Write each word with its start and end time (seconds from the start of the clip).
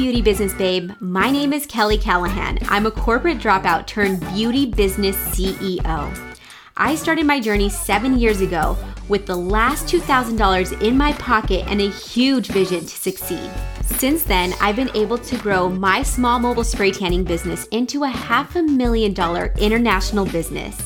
Beauty 0.00 0.22
Business 0.22 0.54
Babe. 0.54 0.92
My 0.98 1.30
name 1.30 1.52
is 1.52 1.66
Kelly 1.66 1.98
Callahan. 1.98 2.58
I'm 2.70 2.86
a 2.86 2.90
corporate 2.90 3.36
dropout 3.36 3.86
turned 3.86 4.18
beauty 4.32 4.64
business 4.64 5.14
CEO. 5.14 6.34
I 6.74 6.94
started 6.94 7.26
my 7.26 7.38
journey 7.38 7.68
seven 7.68 8.18
years 8.18 8.40
ago 8.40 8.78
with 9.10 9.26
the 9.26 9.36
last 9.36 9.84
$2,000 9.88 10.80
in 10.80 10.96
my 10.96 11.12
pocket 11.12 11.66
and 11.68 11.82
a 11.82 11.90
huge 11.90 12.46
vision 12.48 12.80
to 12.80 12.88
succeed. 12.88 13.50
Since 13.84 14.22
then, 14.22 14.54
I've 14.58 14.74
been 14.74 14.88
able 14.96 15.18
to 15.18 15.36
grow 15.36 15.68
my 15.68 16.02
small 16.02 16.38
mobile 16.38 16.64
spray 16.64 16.92
tanning 16.92 17.22
business 17.22 17.66
into 17.66 18.04
a 18.04 18.08
half 18.08 18.56
a 18.56 18.62
million 18.62 19.12
dollar 19.12 19.52
international 19.58 20.24
business. 20.24 20.80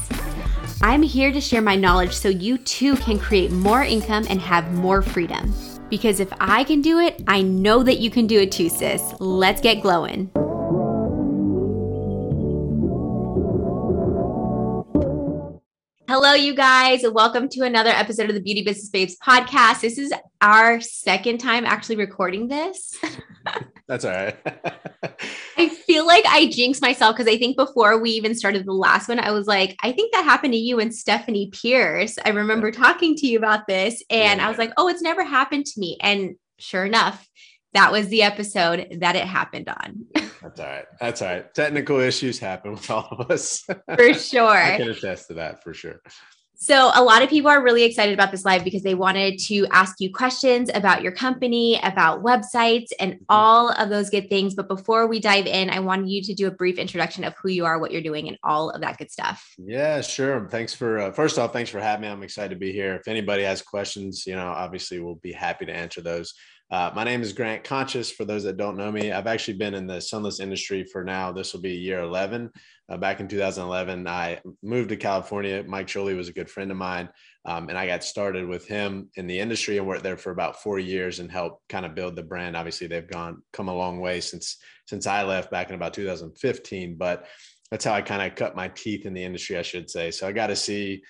I'm 0.82 1.02
here 1.02 1.30
to 1.30 1.40
share 1.40 1.62
my 1.62 1.76
knowledge 1.76 2.14
so 2.14 2.30
you 2.30 2.58
too 2.58 2.96
can 2.96 3.20
create 3.20 3.52
more 3.52 3.84
income 3.84 4.26
and 4.28 4.40
have 4.40 4.74
more 4.74 5.02
freedom. 5.02 5.54
Because 5.90 6.20
if 6.20 6.32
I 6.40 6.64
can 6.64 6.80
do 6.80 6.98
it, 6.98 7.22
I 7.26 7.42
know 7.42 7.82
that 7.82 7.98
you 7.98 8.10
can 8.10 8.26
do 8.26 8.40
it 8.40 8.52
too, 8.52 8.68
sis. 8.68 9.14
Let's 9.20 9.60
get 9.60 9.82
glowing. 9.82 10.30
Hello, 16.08 16.34
you 16.34 16.54
guys. 16.54 17.02
Welcome 17.10 17.48
to 17.50 17.64
another 17.64 17.90
episode 17.90 18.28
of 18.28 18.34
the 18.34 18.40
Beauty 18.40 18.62
Business 18.62 18.88
Babes 18.88 19.16
podcast. 19.18 19.80
This 19.80 19.98
is 19.98 20.12
our 20.40 20.80
second 20.80 21.38
time 21.38 21.64
actually 21.64 21.96
recording 21.96 22.48
this. 22.48 22.96
That's 23.86 24.04
all 24.04 24.12
right. 24.12 24.36
I 25.58 25.68
feel 25.68 26.06
like 26.06 26.24
I 26.26 26.46
jinxed 26.46 26.80
myself 26.80 27.16
because 27.16 27.32
I 27.32 27.36
think 27.36 27.56
before 27.56 27.98
we 27.98 28.10
even 28.10 28.34
started 28.34 28.64
the 28.64 28.72
last 28.72 29.08
one, 29.08 29.18
I 29.18 29.30
was 29.30 29.46
like, 29.46 29.76
I 29.82 29.92
think 29.92 30.12
that 30.12 30.24
happened 30.24 30.54
to 30.54 30.58
you 30.58 30.80
and 30.80 30.94
Stephanie 30.94 31.50
Pierce. 31.52 32.16
I 32.24 32.30
remember 32.30 32.70
talking 32.70 33.14
to 33.16 33.26
you 33.26 33.36
about 33.36 33.66
this, 33.66 34.02
and 34.08 34.40
yeah. 34.40 34.46
I 34.46 34.48
was 34.48 34.58
like, 34.58 34.72
oh, 34.76 34.88
it's 34.88 35.02
never 35.02 35.22
happened 35.22 35.66
to 35.66 35.80
me. 35.80 35.98
And 36.00 36.36
sure 36.58 36.86
enough, 36.86 37.28
that 37.74 37.92
was 37.92 38.08
the 38.08 38.22
episode 38.22 38.98
that 39.00 39.16
it 39.16 39.24
happened 39.24 39.68
on. 39.68 40.06
That's 40.42 40.60
all 40.60 40.66
right. 40.66 40.84
That's 41.00 41.22
all 41.22 41.28
right. 41.28 41.54
Technical 41.54 42.00
issues 42.00 42.38
happen 42.38 42.72
with 42.72 42.90
all 42.90 43.08
of 43.10 43.30
us. 43.30 43.64
For 43.94 44.14
sure. 44.14 44.48
I 44.48 44.76
can 44.76 44.88
attest 44.88 45.28
to 45.28 45.34
that 45.34 45.62
for 45.62 45.74
sure. 45.74 46.00
So, 46.64 46.90
a 46.94 47.04
lot 47.04 47.20
of 47.20 47.28
people 47.28 47.50
are 47.50 47.62
really 47.62 47.82
excited 47.82 48.14
about 48.14 48.30
this 48.30 48.46
live 48.46 48.64
because 48.64 48.82
they 48.82 48.94
wanted 48.94 49.38
to 49.48 49.66
ask 49.70 50.00
you 50.00 50.10
questions 50.10 50.70
about 50.72 51.02
your 51.02 51.12
company, 51.12 51.78
about 51.82 52.22
websites, 52.22 52.86
and 52.98 53.12
mm-hmm. 53.12 53.24
all 53.28 53.68
of 53.72 53.90
those 53.90 54.08
good 54.08 54.30
things. 54.30 54.54
But 54.54 54.66
before 54.66 55.06
we 55.06 55.20
dive 55.20 55.44
in, 55.44 55.68
I 55.68 55.80
wanted 55.80 56.08
you 56.08 56.22
to 56.22 56.32
do 56.32 56.46
a 56.46 56.50
brief 56.50 56.78
introduction 56.78 57.22
of 57.24 57.34
who 57.34 57.50
you 57.50 57.66
are, 57.66 57.78
what 57.78 57.92
you're 57.92 58.00
doing, 58.00 58.28
and 58.28 58.38
all 58.42 58.70
of 58.70 58.80
that 58.80 58.96
good 58.96 59.10
stuff. 59.10 59.46
Yeah, 59.58 60.00
sure. 60.00 60.48
Thanks 60.50 60.72
for, 60.72 61.00
uh, 61.00 61.12
first 61.12 61.38
off, 61.38 61.52
thanks 61.52 61.68
for 61.68 61.80
having 61.80 62.00
me. 62.00 62.08
I'm 62.08 62.22
excited 62.22 62.54
to 62.54 62.58
be 62.58 62.72
here. 62.72 62.94
If 62.94 63.08
anybody 63.08 63.42
has 63.42 63.60
questions, 63.60 64.26
you 64.26 64.34
know, 64.34 64.46
obviously 64.46 65.00
we'll 65.00 65.16
be 65.16 65.32
happy 65.32 65.66
to 65.66 65.72
answer 65.76 66.00
those. 66.00 66.32
Uh, 66.70 66.90
my 66.94 67.04
name 67.04 67.20
is 67.20 67.32
Grant 67.32 67.62
Conscious. 67.62 68.10
For 68.10 68.24
those 68.24 68.42
that 68.44 68.56
don't 68.56 68.76
know 68.76 68.90
me, 68.90 69.12
I've 69.12 69.26
actually 69.26 69.58
been 69.58 69.74
in 69.74 69.86
the 69.86 70.00
sunless 70.00 70.40
industry 70.40 70.82
for 70.82 71.04
now. 71.04 71.30
This 71.30 71.52
will 71.52 71.60
be 71.60 71.72
year 71.72 72.00
11. 72.00 72.50
Uh, 72.88 72.96
back 72.96 73.20
in 73.20 73.28
2011, 73.28 74.06
I 74.08 74.40
moved 74.62 74.88
to 74.88 74.96
California. 74.96 75.62
Mike 75.66 75.86
Jolie 75.86 76.14
was 76.14 76.28
a 76.28 76.32
good 76.32 76.50
friend 76.50 76.70
of 76.70 76.76
mine, 76.76 77.08
um, 77.44 77.68
and 77.68 77.76
I 77.76 77.86
got 77.86 78.02
started 78.02 78.48
with 78.48 78.66
him 78.66 79.10
in 79.16 79.26
the 79.26 79.38
industry 79.38 79.76
and 79.78 79.86
worked 79.86 80.02
there 80.02 80.16
for 80.16 80.32
about 80.32 80.62
four 80.62 80.78
years 80.78 81.20
and 81.20 81.30
helped 81.30 81.68
kind 81.68 81.84
of 81.84 81.94
build 81.94 82.16
the 82.16 82.22
brand. 82.22 82.56
Obviously, 82.56 82.86
they've 82.86 83.08
gone 83.08 83.42
come 83.52 83.68
a 83.68 83.74
long 83.74 84.00
way 84.00 84.20
since 84.20 84.56
since 84.86 85.06
I 85.06 85.22
left 85.22 85.50
back 85.50 85.68
in 85.68 85.76
about 85.76 85.94
2015, 85.94 86.96
but 86.96 87.26
that's 87.70 87.84
how 87.84 87.92
I 87.92 88.02
kind 88.02 88.22
of 88.22 88.36
cut 88.36 88.56
my 88.56 88.68
teeth 88.68 89.06
in 89.06 89.14
the 89.14 89.24
industry, 89.24 89.58
I 89.58 89.62
should 89.62 89.88
say. 89.88 90.10
So 90.10 90.26
I 90.26 90.32
got 90.32 90.48
to 90.48 90.56
see 90.56 91.02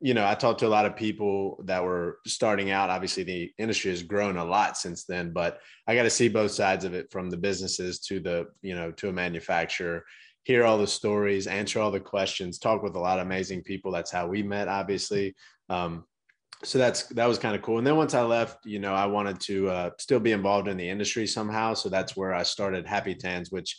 you 0.00 0.14
know, 0.14 0.26
I 0.26 0.34
talked 0.34 0.60
to 0.60 0.66
a 0.66 0.68
lot 0.68 0.86
of 0.86 0.96
people 0.96 1.62
that 1.64 1.84
were 1.84 2.18
starting 2.26 2.70
out. 2.70 2.88
Obviously, 2.88 3.24
the 3.24 3.52
industry 3.58 3.90
has 3.90 4.02
grown 4.02 4.38
a 4.38 4.44
lot 4.44 4.78
since 4.78 5.04
then, 5.04 5.32
but 5.32 5.60
I 5.86 5.94
got 5.94 6.04
to 6.04 6.10
see 6.10 6.28
both 6.28 6.52
sides 6.52 6.84
of 6.84 6.94
it 6.94 7.10
from 7.10 7.28
the 7.28 7.36
businesses 7.36 8.00
to 8.00 8.20
the, 8.20 8.46
you 8.62 8.74
know, 8.74 8.90
to 8.92 9.10
a 9.10 9.12
manufacturer, 9.12 10.04
hear 10.44 10.64
all 10.64 10.78
the 10.78 10.86
stories, 10.86 11.46
answer 11.46 11.80
all 11.80 11.90
the 11.90 12.00
questions, 12.00 12.58
talk 12.58 12.82
with 12.82 12.94
a 12.94 13.00
lot 13.00 13.18
of 13.18 13.26
amazing 13.26 13.62
people. 13.62 13.92
That's 13.92 14.10
how 14.10 14.26
we 14.26 14.42
met, 14.42 14.68
obviously. 14.68 15.34
Um, 15.68 16.04
so 16.64 16.78
that's 16.78 17.02
that 17.08 17.26
was 17.26 17.38
kind 17.38 17.54
of 17.54 17.60
cool. 17.60 17.76
And 17.76 17.86
then 17.86 17.96
once 17.96 18.14
I 18.14 18.22
left, 18.22 18.64
you 18.64 18.78
know, 18.78 18.94
I 18.94 19.04
wanted 19.04 19.40
to 19.40 19.68
uh, 19.68 19.90
still 19.98 20.20
be 20.20 20.32
involved 20.32 20.68
in 20.68 20.78
the 20.78 20.88
industry 20.88 21.26
somehow. 21.26 21.74
So 21.74 21.90
that's 21.90 22.16
where 22.16 22.32
I 22.32 22.44
started 22.44 22.86
Happy 22.86 23.14
Tans, 23.14 23.50
which 23.50 23.76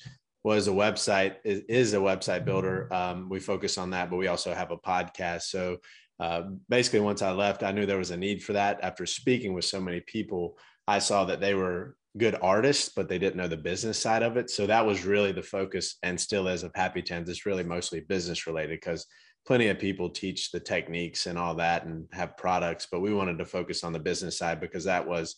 was 0.47 0.69
a 0.69 0.71
website 0.71 1.35
is, 1.43 1.61
is 1.67 1.93
a 1.93 1.97
website 1.97 2.45
builder. 2.45 2.87
Um, 2.93 3.27
we 3.27 3.37
focus 3.37 3.77
on 3.77 3.89
that, 3.89 4.09
but 4.09 4.15
we 4.15 4.27
also 4.27 4.53
have 4.53 4.71
a 4.71 4.77
podcast. 4.77 5.41
So 5.41 5.77
uh, 6.21 6.43
basically, 6.69 7.01
once 7.01 7.21
I 7.21 7.31
left, 7.31 7.63
I 7.63 7.73
knew 7.73 7.85
there 7.85 7.97
was 7.97 8.11
a 8.11 8.17
need 8.17 8.41
for 8.41 8.53
that. 8.53 8.79
After 8.81 9.05
speaking 9.05 9.53
with 9.53 9.65
so 9.65 9.81
many 9.81 9.99
people, 9.99 10.57
I 10.87 10.99
saw 10.99 11.25
that 11.25 11.41
they 11.41 11.53
were 11.53 11.97
good 12.17 12.37
artists, 12.41 12.89
but 12.95 13.09
they 13.09 13.19
didn't 13.19 13.35
know 13.35 13.49
the 13.49 13.57
business 13.57 13.99
side 13.99 14.23
of 14.23 14.37
it. 14.37 14.49
So 14.49 14.65
that 14.65 14.85
was 14.85 15.05
really 15.05 15.33
the 15.33 15.43
focus, 15.43 15.97
and 16.01 16.19
still 16.19 16.47
is 16.47 16.63
of 16.63 16.71
Happy 16.75 17.01
Tans. 17.01 17.27
It's 17.27 17.45
really 17.45 17.65
mostly 17.65 17.99
business 17.99 18.47
related 18.47 18.79
because 18.79 19.05
plenty 19.45 19.67
of 19.67 19.79
people 19.79 20.09
teach 20.09 20.51
the 20.51 20.61
techniques 20.61 21.25
and 21.25 21.37
all 21.37 21.55
that 21.55 21.83
and 21.83 22.07
have 22.13 22.37
products, 22.37 22.87
but 22.89 23.01
we 23.01 23.13
wanted 23.13 23.37
to 23.37 23.45
focus 23.45 23.83
on 23.83 23.91
the 23.91 23.99
business 23.99 24.37
side 24.37 24.61
because 24.61 24.85
that 24.85 25.05
was 25.05 25.35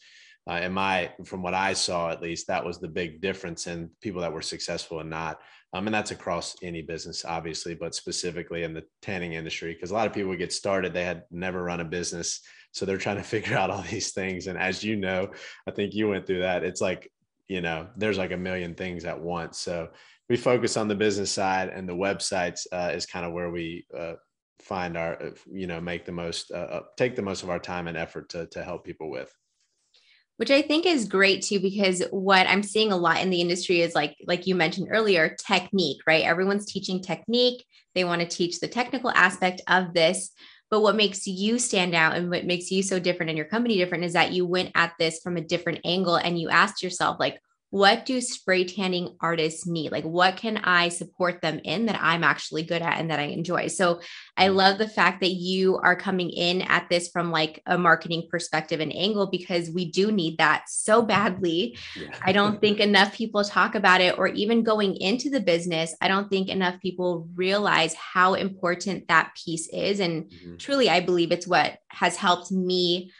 uh, 0.49 0.55
in 0.55 0.71
my 0.71 1.11
from 1.25 1.41
what 1.41 1.53
i 1.53 1.73
saw 1.73 2.09
at 2.09 2.21
least 2.21 2.47
that 2.47 2.63
was 2.63 2.79
the 2.79 2.87
big 2.87 3.21
difference 3.21 3.67
in 3.67 3.89
people 4.01 4.21
that 4.21 4.33
were 4.33 4.41
successful 4.41 4.99
and 4.99 5.09
not. 5.09 5.39
Um, 5.71 5.85
and 5.85 5.93
that's 5.93 6.11
across 6.11 6.55
any 6.63 6.81
business 6.81 7.25
obviously 7.25 7.75
but 7.75 7.95
specifically 7.95 8.63
in 8.63 8.73
the 8.73 8.83
tanning 9.01 9.33
industry 9.33 9.73
because 9.73 9.91
a 9.91 9.93
lot 9.93 10.07
of 10.07 10.13
people 10.13 10.35
get 10.35 10.51
started 10.51 10.93
they 10.93 11.05
had 11.05 11.23
never 11.31 11.63
run 11.63 11.79
a 11.79 11.85
business. 11.85 12.41
So 12.71 12.85
they're 12.85 12.97
trying 12.97 13.17
to 13.17 13.23
figure 13.35 13.57
out 13.57 13.69
all 13.69 13.83
these 13.83 14.11
things. 14.11 14.47
And 14.47 14.57
as 14.57 14.83
you 14.83 14.95
know 14.95 15.31
i 15.67 15.71
think 15.71 15.93
you 15.93 16.09
went 16.09 16.25
through 16.25 16.39
that 16.39 16.63
it's 16.63 16.81
like 16.81 17.11
you 17.47 17.61
know 17.61 17.87
there's 17.97 18.17
like 18.17 18.31
a 18.31 18.37
million 18.37 18.75
things 18.75 19.05
at 19.05 19.19
once. 19.19 19.57
So 19.57 19.89
we 20.29 20.37
focus 20.37 20.77
on 20.77 20.87
the 20.87 20.95
business 20.95 21.31
side 21.31 21.69
and 21.69 21.89
the 21.89 21.93
websites 21.93 22.67
uh, 22.71 22.91
is 22.93 23.05
kind 23.05 23.25
of 23.25 23.33
where 23.33 23.49
we 23.49 23.85
uh, 23.97 24.13
find 24.59 24.95
our 24.95 25.21
uh, 25.21 25.29
you 25.51 25.67
know 25.67 25.81
make 25.81 26.05
the 26.05 26.11
most 26.11 26.51
uh, 26.51 26.57
uh, 26.57 26.81
take 26.95 27.15
the 27.15 27.21
most 27.21 27.43
of 27.43 27.49
our 27.49 27.59
time 27.59 27.87
and 27.87 27.97
effort 27.97 28.29
to, 28.29 28.45
to 28.47 28.63
help 28.63 28.85
people 28.85 29.09
with 29.09 29.35
which 30.39 30.51
I 30.51 30.61
think 30.61 30.85
is 30.85 31.09
great 31.09 31.41
too, 31.41 31.59
because 31.59 32.01
what 32.11 32.47
I'm 32.47 32.63
seeing 32.63 32.93
a 32.93 32.97
lot 32.97 33.21
in 33.21 33.29
the 33.29 33.41
industry 33.41 33.81
is 33.81 33.93
like, 33.93 34.15
like 34.25 34.47
you 34.47 34.55
mentioned 34.55 34.87
earlier, 34.89 35.35
technique, 35.37 35.99
right? 36.07 36.23
Everyone's 36.23 36.65
teaching 36.65 37.01
technique. 37.01 37.65
They 37.93 38.05
want 38.05 38.21
to 38.21 38.27
teach 38.27 38.61
the 38.61 38.69
technical 38.69 39.09
aspect 39.09 39.59
of 39.67 39.93
this. 39.93 40.31
But 40.71 40.79
what 40.79 40.95
makes 40.95 41.27
you 41.27 41.59
stand 41.59 41.93
out 41.93 42.15
and 42.15 42.29
what 42.29 42.45
makes 42.45 42.71
you 42.71 42.83
so 42.83 42.99
different 42.99 43.31
and 43.31 43.37
your 43.37 43.47
company 43.47 43.75
different 43.75 44.05
is 44.05 44.13
that 44.13 44.31
you 44.31 44.45
went 44.45 44.71
at 44.75 44.93
this 44.97 45.19
from 45.19 45.35
a 45.35 45.41
different 45.41 45.81
angle 45.83 46.15
and 46.15 46.39
you 46.39 46.47
asked 46.47 46.81
yourself, 46.81 47.17
like, 47.19 47.41
what 47.71 48.05
do 48.05 48.19
spray 48.19 48.63
tanning 48.63 49.15
artists 49.21 49.67
need? 49.67 49.91
Like, 49.91 50.03
what 50.03 50.37
can 50.37 50.57
I 50.57 50.89
support 50.89 51.41
them 51.41 51.59
in 51.63 51.85
that 51.85 51.99
I'm 52.01 52.23
actually 52.23 52.63
good 52.63 52.81
at 52.81 52.99
and 52.99 53.11
that 53.11 53.19
I 53.19 53.23
enjoy? 53.23 53.67
So, 53.67 54.01
I 54.35 54.47
mm. 54.47 54.55
love 54.55 54.77
the 54.77 54.87
fact 54.87 55.21
that 55.21 55.31
you 55.31 55.77
are 55.77 55.95
coming 55.95 56.29
in 56.29 56.63
at 56.63 56.89
this 56.89 57.09
from 57.09 57.31
like 57.31 57.61
a 57.65 57.77
marketing 57.77 58.27
perspective 58.29 58.79
and 58.79 58.95
angle 58.95 59.27
because 59.27 59.69
we 59.69 59.91
do 59.91 60.11
need 60.11 60.39
that 60.39 60.63
so 60.67 61.03
badly. 61.03 61.77
Yeah. 61.95 62.15
I 62.23 62.31
don't 62.31 62.59
think 62.61 62.79
enough 62.79 63.13
people 63.13 63.43
talk 63.43 63.75
about 63.75 64.01
it, 64.01 64.17
or 64.17 64.27
even 64.27 64.63
going 64.63 64.95
into 64.95 65.29
the 65.29 65.41
business, 65.41 65.95
I 66.01 66.07
don't 66.07 66.29
think 66.29 66.49
enough 66.49 66.79
people 66.81 67.27
realize 67.35 67.93
how 67.93 68.33
important 68.33 69.07
that 69.09 69.33
piece 69.35 69.67
is. 69.69 69.99
And 69.99 70.25
mm-hmm. 70.25 70.57
truly, 70.57 70.89
I 70.89 71.01
believe 71.01 71.31
it's 71.31 71.47
what 71.47 71.77
has 71.89 72.15
helped 72.15 72.51
me 72.51 73.11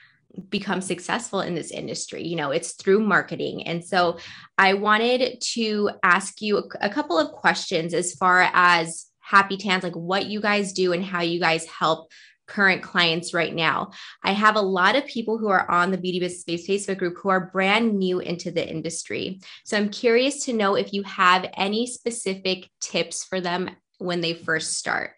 become 0.50 0.82
successful 0.82 1.42
in 1.42 1.56
this 1.56 1.72
industry 1.72 2.26
you 2.26 2.36
know 2.36 2.52
it's 2.52 2.74
through 2.74 3.00
marketing. 3.00 3.66
And 3.68 3.84
so 3.84 4.18
i 4.58 4.74
wanted 4.74 5.42
to 5.54 5.92
ask 6.04 6.42
you 6.42 6.58
a, 6.58 6.64
a, 6.82 6.90
couple 6.90 7.18
of 7.18 7.32
questions 7.32 7.94
as 7.94 8.14
far 8.14 8.50
as 8.54 9.08
happy 9.20 9.58
tans 9.58 9.84
like 9.84 9.96
what 9.96 10.26
you 10.26 10.42
guys 10.42 10.74
do 10.74 10.94
and 10.94 11.04
how 11.04 11.22
you 11.22 11.40
guys 11.40 11.66
help 11.66 12.10
current 12.50 12.81
clients 12.81 13.34
right 13.34 13.54
now. 13.54 13.92
I 14.24 14.31
have 14.31 14.56
a 14.56 14.62
lot 14.62 14.96
of 14.96 15.06
people 15.06 15.38
who 15.38 15.50
are 15.50 15.70
on 15.70 15.92
the 15.92 15.98
beauty 15.98 16.20
business 16.20 16.42
space 16.42 16.68
facebook 16.68 16.98
group 16.98 17.18
who 17.22 17.30
are 17.30 17.52
brand 17.52 17.98
new 17.98 18.20
into 18.20 18.52
the 18.52 18.68
industry. 18.68 19.40
So 19.66 19.78
i'm 19.78 19.90
curious 19.90 20.46
to 20.46 20.54
know 20.54 20.75
if 20.75 20.92
you 20.92 21.04
have 21.04 21.50
any 21.56 21.86
specific 21.88 22.70
tips 22.82 23.24
for 23.24 23.40
them 23.40 23.70
when 24.00 24.22
they 24.22 24.34
first 24.34 24.74
start 24.74 25.12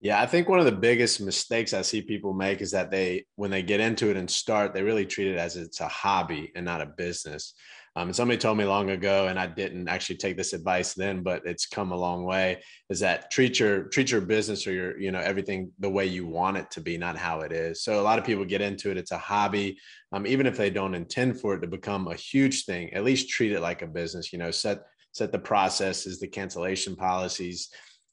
yeah, 0.00 0.20
I 0.20 0.26
think 0.26 0.48
one 0.48 0.60
of 0.60 0.64
the 0.64 0.72
biggest 0.72 1.20
mistakes 1.20 1.74
I 1.74 1.82
see 1.82 2.02
people 2.02 2.32
make 2.32 2.60
is 2.60 2.70
that 2.70 2.90
they, 2.90 3.24
when 3.34 3.50
they 3.50 3.62
get 3.62 3.80
into 3.80 4.10
it 4.10 4.16
and 4.16 4.30
start, 4.30 4.72
they 4.72 4.82
really 4.82 5.06
treat 5.06 5.28
it 5.28 5.38
as 5.38 5.56
it's 5.56 5.80
a 5.80 5.88
hobby 5.88 6.52
and 6.54 6.64
not 6.64 6.80
a 6.80 6.86
business. 6.86 7.54
Um, 7.96 8.08
and 8.08 8.14
somebody 8.14 8.38
told 8.38 8.56
me 8.56 8.64
long 8.64 8.90
ago, 8.90 9.26
and 9.26 9.40
I 9.40 9.48
didn't 9.48 9.88
actually 9.88 10.18
take 10.18 10.36
this 10.36 10.52
advice 10.52 10.94
then, 10.94 11.24
but 11.24 11.42
it's 11.44 11.66
come 11.66 11.90
a 11.90 11.96
long 11.96 12.22
way. 12.22 12.62
Is 12.90 13.00
that 13.00 13.28
treat 13.32 13.58
your 13.58 13.84
treat 13.84 14.12
your 14.12 14.20
business 14.20 14.68
or 14.68 14.72
your 14.72 15.00
you 15.00 15.10
know 15.10 15.18
everything 15.18 15.72
the 15.80 15.90
way 15.90 16.06
you 16.06 16.24
want 16.24 16.58
it 16.58 16.70
to 16.72 16.80
be, 16.80 16.96
not 16.96 17.16
how 17.16 17.40
it 17.40 17.50
is. 17.50 17.82
So 17.82 18.00
a 18.00 18.02
lot 18.02 18.20
of 18.20 18.24
people 18.24 18.44
get 18.44 18.60
into 18.60 18.92
it; 18.92 18.98
it's 18.98 19.10
a 19.10 19.18
hobby. 19.18 19.78
Um, 20.12 20.28
even 20.28 20.46
if 20.46 20.56
they 20.56 20.70
don't 20.70 20.94
intend 20.94 21.40
for 21.40 21.54
it 21.54 21.60
to 21.62 21.66
become 21.66 22.06
a 22.06 22.14
huge 22.14 22.66
thing, 22.66 22.94
at 22.94 23.02
least 23.02 23.30
treat 23.30 23.50
it 23.50 23.60
like 23.60 23.82
a 23.82 23.86
business. 23.88 24.32
You 24.32 24.38
know, 24.38 24.52
set 24.52 24.78
set 25.10 25.32
the 25.32 25.38
processes, 25.40 26.20
the 26.20 26.28
cancellation 26.28 26.94
policies, 26.94 27.68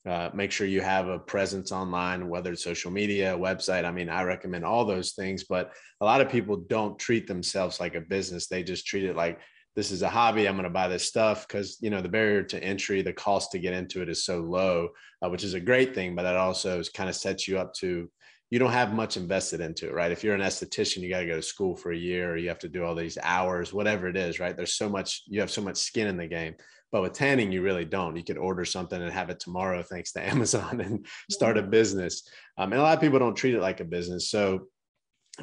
uh, 0.06 0.30
make 0.34 0.52
sure 0.52 0.68
you 0.68 0.82
have 0.82 1.08
a 1.08 1.18
presence 1.18 1.72
online, 1.72 2.30
whether 2.30 2.52
it's 2.52 2.64
social 2.64 2.92
media, 2.92 3.36
website. 3.38 3.86
I 3.86 3.92
mean, 3.92 4.10
I 4.10 4.24
recommend 4.24 4.64
all 4.64 4.86
those 4.86 5.14
things, 5.14 5.46
but 5.46 5.72
a 6.00 6.06
lot 6.06 6.22
of 6.22 6.30
people 6.30 6.58
don't 6.58 7.00
treat 7.00 7.28
themselves 7.28 7.80
like 7.80 7.96
a 7.96 8.02
business. 8.02 8.48
They 8.48 8.64
just 8.64 8.86
treat 8.86 9.06
it 9.06 9.16
like 9.16 9.40
this 9.76 9.92
is 9.92 10.04
a 10.04 10.10
hobby. 10.10 10.48
I'm 10.48 10.56
going 10.56 10.64
to 10.66 10.70
buy 10.70 10.88
this 10.88 11.06
stuff 11.06 11.48
because 11.48 11.78
you 11.82 11.90
know 11.90 12.02
the 12.02 12.10
barrier 12.10 12.44
to 12.44 12.64
entry, 12.64 13.02
the 13.02 13.14
cost 13.14 13.52
to 13.52 13.60
get 13.60 13.74
into 13.74 14.02
it 14.02 14.10
is 14.10 14.24
so 14.24 14.40
low, 14.40 14.90
uh, 15.24 15.30
which 15.30 15.44
is 15.44 15.54
a 15.54 15.60
great 15.60 15.96
thing. 15.96 16.16
But 16.16 16.24
that 16.24 16.38
also 16.38 16.82
kind 16.94 17.10
of 17.10 17.16
sets 17.16 17.48
you 17.48 17.58
up 17.58 17.74
to 17.76 18.10
you 18.52 18.60
don't 18.60 18.72
have 18.72 18.94
much 18.94 19.18
invested 19.18 19.60
into 19.60 19.88
it, 19.88 19.94
right? 19.94 20.12
If 20.12 20.24
you're 20.24 20.36
an 20.36 20.42
esthetician, 20.42 21.02
you 21.02 21.10
got 21.10 21.22
to 21.22 21.26
go 21.26 21.36
to 21.36 21.42
school 21.42 21.76
for 21.76 21.92
a 21.92 21.98
year, 21.98 22.32
or 22.32 22.38
you 22.38 22.48
have 22.48 22.60
to 22.60 22.70
do 22.70 22.86
all 22.86 22.96
these 22.96 23.18
hours, 23.24 23.74
whatever 23.74 24.08
it 24.08 24.16
is, 24.16 24.40
right? 24.40 24.56
There's 24.56 24.76
so 24.76 24.88
much 24.88 25.24
you 25.28 25.40
have 25.40 25.52
so 25.52 25.62
much 25.62 25.78
skin 25.78 26.08
in 26.08 26.18
the 26.18 26.28
game. 26.28 26.56
But 26.96 27.02
with 27.02 27.12
tanning, 27.12 27.52
you 27.52 27.62
really 27.62 27.84
don't. 27.84 28.16
You 28.16 28.24
could 28.24 28.38
order 28.38 28.64
something 28.64 29.02
and 29.02 29.12
have 29.12 29.30
it 29.30 29.42
tomorrow, 29.42 29.84
thanks 29.84 30.14
to 30.14 30.26
Amazon, 30.26 30.80
and 30.80 31.06
start 31.30 31.58
a 31.58 31.62
business. 31.62 32.26
Um, 32.58 32.72
and 32.72 32.80
a 32.80 32.84
lot 32.84 32.96
of 32.96 33.02
people 33.02 33.20
don't 33.20 33.36
treat 33.36 33.54
it 33.54 33.60
like 33.60 33.82
a 33.82 33.84
business. 33.84 34.30
So 34.30 34.68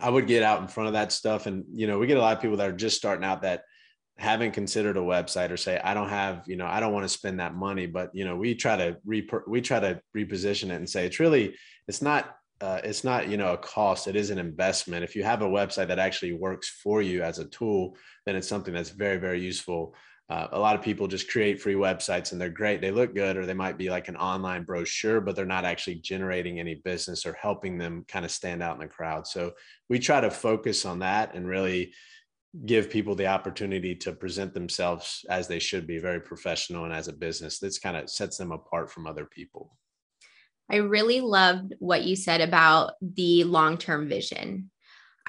I 0.00 0.08
would 0.08 0.26
get 0.26 0.42
out 0.42 0.62
in 0.62 0.66
front 0.66 0.86
of 0.86 0.94
that 0.94 1.12
stuff. 1.12 1.44
And, 1.44 1.66
you 1.70 1.86
know, 1.86 1.98
we 1.98 2.06
get 2.06 2.16
a 2.16 2.22
lot 2.22 2.34
of 2.34 2.40
people 2.40 2.56
that 2.56 2.70
are 2.70 2.72
just 2.72 2.96
starting 2.96 3.22
out 3.22 3.42
that 3.42 3.64
haven't 4.16 4.52
considered 4.52 4.96
a 4.96 5.00
website 5.00 5.50
or 5.50 5.58
say, 5.58 5.78
I 5.78 5.92
don't 5.92 6.08
have, 6.08 6.44
you 6.46 6.56
know, 6.56 6.64
I 6.64 6.80
don't 6.80 6.94
want 6.94 7.04
to 7.04 7.08
spend 7.10 7.38
that 7.40 7.54
money, 7.54 7.84
but, 7.84 8.08
you 8.14 8.24
know, 8.24 8.34
we 8.34 8.54
try 8.54 8.78
to, 8.78 8.96
re- 9.04 9.28
we 9.46 9.60
try 9.60 9.78
to 9.78 10.00
reposition 10.16 10.70
it 10.70 10.76
and 10.76 10.88
say, 10.88 11.04
it's 11.04 11.20
really, 11.20 11.54
it's 11.86 12.00
not, 12.00 12.34
uh, 12.62 12.80
it's 12.82 13.04
not, 13.04 13.28
you 13.28 13.36
know, 13.36 13.52
a 13.52 13.58
cost. 13.58 14.08
It 14.08 14.16
is 14.16 14.30
an 14.30 14.38
investment. 14.38 15.04
If 15.04 15.14
you 15.14 15.22
have 15.22 15.42
a 15.42 15.46
website 15.46 15.88
that 15.88 15.98
actually 15.98 16.32
works 16.32 16.70
for 16.70 17.02
you 17.02 17.22
as 17.22 17.40
a 17.40 17.44
tool, 17.44 17.94
then 18.24 18.36
it's 18.36 18.48
something 18.48 18.72
that's 18.72 18.88
very, 18.88 19.18
very 19.18 19.42
useful. 19.42 19.94
Uh, 20.32 20.48
a 20.52 20.58
lot 20.58 20.74
of 20.74 20.80
people 20.80 21.06
just 21.06 21.30
create 21.30 21.60
free 21.60 21.74
websites 21.74 22.32
and 22.32 22.40
they're 22.40 22.48
great. 22.48 22.80
They 22.80 22.90
look 22.90 23.14
good, 23.14 23.36
or 23.36 23.44
they 23.44 23.52
might 23.52 23.76
be 23.76 23.90
like 23.90 24.08
an 24.08 24.16
online 24.16 24.62
brochure, 24.62 25.20
but 25.20 25.36
they're 25.36 25.44
not 25.44 25.66
actually 25.66 25.96
generating 25.96 26.58
any 26.58 26.76
business 26.76 27.26
or 27.26 27.34
helping 27.34 27.76
them 27.76 28.06
kind 28.08 28.24
of 28.24 28.30
stand 28.30 28.62
out 28.62 28.76
in 28.76 28.80
the 28.80 28.86
crowd. 28.86 29.26
So 29.26 29.52
we 29.90 29.98
try 29.98 30.22
to 30.22 30.30
focus 30.30 30.86
on 30.86 31.00
that 31.00 31.34
and 31.34 31.46
really 31.46 31.92
give 32.64 32.88
people 32.88 33.14
the 33.14 33.26
opportunity 33.26 33.94
to 33.96 34.12
present 34.14 34.54
themselves 34.54 35.22
as 35.28 35.48
they 35.48 35.58
should 35.58 35.86
be, 35.86 35.98
very 35.98 36.20
professional 36.20 36.86
and 36.86 36.94
as 36.94 37.08
a 37.08 37.12
business. 37.12 37.58
This 37.58 37.78
kind 37.78 37.98
of 37.98 38.08
sets 38.08 38.38
them 38.38 38.52
apart 38.52 38.90
from 38.90 39.06
other 39.06 39.26
people. 39.26 39.76
I 40.70 40.76
really 40.76 41.20
loved 41.20 41.74
what 41.78 42.04
you 42.04 42.16
said 42.16 42.40
about 42.40 42.94
the 43.02 43.44
long 43.44 43.76
term 43.76 44.08
vision. 44.08 44.70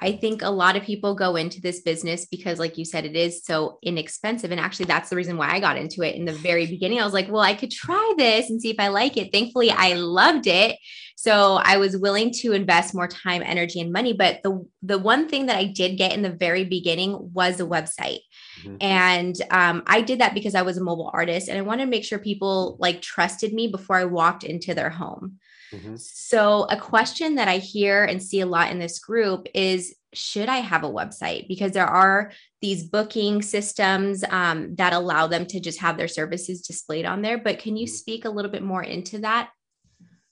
I 0.00 0.12
think 0.12 0.42
a 0.42 0.50
lot 0.50 0.76
of 0.76 0.82
people 0.82 1.14
go 1.14 1.36
into 1.36 1.60
this 1.60 1.80
business 1.80 2.26
because, 2.26 2.58
like 2.58 2.76
you 2.76 2.84
said, 2.84 3.04
it 3.04 3.14
is 3.14 3.44
so 3.44 3.78
inexpensive. 3.82 4.50
And 4.50 4.60
actually, 4.60 4.86
that's 4.86 5.08
the 5.08 5.16
reason 5.16 5.36
why 5.36 5.50
I 5.50 5.60
got 5.60 5.76
into 5.76 6.02
it 6.02 6.16
in 6.16 6.24
the 6.24 6.32
very 6.32 6.66
beginning. 6.66 7.00
I 7.00 7.04
was 7.04 7.14
like, 7.14 7.30
well, 7.30 7.42
I 7.42 7.54
could 7.54 7.70
try 7.70 8.14
this 8.18 8.50
and 8.50 8.60
see 8.60 8.70
if 8.70 8.80
I 8.80 8.88
like 8.88 9.16
it. 9.16 9.32
Thankfully, 9.32 9.70
I 9.70 9.94
loved 9.94 10.46
it. 10.46 10.76
So 11.16 11.54
I 11.62 11.76
was 11.76 11.96
willing 11.96 12.32
to 12.40 12.52
invest 12.52 12.94
more 12.94 13.06
time, 13.06 13.42
energy, 13.44 13.80
and 13.80 13.92
money. 13.92 14.12
But 14.12 14.40
the, 14.42 14.66
the 14.82 14.98
one 14.98 15.28
thing 15.28 15.46
that 15.46 15.56
I 15.56 15.64
did 15.64 15.96
get 15.96 16.12
in 16.12 16.22
the 16.22 16.30
very 16.30 16.64
beginning 16.64 17.30
was 17.32 17.60
a 17.60 17.64
website. 17.64 18.20
Mm-hmm. 18.62 18.76
And 18.80 19.36
um, 19.50 19.84
I 19.86 20.00
did 20.00 20.20
that 20.20 20.34
because 20.34 20.54
I 20.54 20.62
was 20.62 20.76
a 20.76 20.82
mobile 20.84 21.10
artist 21.14 21.48
and 21.48 21.56
I 21.56 21.62
wanted 21.62 21.84
to 21.84 21.90
make 21.90 22.04
sure 22.04 22.18
people 22.18 22.76
like 22.80 23.00
trusted 23.00 23.52
me 23.54 23.68
before 23.68 23.96
I 23.96 24.04
walked 24.04 24.42
into 24.42 24.74
their 24.74 24.90
home. 24.90 25.38
Mm-hmm. 25.72 25.96
So, 25.96 26.66
a 26.70 26.76
question 26.76 27.36
that 27.36 27.48
I 27.48 27.58
hear 27.58 28.04
and 28.04 28.22
see 28.22 28.40
a 28.40 28.46
lot 28.46 28.70
in 28.70 28.78
this 28.78 28.98
group 28.98 29.46
is 29.54 29.94
Should 30.12 30.48
I 30.48 30.58
have 30.58 30.84
a 30.84 30.90
website? 30.90 31.48
Because 31.48 31.72
there 31.72 31.86
are 31.86 32.32
these 32.60 32.84
booking 32.84 33.42
systems 33.42 34.24
um, 34.28 34.74
that 34.76 34.92
allow 34.92 35.26
them 35.26 35.46
to 35.46 35.60
just 35.60 35.80
have 35.80 35.96
their 35.96 36.08
services 36.08 36.62
displayed 36.62 37.04
on 37.04 37.22
there. 37.22 37.38
But 37.38 37.58
can 37.58 37.76
you 37.76 37.86
mm-hmm. 37.86 37.94
speak 37.94 38.24
a 38.24 38.30
little 38.30 38.50
bit 38.50 38.62
more 38.62 38.82
into 38.82 39.18
that? 39.20 39.50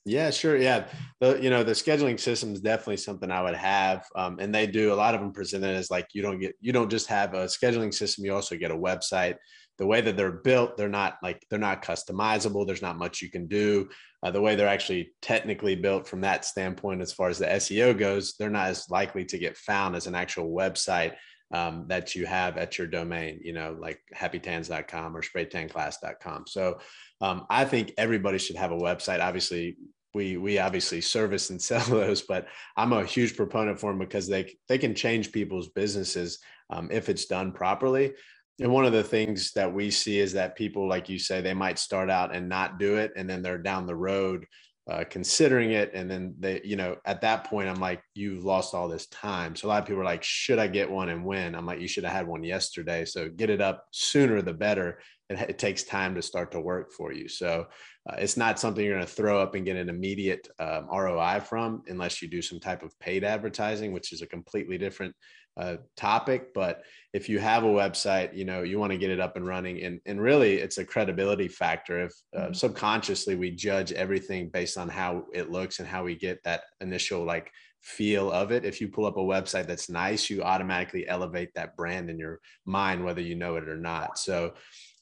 Yeah, 0.05 0.31
sure. 0.31 0.57
Yeah, 0.57 0.85
the 1.21 1.39
you 1.41 1.49
know 1.49 1.63
the 1.63 1.71
scheduling 1.71 2.19
system 2.19 2.53
is 2.53 2.61
definitely 2.61 2.97
something 2.97 3.31
I 3.31 3.41
would 3.41 3.55
have, 3.55 4.05
um, 4.15 4.37
and 4.39 4.53
they 4.53 4.67
do 4.67 4.93
a 4.93 4.95
lot 4.95 5.15
of 5.15 5.21
them 5.21 5.31
present 5.31 5.63
it 5.63 5.75
as 5.75 5.89
like 5.89 6.07
you 6.13 6.21
don't 6.21 6.39
get 6.39 6.55
you 6.59 6.73
don't 6.73 6.91
just 6.91 7.07
have 7.07 7.33
a 7.33 7.45
scheduling 7.45 7.93
system, 7.93 8.25
you 8.25 8.33
also 8.33 8.57
get 8.57 8.71
a 8.71 8.75
website 8.75 9.37
the 9.77 9.85
way 9.85 10.01
that 10.01 10.15
they're 10.15 10.31
built, 10.31 10.77
they're 10.77 10.89
not 10.89 11.17
like 11.23 11.45
they're 11.49 11.59
not 11.59 11.83
customizable. 11.83 12.65
There's 12.65 12.81
not 12.81 12.97
much 12.97 13.21
you 13.21 13.29
can 13.29 13.47
do. 13.47 13.89
Uh, 14.23 14.31
the 14.31 14.41
way 14.41 14.55
they're 14.55 14.67
actually 14.67 15.13
technically 15.21 15.75
built 15.75 16.07
from 16.07 16.21
that 16.21 16.45
standpoint, 16.45 17.01
as 17.01 17.11
far 17.11 17.27
as 17.27 17.37
the 17.37 17.45
SEO 17.45 17.97
goes, 17.97 18.35
they're 18.37 18.49
not 18.49 18.67
as 18.67 18.89
likely 18.89 19.25
to 19.25 19.37
get 19.37 19.57
found 19.57 19.95
as 19.95 20.07
an 20.07 20.15
actual 20.15 20.55
website 20.55 21.13
um, 21.53 21.85
that 21.89 22.15
you 22.15 22.25
have 22.25 22.57
at 22.57 22.77
your 22.77 22.87
domain, 22.87 23.41
you 23.43 23.51
know, 23.51 23.75
like 23.77 23.99
happytans.com 24.15 25.15
or 25.15 25.21
spraytanclass.com. 25.21 26.45
So 26.47 26.79
um, 27.19 27.45
I 27.49 27.65
think 27.65 27.93
everybody 27.97 28.37
should 28.37 28.55
have 28.55 28.71
a 28.71 28.77
website. 28.77 29.19
Obviously, 29.19 29.77
we 30.13 30.37
we 30.37 30.57
obviously 30.57 31.01
service 31.01 31.49
and 31.49 31.61
sell 31.61 31.83
those, 31.85 32.21
but 32.21 32.47
I'm 32.77 32.93
a 32.93 33.05
huge 33.05 33.35
proponent 33.35 33.79
for 33.79 33.91
them 33.91 33.99
because 33.99 34.27
they 34.27 34.55
they 34.69 34.77
can 34.77 34.95
change 34.95 35.33
people's 35.33 35.67
businesses 35.69 36.39
um, 36.69 36.89
if 36.91 37.09
it's 37.09 37.25
done 37.25 37.51
properly 37.51 38.13
and 38.59 38.71
one 38.71 38.85
of 38.85 38.93
the 38.93 39.03
things 39.03 39.51
that 39.53 39.73
we 39.73 39.89
see 39.89 40.19
is 40.19 40.33
that 40.33 40.55
people 40.55 40.87
like 40.87 41.09
you 41.09 41.17
say 41.17 41.41
they 41.41 41.53
might 41.53 41.79
start 41.79 42.09
out 42.09 42.35
and 42.35 42.47
not 42.47 42.79
do 42.79 42.97
it 42.97 43.11
and 43.15 43.29
then 43.29 43.41
they're 43.41 43.57
down 43.57 43.85
the 43.85 43.95
road 43.95 44.45
uh, 44.89 45.03
considering 45.09 45.71
it 45.71 45.91
and 45.93 46.11
then 46.11 46.35
they 46.39 46.59
you 46.63 46.75
know 46.75 46.95
at 47.05 47.21
that 47.21 47.45
point 47.45 47.69
i'm 47.69 47.79
like 47.79 48.01
you've 48.15 48.43
lost 48.43 48.73
all 48.73 48.87
this 48.87 49.07
time. 49.07 49.55
So 49.55 49.67
a 49.67 49.69
lot 49.69 49.81
of 49.81 49.87
people 49.87 50.01
are 50.01 50.05
like 50.05 50.23
should 50.23 50.59
i 50.59 50.67
get 50.67 50.91
one 50.91 51.09
and 51.09 51.23
when? 51.23 51.55
I'm 51.55 51.65
like 51.65 51.79
you 51.79 51.87
should 51.87 52.03
have 52.03 52.13
had 52.13 52.27
one 52.27 52.43
yesterday 52.43 53.05
so 53.05 53.29
get 53.29 53.49
it 53.49 53.61
up 53.61 53.85
sooner 53.91 54.41
the 54.41 54.53
better. 54.53 54.99
It, 55.29 55.39
it 55.49 55.57
takes 55.57 55.83
time 55.83 56.15
to 56.15 56.21
start 56.21 56.51
to 56.51 56.59
work 56.59 56.91
for 56.91 57.13
you. 57.13 57.29
So 57.29 57.67
uh, 58.09 58.15
it's 58.17 58.35
not 58.35 58.59
something 58.59 58.83
you're 58.83 58.95
going 58.95 59.07
to 59.07 59.11
throw 59.11 59.41
up 59.41 59.55
and 59.55 59.65
get 59.65 59.77
an 59.77 59.87
immediate 59.87 60.49
um, 60.59 60.87
roi 60.91 61.39
from 61.39 61.83
unless 61.87 62.21
you 62.21 62.27
do 62.27 62.41
some 62.41 62.59
type 62.59 62.83
of 62.83 62.97
paid 62.99 63.23
advertising 63.23 63.93
which 63.93 64.11
is 64.11 64.21
a 64.21 64.27
completely 64.27 64.77
different 64.77 65.15
uh, 65.57 65.75
topic 65.95 66.53
but 66.53 66.83
if 67.13 67.29
you 67.29 67.37
have 67.37 67.63
a 67.63 67.67
website 67.67 68.35
you 68.35 68.43
know 68.43 68.63
you 68.63 68.79
want 68.79 68.91
to 68.91 68.97
get 68.97 69.11
it 69.11 69.19
up 69.19 69.35
and 69.35 69.45
running 69.45 69.83
and 69.83 69.99
and 70.05 70.19
really 70.19 70.55
it's 70.55 70.79
a 70.79 70.85
credibility 70.85 71.47
factor 71.47 72.05
if 72.05 72.13
uh, 72.35 72.41
mm-hmm. 72.41 72.53
subconsciously 72.53 73.35
we 73.35 73.51
judge 73.51 73.91
everything 73.91 74.49
based 74.49 74.77
on 74.77 74.89
how 74.89 75.25
it 75.33 75.51
looks 75.51 75.79
and 75.79 75.87
how 75.87 76.03
we 76.03 76.15
get 76.15 76.41
that 76.43 76.63
initial 76.81 77.23
like 77.23 77.51
feel 77.81 78.31
of 78.31 78.51
it 78.51 78.65
if 78.65 78.81
you 78.81 78.87
pull 78.87 79.05
up 79.05 79.17
a 79.17 79.19
website 79.19 79.67
that's 79.67 79.89
nice 79.89 80.29
you 80.29 80.41
automatically 80.41 81.07
elevate 81.07 81.53
that 81.53 81.75
brand 81.75 82.09
in 82.09 82.17
your 82.17 82.39
mind 82.65 83.03
whether 83.03 83.21
you 83.21 83.35
know 83.35 83.57
it 83.57 83.67
or 83.67 83.77
not 83.77 84.17
so 84.17 84.53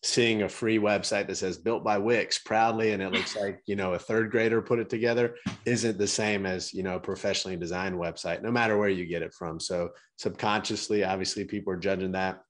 seeing 0.03 0.41
a 0.41 0.49
free 0.49 0.79
website 0.79 1.27
that 1.27 1.35
says 1.35 1.57
built 1.57 1.83
by 1.83 1.97
Wix 1.97 2.39
proudly 2.39 2.91
and 2.91 3.03
it 3.03 3.11
looks 3.11 3.35
like, 3.41 3.61
you 3.65 3.75
know, 3.75 3.93
a 3.93 3.99
third 3.99 4.31
grader 4.31 4.61
put 4.61 4.79
it 4.79 4.89
together 4.89 5.35
isn't 5.65 5.97
the 5.97 6.07
same 6.07 6.45
as, 6.45 6.73
you 6.73 6.83
know, 6.83 6.95
a 6.95 6.99
professionally 6.99 7.57
designed 7.57 7.95
website, 7.95 8.41
no 8.41 8.51
matter 8.51 8.77
where 8.77 8.89
you 8.89 9.05
get 9.05 9.21
it 9.21 9.33
from. 9.33 9.59
So 9.59 9.89
subconsciously, 10.17 11.03
obviously 11.03 11.45
people 11.45 11.73
are 11.73 11.77
judging 11.77 12.13
that. 12.13 12.41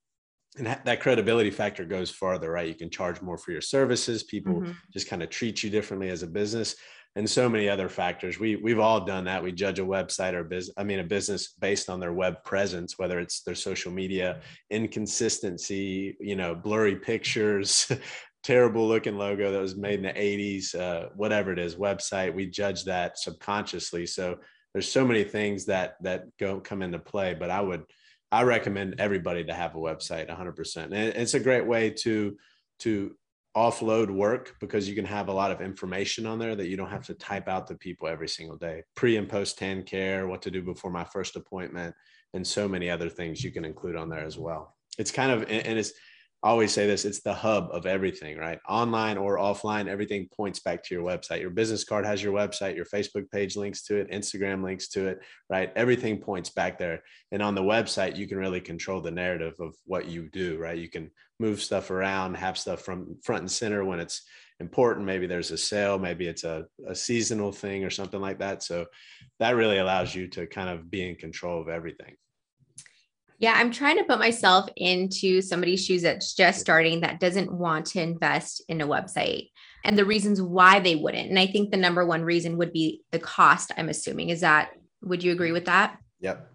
And 0.58 0.68
that 0.68 1.00
credibility 1.00 1.50
factor 1.50 1.86
goes 1.86 2.12
farther, 2.12 2.52
right? 2.52 2.68
You 2.68 2.76
can 2.76 2.90
charge 2.90 3.22
more 3.22 3.38
for 3.38 3.52
your 3.54 3.62
services. 3.62 4.24
People 4.24 4.56
mm-hmm. 4.56 4.72
just 4.92 5.08
kind 5.08 5.24
of 5.24 5.30
treat 5.30 5.64
you 5.64 5.70
differently 5.70 6.10
as 6.10 6.24
a 6.24 6.28
business 6.28 6.76
and 7.16 7.30
so 7.30 7.50
many 7.50 7.68
other 7.68 7.90
factors. 7.90 8.40
We 8.40 8.56
we've 8.56 8.80
all 8.80 9.04
done 9.06 9.26
that. 9.26 9.44
We 9.44 9.52
judge 9.52 9.80
a 9.80 9.84
website 9.84 10.34
or 10.34 10.44
business, 10.44 10.74
I 10.78 10.84
mean 10.84 11.00
a 11.00 11.04
business 11.04 11.54
based 11.60 11.90
on 11.90 12.00
their 12.00 12.14
web 12.14 12.44
presence, 12.44 12.98
whether 12.98 13.20
it's 13.20 13.42
their 13.42 13.56
social 13.56 13.92
media 13.92 14.42
inconsistency, 14.70 16.16
you 16.20 16.36
know, 16.36 16.56
blurry 16.56 16.96
pictures, 16.96 17.92
terrible 18.44 18.88
looking 18.88 19.18
logo 19.18 19.52
that 19.52 19.62
was 19.62 19.76
made 19.76 20.00
in 20.00 20.04
the 20.04 20.14
80s, 20.14 20.76
uh, 20.76 21.10
whatever 21.16 21.52
it 21.52 21.60
is, 21.60 21.76
website. 21.76 22.34
We 22.34 22.48
judge 22.48 22.86
that 22.86 23.20
subconsciously. 23.20 24.06
So 24.06 24.40
there's 24.74 24.92
so 24.92 25.06
many 25.06 25.24
things 25.24 25.66
that 25.66 25.96
that 26.02 26.26
go 26.38 26.60
come 26.60 26.82
into 26.82 27.00
play. 27.00 27.34
But 27.34 27.50
I 27.50 27.62
would 27.62 27.84
I 28.32 28.44
recommend 28.44 28.96
everybody 29.00 29.44
to 29.44 29.54
have 29.54 29.76
a 29.76 29.80
website 29.80 30.30
100%. 30.30 30.78
And 30.78 30.94
it's 30.94 31.34
a 31.34 31.40
great 31.40 31.66
way 31.66 31.90
to 31.90 32.38
to 32.80 33.16
offload 33.56 34.10
work 34.10 34.56
because 34.60 34.88
you 34.88 34.96
can 34.96 35.06
have 35.06 35.28
a 35.28 35.34
lot 35.34 35.52
of 35.52 35.62
information 35.62 36.26
on 36.26 36.40
there 36.40 36.56
that 36.56 36.68
you 36.68 36.78
don't 36.78 36.90
have 36.90 37.06
to 37.06 37.14
type 37.14 37.48
out 37.48 37.68
to 37.68 37.76
people 37.76 38.08
every 38.08 38.28
single 38.28 38.58
day. 38.58 38.84
Pre 38.96 39.18
and 39.18 39.28
post 39.28 39.58
tan 39.58 39.84
care, 39.84 40.28
what 40.28 40.42
to 40.44 40.52
do 40.52 40.62
before 40.62 40.92
my 40.92 41.04
first 41.04 41.36
appointment, 41.36 41.94
and 42.34 42.46
so 42.46 42.68
many 42.68 42.90
other 42.90 43.10
things 43.10 43.44
you 43.44 43.52
can 43.52 43.66
include 43.66 43.96
on 43.96 44.10
there 44.10 44.26
as 44.26 44.38
well. 44.38 44.76
It's 44.98 45.12
kind 45.12 45.32
of 45.32 45.44
and 45.50 45.80
it's 45.80 45.94
Always 46.44 46.74
say 46.74 46.88
this 46.88 47.06
it's 47.06 47.22
the 47.22 47.34
hub 47.34 47.70
of 47.72 47.86
everything, 47.86 48.38
right? 48.38 48.60
Online 48.68 49.18
or 49.18 49.38
offline, 49.38 49.88
everything 49.88 50.28
points 50.36 50.60
back 50.60 50.84
to 50.84 50.96
your 50.96 51.04
website. 51.04 51.40
Your 51.40 51.52
business 51.52 51.84
card 51.84 52.04
has 52.04 52.24
your 52.24 52.34
website, 52.34 52.76
your 52.76 52.86
Facebook 52.86 53.30
page 53.30 53.56
links 53.56 53.84
to 53.84 53.98
it, 53.98 54.10
Instagram 54.10 54.64
links 54.64 54.88
to 54.90 55.08
it, 55.08 55.20
right? 55.52 55.72
Everything 55.76 56.18
points 56.18 56.50
back 56.50 56.80
there. 56.80 57.04
And 57.32 57.44
on 57.44 57.54
the 57.54 57.62
website, 57.62 58.18
you 58.18 58.28
can 58.28 58.40
really 58.40 58.60
control 58.60 59.02
the 59.02 59.12
narrative 59.12 59.54
of 59.60 59.76
what 59.86 60.08
you 60.08 60.30
do, 60.30 60.58
right? 60.58 60.78
You 60.78 60.90
can 60.90 61.12
move 61.40 61.62
stuff 61.62 61.92
around, 61.92 62.36
have 62.36 62.58
stuff 62.58 62.82
from 62.82 63.18
front 63.24 63.42
and 63.42 63.52
center 63.52 63.86
when 63.86 64.00
it's 64.00 64.24
important. 64.60 65.06
Maybe 65.06 65.28
there's 65.28 65.52
a 65.52 65.58
sale, 65.58 66.00
maybe 66.00 66.28
it's 66.28 66.44
a, 66.44 66.66
a 66.88 66.96
seasonal 66.96 67.52
thing 67.52 67.84
or 67.84 67.92
something 67.92 68.22
like 68.22 68.40
that. 68.40 68.64
So 68.64 68.88
that 69.40 69.56
really 69.56 69.78
allows 69.78 70.16
you 70.16 70.28
to 70.30 70.48
kind 70.48 70.70
of 70.70 70.90
be 70.90 71.08
in 71.08 71.16
control 71.16 71.62
of 71.62 71.70
everything. 71.70 72.16
Yeah, 73.42 73.54
I'm 73.58 73.72
trying 73.72 73.98
to 73.98 74.04
put 74.04 74.20
myself 74.20 74.70
into 74.78 75.42
somebody's 75.42 75.84
shoes 75.84 76.04
that's 76.04 76.36
just 76.36 76.60
starting 76.60 77.02
that 77.02 77.20
doesn't 77.20 77.52
want 77.52 77.88
to 77.88 78.02
invest 78.02 78.62
in 78.70 78.82
a 78.82 78.88
website 78.88 79.50
and 79.84 79.98
the 79.98 80.06
reasons 80.06 80.40
why 80.40 80.80
they 80.80 80.96
wouldn't. 80.96 81.28
And 81.28 81.40
I 81.40 81.48
think 81.48 81.72
the 81.72 81.78
number 81.78 82.06
one 82.06 82.22
reason 82.22 82.58
would 82.60 82.72
be 82.72 83.02
the 83.10 83.18
cost, 83.18 83.72
I'm 83.76 83.90
assuming. 83.90 84.30
Is 84.30 84.42
that, 84.42 84.70
would 85.02 85.24
you 85.24 85.32
agree 85.32 85.48
mm-hmm. 85.48 85.56
with 85.56 85.66
that? 85.66 85.98
Yep. 86.20 86.48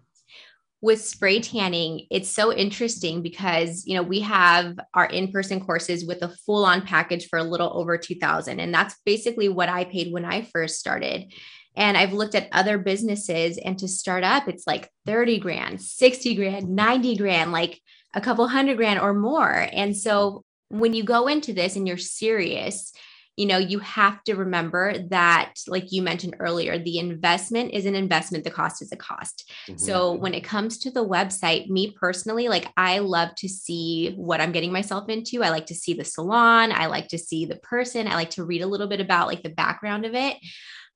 with 0.79 1.03
spray 1.03 1.41
tanning, 1.41 2.05
it's 2.11 2.29
so 2.29 2.53
interesting 2.53 3.21
because, 3.21 3.85
you 3.85 3.95
know, 3.95 4.03
we 4.03 4.21
have 4.21 4.79
our 4.93 5.07
in-person 5.07 5.59
courses 5.59 6.05
with 6.05 6.21
a 6.21 6.29
full-on 6.45 6.83
package 6.83 7.27
for 7.27 7.39
a 7.39 7.43
little 7.43 7.71
over 7.73 7.97
2000 7.97 8.59
and 8.59 8.73
that's 8.73 8.95
basically 9.05 9.49
what 9.49 9.69
I 9.69 9.85
paid 9.85 10.13
when 10.13 10.23
I 10.23 10.43
first 10.43 10.79
started. 10.79 11.33
And 11.77 11.95
I've 11.95 12.11
looked 12.11 12.35
at 12.35 12.49
other 12.51 12.77
businesses 12.77 13.57
and 13.57 13.77
to 13.79 13.87
start 13.87 14.23
up 14.23 14.47
it's 14.49 14.67
like 14.67 14.89
30 15.05 15.39
grand, 15.39 15.81
60 15.81 16.35
grand, 16.35 16.69
90 16.69 17.15
grand, 17.15 17.51
like 17.53 17.79
a 18.13 18.19
couple 18.19 18.47
hundred 18.47 18.77
grand 18.77 18.99
or 18.99 19.13
more. 19.13 19.67
And 19.71 19.95
so 19.95 20.43
when 20.69 20.93
you 20.93 21.03
go 21.03 21.27
into 21.27 21.53
this 21.53 21.75
and 21.75 21.87
you're 21.87 21.97
serious, 21.97 22.91
you 23.37 23.45
know, 23.45 23.59
you 23.59 23.77
have 23.79 24.23
to 24.23 24.33
remember 24.33 24.97
that, 25.09 25.53
like 25.67 25.91
you 25.91 26.01
mentioned 26.01 26.35
earlier, 26.39 26.79
the 26.79 26.97
investment 26.97 27.71
is 27.71 27.85
an 27.85 27.93
investment, 27.93 28.43
the 28.43 28.49
cost 28.49 28.81
is 28.81 28.91
a 28.91 28.97
cost. 28.97 29.51
Mm-hmm. 29.67 29.77
So 29.77 30.13
when 30.13 30.33
it 30.33 30.43
comes 30.43 30.79
to 30.79 30.91
the 30.91 31.07
website, 31.07 31.69
me 31.69 31.91
personally, 31.91 32.49
like 32.49 32.67
I 32.75 32.97
love 32.97 33.35
to 33.35 33.47
see 33.47 34.15
what 34.15 34.41
I'm 34.41 34.51
getting 34.51 34.71
myself 34.71 35.07
into. 35.07 35.43
I 35.43 35.51
like 35.51 35.67
to 35.67 35.75
see 35.75 35.93
the 35.93 36.03
salon, 36.03 36.71
I 36.71 36.87
like 36.87 37.09
to 37.09 37.19
see 37.19 37.45
the 37.45 37.57
person, 37.57 38.07
I 38.07 38.15
like 38.15 38.31
to 38.31 38.43
read 38.43 38.63
a 38.63 38.67
little 38.67 38.87
bit 38.87 39.01
about 39.01 39.27
like 39.27 39.43
the 39.43 39.49
background 39.49 40.05
of 40.05 40.15
it. 40.15 40.37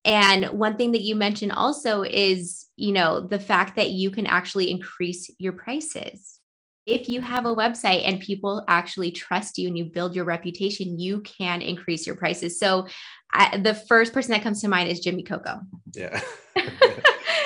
And 0.03 0.45
one 0.47 0.77
thing 0.77 0.93
that 0.93 1.01
you 1.01 1.15
mentioned 1.15 1.51
also 1.51 2.03
is, 2.03 2.65
you 2.75 2.91
know, 2.91 3.21
the 3.21 3.39
fact 3.39 3.75
that 3.75 3.91
you 3.91 4.09
can 4.09 4.25
actually 4.25 4.71
increase 4.71 5.29
your 5.37 5.53
prices 5.53 6.39
if 6.85 7.09
you 7.09 7.21
have 7.21 7.45
a 7.45 7.55
website 7.55 8.07
and 8.07 8.19
people 8.19 8.63
actually 8.67 9.11
trust 9.11 9.57
you 9.57 9.67
and 9.67 9.77
you 9.77 9.85
build 9.85 10.15
your 10.15 10.25
reputation, 10.25 10.99
you 10.99 11.21
can 11.21 11.61
increase 11.61 12.07
your 12.07 12.15
prices. 12.15 12.59
So, 12.59 12.87
I, 13.33 13.57
the 13.57 13.73
first 13.73 14.13
person 14.13 14.31
that 14.31 14.43
comes 14.43 14.61
to 14.61 14.67
mind 14.67 14.89
is 14.89 14.99
Jimmy 14.99 15.23
Coco. 15.23 15.61
Yeah. 15.93 16.19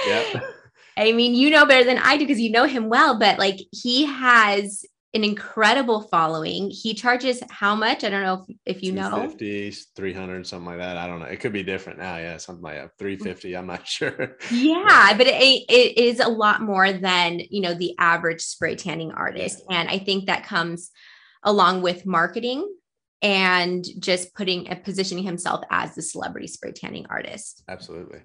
yeah. 0.07 0.41
I 0.97 1.11
mean, 1.11 1.35
you 1.35 1.49
know 1.51 1.65
better 1.65 1.83
than 1.83 1.99
I 1.99 2.17
do 2.17 2.25
because 2.25 2.39
you 2.39 2.49
know 2.51 2.65
him 2.65 2.89
well, 2.89 3.19
but 3.19 3.37
like 3.37 3.59
he 3.71 4.05
has 4.05 4.85
an 5.15 5.23
incredible 5.23 6.01
following. 6.01 6.69
He 6.69 6.93
charges 6.93 7.41
how 7.49 7.73
much? 7.73 8.03
I 8.03 8.09
don't 8.09 8.21
know 8.21 8.45
if, 8.47 8.75
if 8.77 8.83
you 8.83 8.91
know. 8.91 9.29
50, 9.29 9.71
300, 9.71 10.45
something 10.45 10.65
like 10.65 10.77
that. 10.79 10.97
I 10.97 11.07
don't 11.07 11.19
know. 11.19 11.25
It 11.25 11.39
could 11.39 11.53
be 11.53 11.63
different 11.63 11.99
now. 11.99 12.17
Yeah, 12.17 12.35
something 12.35 12.61
like 12.61 12.75
that. 12.75 12.97
350. 12.99 13.55
I'm 13.55 13.65
not 13.65 13.87
sure. 13.87 14.37
Yeah, 14.51 15.15
but 15.17 15.27
it, 15.27 15.63
it 15.69 15.97
is 15.97 16.19
a 16.19 16.27
lot 16.27 16.61
more 16.61 16.91
than, 16.91 17.39
you 17.49 17.61
know, 17.61 17.73
the 17.73 17.95
average 17.97 18.41
spray 18.41 18.75
tanning 18.75 19.11
artist. 19.13 19.63
And 19.69 19.87
I 19.89 19.99
think 19.99 20.25
that 20.25 20.43
comes 20.43 20.91
along 21.43 21.81
with 21.81 22.05
marketing 22.05 22.69
and 23.21 23.85
just 23.99 24.33
putting 24.35 24.69
a 24.69 24.75
positioning 24.75 25.23
himself 25.23 25.63
as 25.69 25.95
the 25.95 26.01
celebrity 26.01 26.47
spray 26.47 26.73
tanning 26.73 27.05
artist. 27.09 27.63
Absolutely. 27.69 28.19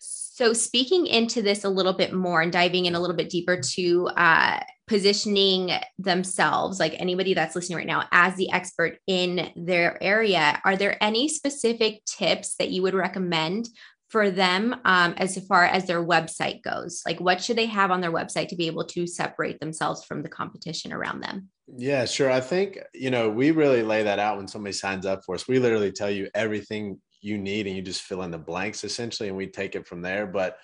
So, 0.00 0.52
speaking 0.52 1.06
into 1.06 1.42
this 1.42 1.64
a 1.64 1.68
little 1.68 1.92
bit 1.92 2.12
more 2.12 2.42
and 2.42 2.52
diving 2.52 2.86
in 2.86 2.94
a 2.94 3.00
little 3.00 3.16
bit 3.16 3.28
deeper 3.28 3.60
to 3.60 4.08
uh, 4.08 4.60
positioning 4.88 5.70
themselves, 5.98 6.80
like 6.80 6.94
anybody 6.98 7.34
that's 7.34 7.54
listening 7.54 7.78
right 7.78 7.86
now, 7.86 8.04
as 8.10 8.34
the 8.36 8.50
expert 8.50 8.98
in 9.06 9.52
their 9.54 10.02
area, 10.02 10.60
are 10.64 10.76
there 10.76 11.02
any 11.02 11.28
specific 11.28 12.04
tips 12.04 12.56
that 12.56 12.70
you 12.70 12.82
would 12.82 12.94
recommend 12.94 13.68
for 14.08 14.30
them 14.30 14.74
um, 14.86 15.14
as 15.18 15.38
far 15.46 15.64
as 15.64 15.86
their 15.86 16.02
website 16.04 16.62
goes? 16.62 17.02
Like, 17.04 17.20
what 17.20 17.42
should 17.42 17.58
they 17.58 17.66
have 17.66 17.90
on 17.90 18.00
their 18.00 18.12
website 18.12 18.48
to 18.48 18.56
be 18.56 18.66
able 18.66 18.86
to 18.86 19.06
separate 19.06 19.60
themselves 19.60 20.04
from 20.04 20.22
the 20.22 20.30
competition 20.30 20.92
around 20.92 21.20
them? 21.20 21.50
Yeah, 21.76 22.06
sure. 22.06 22.30
I 22.30 22.40
think, 22.40 22.78
you 22.94 23.10
know, 23.10 23.28
we 23.28 23.50
really 23.50 23.82
lay 23.82 24.02
that 24.02 24.18
out 24.18 24.38
when 24.38 24.48
somebody 24.48 24.72
signs 24.72 25.04
up 25.04 25.20
for 25.26 25.34
us. 25.34 25.46
We 25.46 25.58
literally 25.58 25.92
tell 25.92 26.10
you 26.10 26.28
everything 26.34 26.98
you 27.20 27.38
need 27.38 27.66
and 27.66 27.76
you 27.76 27.82
just 27.82 28.02
fill 28.02 28.22
in 28.22 28.30
the 28.30 28.38
blanks 28.38 28.84
essentially 28.84 29.28
and 29.28 29.36
we 29.36 29.46
take 29.46 29.74
it 29.74 29.86
from 29.86 30.02
there 30.02 30.26
but 30.26 30.58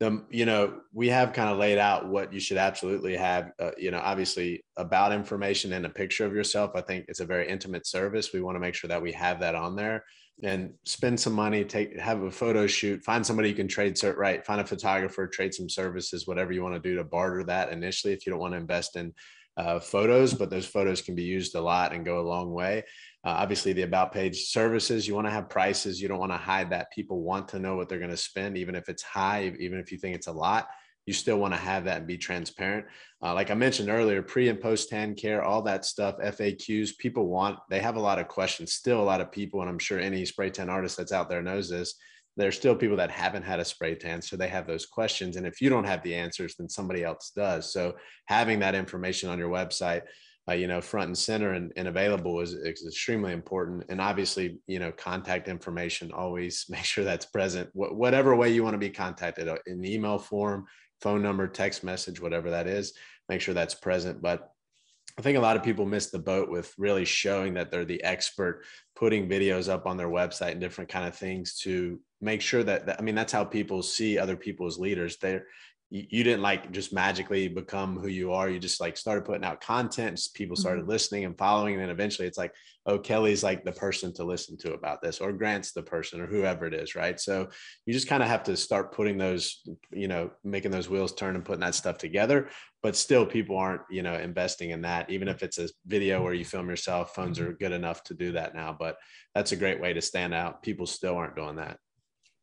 the 0.00 0.24
you 0.30 0.46
know 0.46 0.80
we 0.92 1.08
have 1.08 1.32
kind 1.32 1.50
of 1.50 1.58
laid 1.58 1.78
out 1.78 2.08
what 2.08 2.32
you 2.32 2.38
should 2.38 2.56
absolutely 2.56 3.16
have 3.16 3.50
uh, 3.58 3.70
you 3.76 3.90
know 3.90 4.00
obviously 4.02 4.64
about 4.76 5.12
information 5.12 5.72
and 5.72 5.84
a 5.86 5.90
picture 5.90 6.24
of 6.24 6.32
yourself 6.32 6.70
i 6.76 6.80
think 6.80 7.04
it's 7.08 7.20
a 7.20 7.26
very 7.26 7.48
intimate 7.48 7.86
service. 7.86 8.32
We 8.32 8.40
want 8.40 8.56
to 8.56 8.60
make 8.60 8.74
sure 8.74 8.88
that 8.88 9.02
we 9.02 9.12
have 9.12 9.40
that 9.40 9.54
on 9.54 9.74
there 9.74 10.04
and 10.42 10.72
spend 10.84 11.18
some 11.18 11.32
money 11.32 11.64
take 11.64 11.98
have 11.98 12.22
a 12.22 12.30
photo 12.30 12.66
shoot 12.66 13.02
find 13.02 13.26
somebody 13.26 13.48
you 13.48 13.56
can 13.56 13.66
trade 13.66 13.94
cert 13.94 14.16
right 14.16 14.46
find 14.46 14.60
a 14.60 14.64
photographer 14.64 15.26
trade 15.26 15.52
some 15.52 15.68
services 15.68 16.28
whatever 16.28 16.52
you 16.52 16.62
want 16.62 16.74
to 16.74 16.80
do 16.80 16.94
to 16.94 17.02
barter 17.02 17.42
that 17.42 17.72
initially 17.72 18.12
if 18.12 18.24
you 18.24 18.30
don't 18.30 18.40
want 18.40 18.52
to 18.52 18.58
invest 18.58 18.94
in 18.94 19.12
uh, 19.58 19.78
photos 19.78 20.32
but 20.32 20.48
those 20.48 20.66
photos 20.66 21.02
can 21.02 21.14
be 21.14 21.24
used 21.24 21.54
a 21.54 21.60
lot 21.60 21.92
and 21.92 22.06
go 22.06 22.20
a 22.20 22.26
long 22.26 22.50
way 22.50 22.82
uh, 23.24 23.30
obviously, 23.30 23.72
the 23.72 23.82
about 23.82 24.12
page 24.12 24.46
services, 24.46 25.08
you 25.08 25.14
want 25.14 25.26
to 25.26 25.32
have 25.32 25.50
prices. 25.50 26.00
You 26.00 26.08
don't 26.08 26.20
want 26.20 26.32
to 26.32 26.38
hide 26.38 26.70
that. 26.70 26.92
People 26.92 27.20
want 27.20 27.48
to 27.48 27.58
know 27.58 27.76
what 27.76 27.88
they're 27.88 27.98
going 27.98 28.10
to 28.10 28.16
spend, 28.16 28.56
even 28.56 28.74
if 28.74 28.88
it's 28.88 29.02
high, 29.02 29.52
even 29.58 29.78
if 29.78 29.90
you 29.90 29.98
think 29.98 30.14
it's 30.14 30.28
a 30.28 30.32
lot. 30.32 30.68
You 31.04 31.12
still 31.12 31.38
want 31.38 31.52
to 31.52 31.60
have 31.60 31.84
that 31.84 31.98
and 31.98 32.06
be 32.06 32.16
transparent. 32.16 32.86
Uh, 33.22 33.34
like 33.34 33.50
I 33.50 33.54
mentioned 33.54 33.90
earlier, 33.90 34.22
pre 34.22 34.48
and 34.48 34.60
post 34.60 34.90
hand 34.90 35.16
care, 35.16 35.42
all 35.42 35.62
that 35.62 35.84
stuff, 35.84 36.16
FAQs, 36.18 36.96
people 36.98 37.26
want, 37.26 37.58
they 37.68 37.80
have 37.80 37.96
a 37.96 38.00
lot 38.00 38.18
of 38.18 38.28
questions. 38.28 38.74
Still, 38.74 39.00
a 39.00 39.04
lot 39.04 39.20
of 39.20 39.32
people, 39.32 39.60
and 39.60 39.68
I'm 39.68 39.78
sure 39.78 39.98
any 39.98 40.24
spray 40.24 40.50
tan 40.50 40.70
artist 40.70 40.96
that's 40.96 41.12
out 41.12 41.28
there 41.28 41.42
knows 41.42 41.68
this, 41.68 41.94
there's 42.38 42.56
still 42.56 42.74
people 42.74 42.96
that 42.96 43.10
haven't 43.10 43.42
had 43.42 43.60
a 43.60 43.64
spray 43.64 43.94
tan 43.94 44.22
so 44.22 44.36
they 44.36 44.48
have 44.48 44.66
those 44.66 44.86
questions 44.86 45.36
and 45.36 45.46
if 45.46 45.60
you 45.60 45.68
don't 45.68 45.84
have 45.84 46.02
the 46.02 46.14
answers 46.14 46.54
then 46.56 46.68
somebody 46.68 47.04
else 47.04 47.32
does 47.34 47.72
so 47.72 47.94
having 48.26 48.58
that 48.58 48.74
information 48.74 49.28
on 49.28 49.38
your 49.38 49.50
website 49.50 50.02
uh, 50.48 50.54
you 50.54 50.66
know, 50.66 50.80
front 50.80 51.08
and 51.08 51.18
center 51.18 51.52
and, 51.52 51.72
and 51.76 51.88
available 51.88 52.40
is, 52.40 52.54
is, 52.54 52.86
extremely 52.86 53.32
important. 53.32 53.84
And 53.90 54.00
obviously, 54.00 54.58
you 54.66 54.78
know, 54.78 54.90
contact 54.92 55.46
information 55.46 56.10
always 56.10 56.64
make 56.70 56.84
sure 56.84 57.04
that's 57.04 57.26
present. 57.26 57.68
Wh- 57.72 57.92
whatever 57.92 58.34
way 58.34 58.50
you 58.50 58.64
want 58.64 58.74
to 58.74 58.78
be 58.78 58.90
contacted, 58.90 59.48
uh, 59.48 59.56
in 59.66 59.84
email 59.84 60.18
form, 60.18 60.66
phone 61.02 61.22
number, 61.22 61.46
text 61.46 61.84
message, 61.84 62.20
whatever 62.20 62.50
that 62.50 62.66
is, 62.66 62.94
make 63.28 63.40
sure 63.40 63.54
that's 63.54 63.74
present. 63.74 64.22
But 64.22 64.50
I 65.18 65.22
think 65.22 65.36
a 65.36 65.42
lot 65.42 65.56
of 65.56 65.62
people 65.62 65.84
miss 65.84 66.06
the 66.06 66.18
boat 66.18 66.48
with 66.48 66.72
really 66.78 67.04
showing 67.04 67.54
that 67.54 67.70
they're 67.70 67.84
the 67.84 68.02
expert, 68.02 68.64
putting 68.96 69.28
videos 69.28 69.68
up 69.68 69.86
on 69.86 69.96
their 69.96 70.08
website 70.08 70.52
and 70.52 70.60
different 70.60 70.88
kind 70.88 71.06
of 71.06 71.14
things 71.14 71.58
to 71.60 72.00
make 72.20 72.40
sure 72.40 72.62
that, 72.62 72.86
that 72.86 72.98
I 72.98 73.02
mean, 73.02 73.14
that's 73.14 73.32
how 73.32 73.44
people 73.44 73.82
see 73.82 74.18
other 74.18 74.36
people 74.36 74.66
as 74.66 74.78
leaders. 74.78 75.16
They're 75.16 75.46
you, 75.90 76.22
didn't 76.22 76.42
like 76.42 76.70
just 76.70 76.92
magically 76.92 77.48
become 77.48 77.98
who 77.98 78.08
you 78.08 78.32
are. 78.32 78.50
You 78.50 78.58
just 78.58 78.80
like 78.80 78.98
started 78.98 79.24
putting 79.24 79.44
out 79.44 79.62
content. 79.62 80.20
People 80.34 80.54
started 80.54 80.82
mm-hmm. 80.82 80.90
listening 80.90 81.24
and 81.24 81.38
following. 81.38 81.74
And 81.74 81.82
then 81.82 81.88
eventually 81.88 82.28
it's 82.28 82.36
like, 82.36 82.54
oh, 82.84 82.98
Kelly's 82.98 83.42
like 83.42 83.64
the 83.64 83.72
person 83.72 84.12
to 84.14 84.24
listen 84.24 84.58
to 84.58 84.74
about 84.74 85.00
this, 85.00 85.18
or 85.18 85.32
Grant's 85.32 85.72
the 85.72 85.82
person, 85.82 86.20
or 86.20 86.26
whoever 86.26 86.66
it 86.66 86.74
is. 86.74 86.94
Right. 86.94 87.18
So 87.18 87.48
you 87.86 87.94
just 87.94 88.06
kind 88.06 88.22
of 88.22 88.28
have 88.28 88.42
to 88.44 88.56
start 88.56 88.92
putting 88.92 89.16
those, 89.16 89.66
you 89.90 90.08
know, 90.08 90.30
making 90.44 90.72
those 90.72 90.90
wheels 90.90 91.14
turn 91.14 91.36
and 91.36 91.44
putting 91.44 91.60
that 91.62 91.74
stuff 91.74 91.96
together. 91.96 92.50
But 92.82 92.94
still, 92.94 93.24
people 93.24 93.56
aren't, 93.56 93.82
you 93.90 94.02
know, 94.02 94.14
investing 94.14 94.70
in 94.70 94.82
that. 94.82 95.08
Even 95.08 95.26
if 95.26 95.42
it's 95.42 95.58
a 95.58 95.70
video 95.86 96.22
where 96.22 96.34
you 96.34 96.44
film 96.44 96.68
yourself, 96.68 97.14
phones 97.14 97.38
mm-hmm. 97.38 97.48
are 97.48 97.54
good 97.54 97.72
enough 97.72 98.04
to 98.04 98.14
do 98.14 98.32
that 98.32 98.54
now. 98.54 98.76
But 98.78 98.98
that's 99.34 99.52
a 99.52 99.56
great 99.56 99.80
way 99.80 99.94
to 99.94 100.02
stand 100.02 100.34
out. 100.34 100.62
People 100.62 100.86
still 100.86 101.16
aren't 101.16 101.36
doing 101.36 101.56
that. 101.56 101.78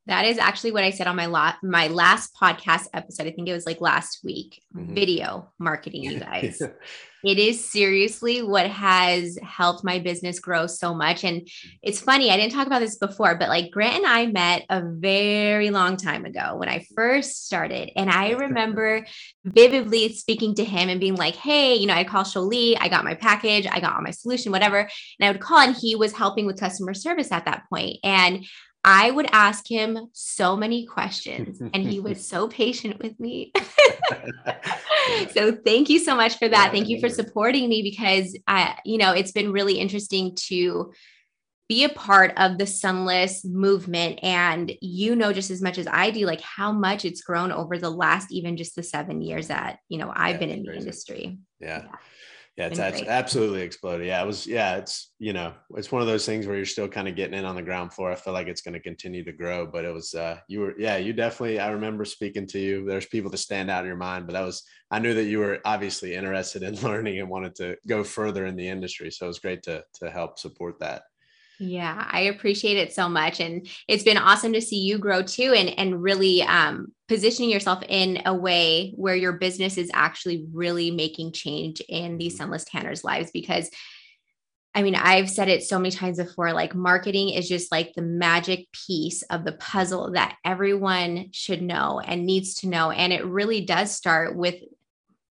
That 0.08 0.26
is 0.26 0.38
actually 0.38 0.72
what 0.72 0.84
I 0.84 0.92
said 0.92 1.08
on 1.08 1.16
my 1.16 1.26
la- 1.26 1.56
my 1.64 1.88
last 1.88 2.36
podcast 2.36 2.88
episode. 2.94 3.28
I 3.28 3.32
think 3.32 3.48
it 3.48 3.54
was 3.54 3.66
like 3.66 3.82
last 3.82 4.20
week. 4.24 4.62
Mm-hmm. 4.76 4.94
Video 4.94 5.52
marketing, 5.60 6.04
you 6.04 6.20
guys. 6.32 6.62
it 7.24 7.40
is 7.40 7.68
seriously 7.68 8.44
what 8.44 8.70
has 8.70 9.40
helped 9.42 9.84
my 9.84 9.98
business 9.98 10.40
grow 10.40 10.68
so 10.68 10.94
much. 10.94 11.24
And 11.24 11.48
it's 11.82 12.00
funny, 12.00 12.30
I 12.30 12.38
didn't 12.38 12.54
talk 12.54 12.68
about 12.68 12.82
this 12.82 12.98
before, 12.98 13.34
but 13.36 13.50
like 13.50 13.72
Grant 13.72 13.96
and 13.96 14.06
I 14.06 14.28
met 14.28 14.66
a 14.70 14.84
very 14.86 15.72
long 15.72 15.98
time 15.98 16.24
ago 16.26 16.56
when 16.58 16.70
I 16.70 16.86
first 16.96 17.48
started. 17.48 17.92
And 17.96 18.12
I 18.12 18.32
remember 18.32 19.08
vividly 19.44 20.14
speaking 20.14 20.54
to 20.56 20.64
him 20.64 20.88
and 20.88 21.00
being 21.00 21.16
like, 21.16 21.36
hey, 21.36 21.74
you 21.74 21.88
know, 21.88 21.96
I'd 21.96 22.08
call 22.08 22.24
Sjolie, 22.24 22.78
I 22.80 22.90
got 22.90 23.06
my 23.06 23.16
package, 23.16 23.66
I 23.66 23.80
got 23.80 23.96
all 23.96 24.04
my 24.04 24.12
solution, 24.12 24.52
whatever. 24.52 24.82
And 24.82 25.28
I 25.28 25.32
would 25.32 25.42
call, 25.42 25.58
and 25.58 25.76
he 25.76 25.96
was 25.96 26.14
helping 26.14 26.46
with 26.46 26.60
customer 26.60 26.94
service 26.94 27.32
at 27.32 27.46
that 27.46 27.64
point. 27.72 27.98
And 28.04 28.46
I 28.88 29.10
would 29.10 29.28
ask 29.32 29.68
him 29.68 30.10
so 30.14 30.56
many 30.56 30.86
questions 30.86 31.60
and 31.60 31.76
he 31.76 32.00
was 32.00 32.26
so 32.28 32.48
patient 32.48 33.02
with 33.02 33.20
me. 33.20 33.52
so 35.32 35.54
thank 35.54 35.90
you 35.90 35.98
so 35.98 36.16
much 36.16 36.38
for 36.38 36.48
that. 36.48 36.72
Thank 36.72 36.88
you 36.88 37.00
for 37.00 37.10
supporting 37.10 37.68
me 37.68 37.82
because 37.82 38.38
I, 38.48 38.78
you 38.86 39.00
know, 39.00 39.12
it's 39.12 39.32
been 39.32 39.52
really 39.52 39.80
interesting 39.80 40.36
to 40.50 40.94
be 41.68 41.84
a 41.84 41.90
part 41.90 42.32
of 42.38 42.60
the 42.60 42.68
sunless 42.68 43.44
movement 43.44 44.20
and 44.22 44.72
you 44.82 45.16
know 45.16 45.34
just 45.34 45.50
as 45.50 45.64
much 45.64 45.80
as 45.80 45.88
I 45.88 46.12
do 46.12 46.28
like 46.28 46.42
how 46.42 46.72
much 46.72 47.06
it's 47.06 47.24
grown 47.24 47.52
over 47.52 47.80
the 47.80 47.90
last 47.90 48.32
even 48.32 48.56
just 48.56 48.76
the 48.76 48.84
7 48.84 49.20
years 49.24 49.48
that, 49.48 49.80
you 49.90 49.98
know, 49.98 50.14
I've 50.16 50.36
yeah, 50.36 50.40
been 50.40 50.50
in 50.52 50.64
crazy. 50.64 50.72
the 50.72 50.78
industry. 50.78 51.40
yeah. 51.60 51.86
yeah 51.86 51.96
yeah 52.58 52.68
it's, 52.68 52.80
absolutely 52.80 53.62
exploded. 53.62 54.08
Yeah 54.08 54.24
it 54.24 54.26
was 54.26 54.48
yeah 54.48 54.78
it's 54.78 55.12
you 55.20 55.34
know 55.34 55.54
it's 55.76 55.92
one 55.92 56.02
of 56.02 56.08
those 56.08 56.26
things 56.26 56.48
where 56.48 56.56
you're 56.56 56.66
still 56.66 56.88
kind 56.88 57.08
of 57.08 57.16
getting 57.16 57.38
in 57.38 57.46
on 57.46 57.56
the 57.56 57.62
ground 57.62 57.94
floor. 57.94 58.12
I 58.12 58.16
feel 58.16 58.34
like 58.34 58.48
it's 58.48 58.62
going 58.62 58.74
to 58.74 58.80
continue 58.80 59.24
to 59.26 59.34
grow 59.34 59.66
but 59.68 59.84
it 59.84 59.94
was 59.94 60.14
uh 60.14 60.38
you 60.48 60.62
were 60.62 60.74
yeah 60.80 60.98
you 60.98 61.14
definitely 61.14 61.60
i 61.60 61.70
remember 61.70 62.06
speaking 62.06 62.48
to 62.48 62.60
you. 62.60 62.86
There's 62.86 63.06
people 63.06 63.30
that 63.32 63.38
stand 63.38 63.70
out 63.70 63.84
in 63.84 63.88
your 63.88 63.98
mind 63.98 64.26
but 64.26 64.34
that 64.34 64.46
was 64.46 64.64
i 64.90 65.00
knew 65.00 65.14
that 65.14 65.26
you 65.26 65.40
were 65.40 65.60
obviously 65.66 66.16
interested 66.16 66.64
in 66.64 66.76
learning 66.82 67.20
and 67.20 67.30
wanted 67.30 67.56
to 67.56 67.78
go 67.88 68.04
further 68.04 68.46
in 68.46 68.56
the 68.56 68.68
industry 68.68 69.12
so 69.12 69.26
it 69.26 69.28
was 69.28 69.40
great 69.40 69.64
to 69.64 69.84
to 69.94 70.10
help 70.10 70.40
support 70.40 70.80
that 70.80 71.04
Yeah, 71.60 72.06
I 72.12 72.22
appreciate 72.22 72.78
it 72.78 72.94
so 72.94 73.08
much. 73.08 73.40
And 73.40 73.68
it's 73.88 74.04
been 74.04 74.18
awesome 74.18 74.54
to 74.54 74.62
see 74.62 74.80
you 74.80 74.98
grow 74.98 75.22
too 75.22 75.54
and, 75.56 75.70
and 75.80 76.02
really 76.02 76.42
um, 76.44 76.92
positioning 77.08 77.50
yourself 77.50 77.82
in 77.88 78.22
a 78.26 78.34
way 78.34 78.92
where 78.96 79.16
your 79.16 79.34
business 79.34 79.78
is 79.78 79.90
actually 79.94 80.46
really 80.52 80.92
making 80.92 81.32
change 81.32 81.82
in 81.88 82.18
these 82.18 82.36
sunless 82.38 82.66
tanners' 82.66 83.04
lives. 83.04 83.32
Because 83.32 83.70
I 84.76 84.84
mean, 84.84 84.96
I've 84.96 85.30
said 85.30 85.48
it 85.48 85.64
so 85.64 85.80
many 85.80 85.92
times 85.92 86.18
before 86.18 86.52
like, 86.52 86.76
marketing 86.76 87.30
is 87.30 87.48
just 87.48 87.72
like 87.72 87.94
the 87.94 88.02
magic 88.02 88.68
piece 88.74 89.22
of 89.24 89.46
the 89.46 89.54
puzzle 89.54 90.12
that 90.12 90.36
everyone 90.44 91.30
should 91.32 91.62
know 91.62 92.02
and 92.02 92.26
needs 92.26 92.56
to 92.56 92.68
know. 92.68 92.92
And 92.92 93.14
it 93.14 93.26
really 93.26 93.62
does 93.62 93.96
start 93.96 94.36
with 94.36 94.56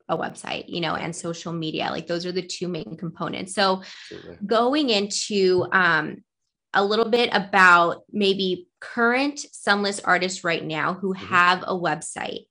a 0.09 0.17
website, 0.17 0.65
you 0.69 0.81
know, 0.81 0.95
and 0.95 1.15
social 1.15 1.53
media. 1.53 1.89
Like 1.91 2.07
those 2.07 2.27
are 2.27 2.33
the 2.33 2.43
two 2.43 2.69
main 2.69 2.97
components. 2.99 3.55
So 3.55 3.83
Absolutely. 4.13 4.47
going 4.47 4.91
into 4.91 5.67
um, 5.73 6.23
a 6.75 6.85
little 6.85 7.09
bit 7.09 7.31
about 7.33 8.03
maybe 8.13 8.69
current 8.81 9.39
sunless 9.53 10.01
artists 10.01 10.45
right 10.45 10.65
now 10.65 10.95
who 10.95 11.15
mm-hmm. 11.15 11.27
have 11.27 11.63
a 11.63 11.75
website. 11.75 12.47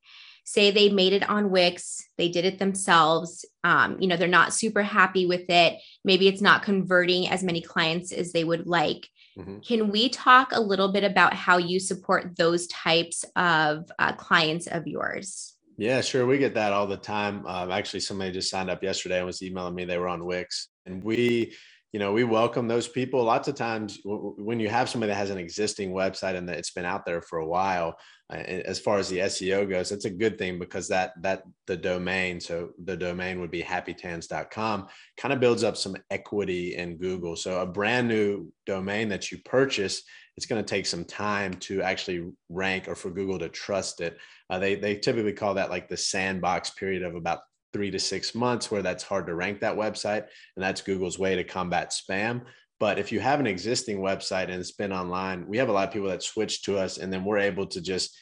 Say 0.45 0.71
they 0.71 0.89
made 0.89 1.13
it 1.13 1.29
on 1.29 1.51
Wix, 1.51 2.05
they 2.17 2.27
did 2.27 2.43
it 2.43 2.59
themselves. 2.59 3.45
Um, 3.63 3.97
you 4.01 4.07
know, 4.07 4.17
they're 4.17 4.27
not 4.27 4.53
super 4.53 4.83
happy 4.83 5.25
with 5.25 5.49
it. 5.49 5.79
Maybe 6.03 6.27
it's 6.27 6.41
not 6.41 6.63
converting 6.63 7.29
as 7.29 7.43
many 7.43 7.61
clients 7.61 8.11
as 8.11 8.33
they 8.33 8.43
would 8.43 8.67
like. 8.67 9.07
Mm-hmm. 9.37 9.59
Can 9.59 9.89
we 9.89 10.09
talk 10.09 10.49
a 10.51 10.59
little 10.59 10.91
bit 10.91 11.03
about 11.03 11.33
how 11.33 11.57
you 11.57 11.79
support 11.79 12.35
those 12.35 12.67
types 12.67 13.23
of 13.35 13.89
uh, 13.97 14.13
clients 14.13 14.67
of 14.67 14.85
yours? 14.85 15.52
Yeah, 15.77 16.01
sure. 16.01 16.25
We 16.25 16.37
get 16.37 16.53
that 16.53 16.71
all 16.73 16.85
the 16.85 16.97
time. 16.97 17.45
Um, 17.47 17.71
actually, 17.71 18.01
somebody 18.01 18.31
just 18.31 18.49
signed 18.49 18.69
up 18.69 18.83
yesterday 18.83 19.17
and 19.17 19.25
was 19.25 19.41
emailing 19.41 19.73
me. 19.73 19.85
They 19.85 19.97
were 19.97 20.07
on 20.07 20.25
Wix, 20.25 20.69
and 20.85 21.03
we, 21.03 21.55
you 21.91 21.99
know, 21.99 22.13
we 22.13 22.23
welcome 22.23 22.67
those 22.67 22.87
people. 22.87 23.23
Lots 23.23 23.47
of 23.47 23.55
times, 23.55 23.97
w- 24.03 24.35
when 24.37 24.59
you 24.59 24.69
have 24.69 24.87
somebody 24.87 25.11
that 25.11 25.17
has 25.17 25.31
an 25.31 25.39
existing 25.39 25.91
website 25.91 26.35
and 26.35 26.47
that 26.47 26.57
it's 26.57 26.71
been 26.71 26.85
out 26.85 27.05
there 27.05 27.21
for 27.23 27.39
a 27.39 27.47
while, 27.47 27.95
as 28.33 28.79
far 28.79 28.97
as 28.97 29.09
the 29.09 29.19
SEO 29.19 29.69
goes, 29.69 29.91
it's 29.91 30.05
a 30.05 30.09
good 30.09 30.37
thing 30.37 30.59
because 30.59 30.87
that 30.87 31.13
that 31.21 31.43
the 31.67 31.77
domain, 31.77 32.39
so 32.39 32.71
the 32.83 32.97
domain 32.97 33.39
would 33.39 33.51
be 33.51 33.61
happytans.com, 33.61 34.87
kind 35.17 35.33
of 35.33 35.39
builds 35.39 35.63
up 35.63 35.77
some 35.77 35.95
equity 36.09 36.75
in 36.75 36.97
Google. 36.97 37.35
So 37.35 37.61
a 37.61 37.65
brand 37.65 38.07
new 38.07 38.51
domain 38.65 39.09
that 39.09 39.31
you 39.31 39.37
purchase 39.39 40.03
it's 40.35 40.45
going 40.45 40.63
to 40.63 40.69
take 40.69 40.85
some 40.85 41.05
time 41.05 41.53
to 41.55 41.81
actually 41.81 42.31
rank 42.49 42.87
or 42.87 42.95
for 42.95 43.11
Google 43.11 43.37
to 43.39 43.49
trust 43.49 44.01
it. 44.01 44.17
Uh, 44.49 44.59
they, 44.59 44.75
they 44.75 44.95
typically 44.95 45.33
call 45.33 45.53
that 45.55 45.69
like 45.69 45.87
the 45.87 45.97
sandbox 45.97 46.71
period 46.71 47.03
of 47.03 47.15
about 47.15 47.41
three 47.71 47.91
to 47.91 47.99
six 47.99 48.33
months 48.33 48.71
where 48.71 48.81
that's 48.81 49.03
hard 49.03 49.27
to 49.27 49.35
rank 49.35 49.59
that 49.59 49.75
website. 49.75 50.25
And 50.55 50.63
that's 50.63 50.81
Google's 50.81 51.19
way 51.19 51.35
to 51.35 51.43
combat 51.43 51.91
spam. 51.91 52.41
But 52.79 52.99
if 52.99 53.11
you 53.11 53.19
have 53.19 53.39
an 53.39 53.47
existing 53.47 53.99
website 53.99 54.43
and 54.43 54.53
it's 54.53 54.71
been 54.71 54.91
online, 54.91 55.47
we 55.47 55.57
have 55.57 55.69
a 55.69 55.71
lot 55.71 55.87
of 55.87 55.93
people 55.93 56.09
that 56.09 56.23
switch 56.23 56.63
to 56.63 56.77
us 56.77 56.97
and 56.97 57.13
then 57.13 57.23
we're 57.23 57.37
able 57.37 57.67
to 57.67 57.81
just 57.81 58.17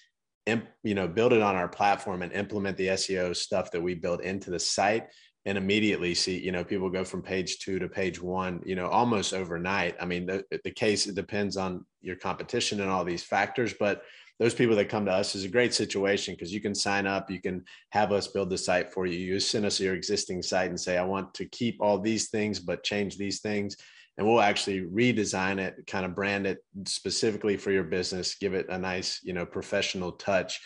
you 0.48 0.96
know 0.96 1.08
build 1.08 1.34
it 1.34 1.42
on 1.42 1.56
our 1.56 1.68
platform 1.68 2.22
and 2.22 2.34
implement 2.34 2.78
the 2.78 2.88
SEO 2.88 3.36
stuff 3.36 3.72
that 3.72 3.82
we 3.82 3.94
build 3.94 4.22
into 4.22 4.50
the 4.50 4.60
site 4.60 5.08
and 5.46 5.58
immediately 5.58 6.14
see 6.14 6.40
you 6.40 6.52
know 6.52 6.64
people 6.64 6.90
go 6.90 7.04
from 7.04 7.22
page 7.22 7.60
two 7.60 7.80
to 7.80 7.88
page 7.88 8.22
one 8.22 8.62
you 8.66 8.76
know 8.76 8.88
almost 8.88 9.34
overnight. 9.34 9.96
I 10.00 10.06
mean 10.06 10.26
the, 10.26 10.44
the 10.64 10.72
case 10.72 11.08
it 11.08 11.16
depends 11.16 11.58
on 11.58 11.86
your 12.02 12.16
competition 12.16 12.82
and 12.82 12.90
all 12.90 13.06
these 13.06 13.24
factors 13.24 13.74
but 13.80 14.04
those 14.40 14.56
people 14.56 14.76
that 14.76 14.90
come 14.90 15.06
to 15.06 15.12
us 15.12 15.36
is 15.36 15.44
a 15.44 15.50
great 15.50 15.72
situation 15.72 16.34
because 16.34 16.52
you 16.52 16.62
can 16.62 16.74
sign 16.74 17.06
up 17.06 17.30
you 17.30 17.42
can 17.42 17.64
have 17.90 18.12
us 18.12 18.28
build 18.28 18.50
the 18.50 18.58
site 18.58 18.92
for 18.92 19.06
you. 19.06 19.20
You 19.20 19.40
send 19.40 19.66
us 19.66 19.80
your 19.80 19.94
existing 19.94 20.42
site 20.42 20.70
and 20.70 20.80
say 20.80 20.98
i 20.98 21.06
want 21.06 21.34
to 21.36 21.46
keep 21.46 21.78
all 21.80 22.00
these 22.00 22.30
things 22.30 22.60
but 22.60 22.84
change 22.84 23.18
these 23.18 23.42
things 23.42 23.78
and 24.18 24.28
we'll 24.28 24.42
actually 24.42 24.82
redesign 24.82 25.60
it 25.60 25.76
kind 25.88 26.06
of 26.06 26.16
brand 26.16 26.46
it 26.46 26.60
specifically 26.86 27.58
for 27.58 27.72
your 27.72 27.84
business 27.84 28.36
give 28.36 28.54
it 28.54 28.68
a 28.70 28.78
nice 28.78 29.20
you 29.24 29.34
know 29.34 29.46
professional 29.46 30.12
touch 30.14 30.60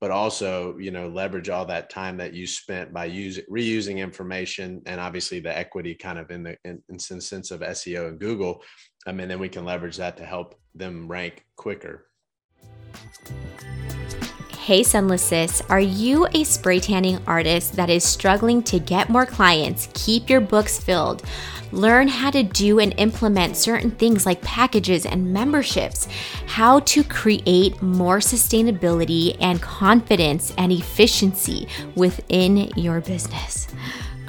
but 0.00 0.10
also 0.10 0.76
you 0.78 0.90
know 0.90 1.08
leverage 1.08 1.50
all 1.50 1.66
that 1.66 1.90
time 1.90 2.16
that 2.16 2.32
you 2.32 2.46
spent 2.46 2.92
by 2.92 3.04
using 3.04 3.44
reusing 3.50 3.98
information 3.98 4.80
and 4.86 5.00
obviously 5.00 5.40
the 5.40 5.56
equity 5.56 5.94
kind 5.94 6.18
of 6.18 6.30
in 6.30 6.42
the 6.42 6.56
in, 6.64 6.82
in 6.88 6.98
sense 6.98 7.50
of 7.50 7.60
SEO 7.60 8.08
and 8.08 8.18
Google. 8.18 8.62
I 9.06 9.12
mean, 9.12 9.28
then 9.28 9.38
we 9.38 9.48
can 9.48 9.64
leverage 9.64 9.96
that 9.98 10.16
to 10.16 10.24
help 10.24 10.54
them 10.74 11.06
rank 11.08 11.44
quicker. 11.56 12.06
Hey, 14.64 14.82
Sunless 14.82 15.22
Sis, 15.22 15.62
are 15.70 15.80
you 15.80 16.26
a 16.34 16.44
spray 16.44 16.80
tanning 16.80 17.18
artist 17.26 17.76
that 17.76 17.88
is 17.88 18.04
struggling 18.04 18.62
to 18.64 18.78
get 18.78 19.08
more 19.08 19.24
clients, 19.24 19.88
keep 19.94 20.28
your 20.28 20.42
books 20.42 20.78
filled? 20.78 21.22
Learn 21.72 22.08
how 22.08 22.30
to 22.30 22.42
do 22.42 22.78
and 22.78 22.92
implement 22.98 23.56
certain 23.56 23.90
things 23.90 24.26
like 24.26 24.42
packages 24.42 25.06
and 25.06 25.32
memberships, 25.32 26.08
how 26.46 26.80
to 26.80 27.02
create 27.02 27.80
more 27.80 28.18
sustainability 28.18 29.34
and 29.40 29.62
confidence 29.62 30.52
and 30.58 30.70
efficiency 30.70 31.66
within 31.94 32.70
your 32.76 33.00
business. 33.00 33.66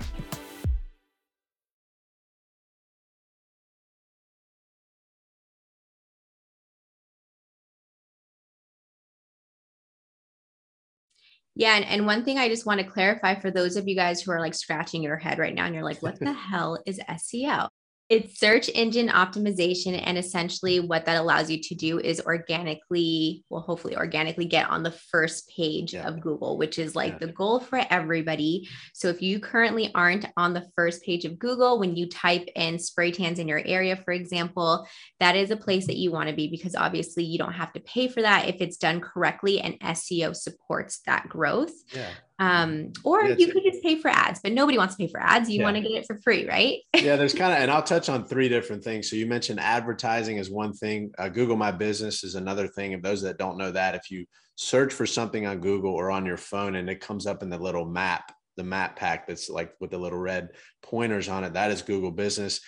Yeah. 11.57 11.77
And, 11.77 11.85
and 11.85 12.07
one 12.07 12.25
thing 12.25 12.39
I 12.39 12.49
just 12.49 12.67
want 12.67 12.81
to 12.81 12.87
clarify 12.87 13.39
for 13.39 13.51
those 13.51 13.77
of 13.77 13.87
you 13.87 13.95
guys 13.95 14.21
who 14.21 14.33
are 14.33 14.41
like 14.41 14.55
scratching 14.55 15.03
your 15.03 15.17
head 15.17 15.39
right 15.39 15.55
now 15.55 15.67
and 15.67 15.75
you're 15.75 15.85
like, 15.85 16.03
what 16.03 16.19
the 16.19 16.33
hell 16.33 16.83
is 16.85 16.99
SEO? 16.99 17.69
It's 18.11 18.39
search 18.39 18.69
engine 18.75 19.09
optimization. 19.09 20.01
And 20.05 20.19
essentially, 20.19 20.81
what 20.81 21.07
that 21.07 21.21
allows 21.21 21.51
you 21.51 21.59
to 21.63 21.75
do 21.75 21.99
is 21.99 22.21
organically, 22.21 23.45
well, 23.49 23.63
hopefully, 23.63 23.97
organically 23.97 24.45
get 24.45 24.69
on 24.69 24.83
the 24.83 24.91
first 24.91 25.51
page 25.55 25.95
yeah. 25.95 26.07
of 26.07 26.21
Google, 26.21 26.59
which 26.59 26.79
is 26.79 26.95
like 26.95 27.13
yeah. 27.15 27.27
the 27.27 27.33
goal 27.33 27.61
for 27.61 27.83
everybody. 27.91 28.69
So, 28.93 29.09
if 29.09 29.23
you 29.23 29.41
currently 29.41 29.91
aren't 29.95 30.27
on 30.37 30.53
the 30.53 30.69
first 30.77 31.03
page 31.03 31.25
of 31.25 31.39
Google, 31.39 31.79
when 31.79 31.97
you 31.97 32.09
type 32.09 32.47
in 32.55 32.79
spray 32.79 33.11
tans 33.11 33.39
in 33.39 33.49
your 33.49 33.63
area, 33.65 33.97
for 33.97 34.13
example, 34.13 34.87
that 35.21 35.37
is 35.37 35.51
a 35.51 35.57
place 35.57 35.87
that 35.87 35.97
you 35.97 36.13
want 36.13 36.29
to 36.29 36.35
be 36.35 36.49
because 36.49 36.75
obviously 36.75 37.25
you 37.25 37.39
don't 37.39 37.53
have 37.53 37.73
to 37.73 37.81
pay 37.81 38.09
for 38.09 38.23
that 38.23 38.49
if 38.49 38.61
it's 38.61 38.77
done 38.77 39.01
correctly 39.01 39.61
and 39.61 39.81
SEO 39.81 40.37
supports 40.37 41.01
that 41.07 41.29
growth. 41.29 41.73
Yeah. 41.95 42.11
Um, 42.41 42.93
or 43.05 43.25
you 43.25 43.53
could 43.53 43.63
just 43.63 43.83
pay 43.83 44.01
for 44.01 44.09
ads, 44.09 44.41
but 44.43 44.53
nobody 44.53 44.77
wants 44.77 44.97
to 44.97 45.05
pay 45.05 45.11
for 45.11 45.21
ads. 45.21 45.49
You 45.49 45.59
yeah. 45.59 45.65
want 45.65 45.77
to 45.77 45.83
get 45.83 45.93
it 45.93 46.07
for 46.07 46.19
free, 46.19 46.47
right? 46.49 46.79
yeah, 46.97 47.17
there's 47.17 47.35
kind 47.35 47.53
of, 47.53 47.61
and 47.61 47.71
I'll 47.71 47.83
touch 47.83 48.09
on 48.09 48.25
three 48.25 48.49
different 48.49 48.83
things. 48.83 49.09
So 49.09 49.17
you 49.17 49.27
mentioned 49.27 49.61
advertising 49.61 50.39
is 50.39 50.51
one 50.51 50.73
thing. 50.73 51.13
Uh, 51.17 51.29
Google 51.29 51.57
My 51.57 51.71
Business 51.71 52.25
is 52.25 52.35
another 52.35 52.67
thing. 52.67 52.95
Of 52.95 53.03
those 53.03 53.23
that 53.23 53.39
don't 53.39 53.57
know 53.57 53.71
that, 53.71 53.95
if 53.95 54.11
you 54.11 54.27
search 54.57 54.93
for 54.93 55.07
something 55.07 55.47
on 55.47 55.61
Google 55.61 55.93
or 55.93 56.11
on 56.11 56.27
your 56.27 56.37
phone 56.37 56.75
and 56.75 56.91
it 56.91 57.01
comes 57.01 57.27
up 57.27 57.43
in 57.43 57.51
the 57.51 57.59
little 57.59 57.87
map, 57.87 58.33
the 58.57 58.65
map 58.65 58.97
pack 58.97 59.27
that's 59.27 59.49
like 59.49 59.73
with 59.81 59.91
the 59.91 59.99
little 59.99 60.19
red 60.19 60.49
pointers 60.83 61.29
on 61.29 61.45
it, 61.45 61.53
that 61.55 61.71
is 61.71 61.83
Google 61.83 62.13
Business. 62.13 62.61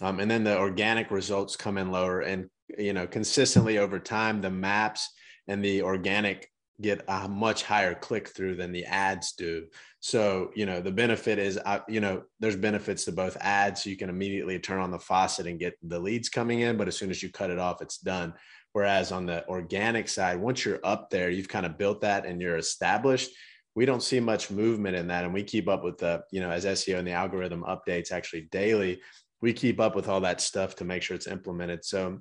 Um, 0.00 0.18
and 0.18 0.30
then 0.30 0.42
the 0.42 0.58
organic 0.58 1.10
results 1.10 1.54
come 1.54 1.78
in 1.78 1.92
lower 1.92 2.20
and 2.20 2.48
you 2.78 2.92
know 2.92 3.06
consistently 3.06 3.78
over 3.78 3.98
time 3.98 4.40
the 4.40 4.50
maps 4.50 5.10
and 5.46 5.62
the 5.62 5.82
organic 5.82 6.48
get 6.80 7.04
a 7.06 7.28
much 7.28 7.62
higher 7.62 7.94
click 7.94 8.28
through 8.28 8.56
than 8.56 8.72
the 8.72 8.84
ads 8.84 9.32
do. 9.32 9.66
So, 10.00 10.50
you 10.54 10.66
know, 10.66 10.80
the 10.80 10.90
benefit 10.90 11.38
is, 11.38 11.58
uh, 11.64 11.80
you 11.88 12.00
know, 12.00 12.22
there's 12.40 12.56
benefits 12.56 13.04
to 13.04 13.12
both 13.12 13.36
ads. 13.40 13.84
So 13.84 13.90
you 13.90 13.96
can 13.96 14.08
immediately 14.08 14.58
turn 14.58 14.80
on 14.80 14.90
the 14.90 14.98
faucet 14.98 15.46
and 15.46 15.60
get 15.60 15.74
the 15.82 16.00
leads 16.00 16.28
coming 16.28 16.60
in, 16.60 16.76
but 16.76 16.88
as 16.88 16.96
soon 16.96 17.10
as 17.10 17.22
you 17.22 17.30
cut 17.30 17.50
it 17.50 17.58
off, 17.58 17.82
it's 17.82 17.98
done. 17.98 18.34
Whereas 18.72 19.12
on 19.12 19.26
the 19.26 19.46
organic 19.48 20.08
side, 20.08 20.40
once 20.40 20.64
you're 20.64 20.80
up 20.82 21.10
there, 21.10 21.30
you've 21.30 21.48
kind 21.48 21.66
of 21.66 21.78
built 21.78 22.00
that 22.00 22.24
and 22.24 22.40
you're 22.40 22.56
established. 22.56 23.30
We 23.74 23.84
don't 23.84 24.02
see 24.02 24.18
much 24.18 24.50
movement 24.50 24.96
in 24.96 25.08
that. 25.08 25.24
And 25.24 25.34
we 25.34 25.44
keep 25.44 25.68
up 25.68 25.84
with 25.84 25.98
the, 25.98 26.22
you 26.30 26.40
know, 26.40 26.50
as 26.50 26.64
SEO 26.64 26.98
and 26.98 27.06
the 27.06 27.12
algorithm 27.12 27.64
updates 27.64 28.12
actually 28.12 28.48
daily, 28.50 29.00
we 29.40 29.52
keep 29.52 29.78
up 29.78 29.94
with 29.94 30.08
all 30.08 30.20
that 30.22 30.40
stuff 30.40 30.74
to 30.76 30.84
make 30.84 31.02
sure 31.02 31.14
it's 31.14 31.26
implemented. 31.26 31.84
So 31.84 32.20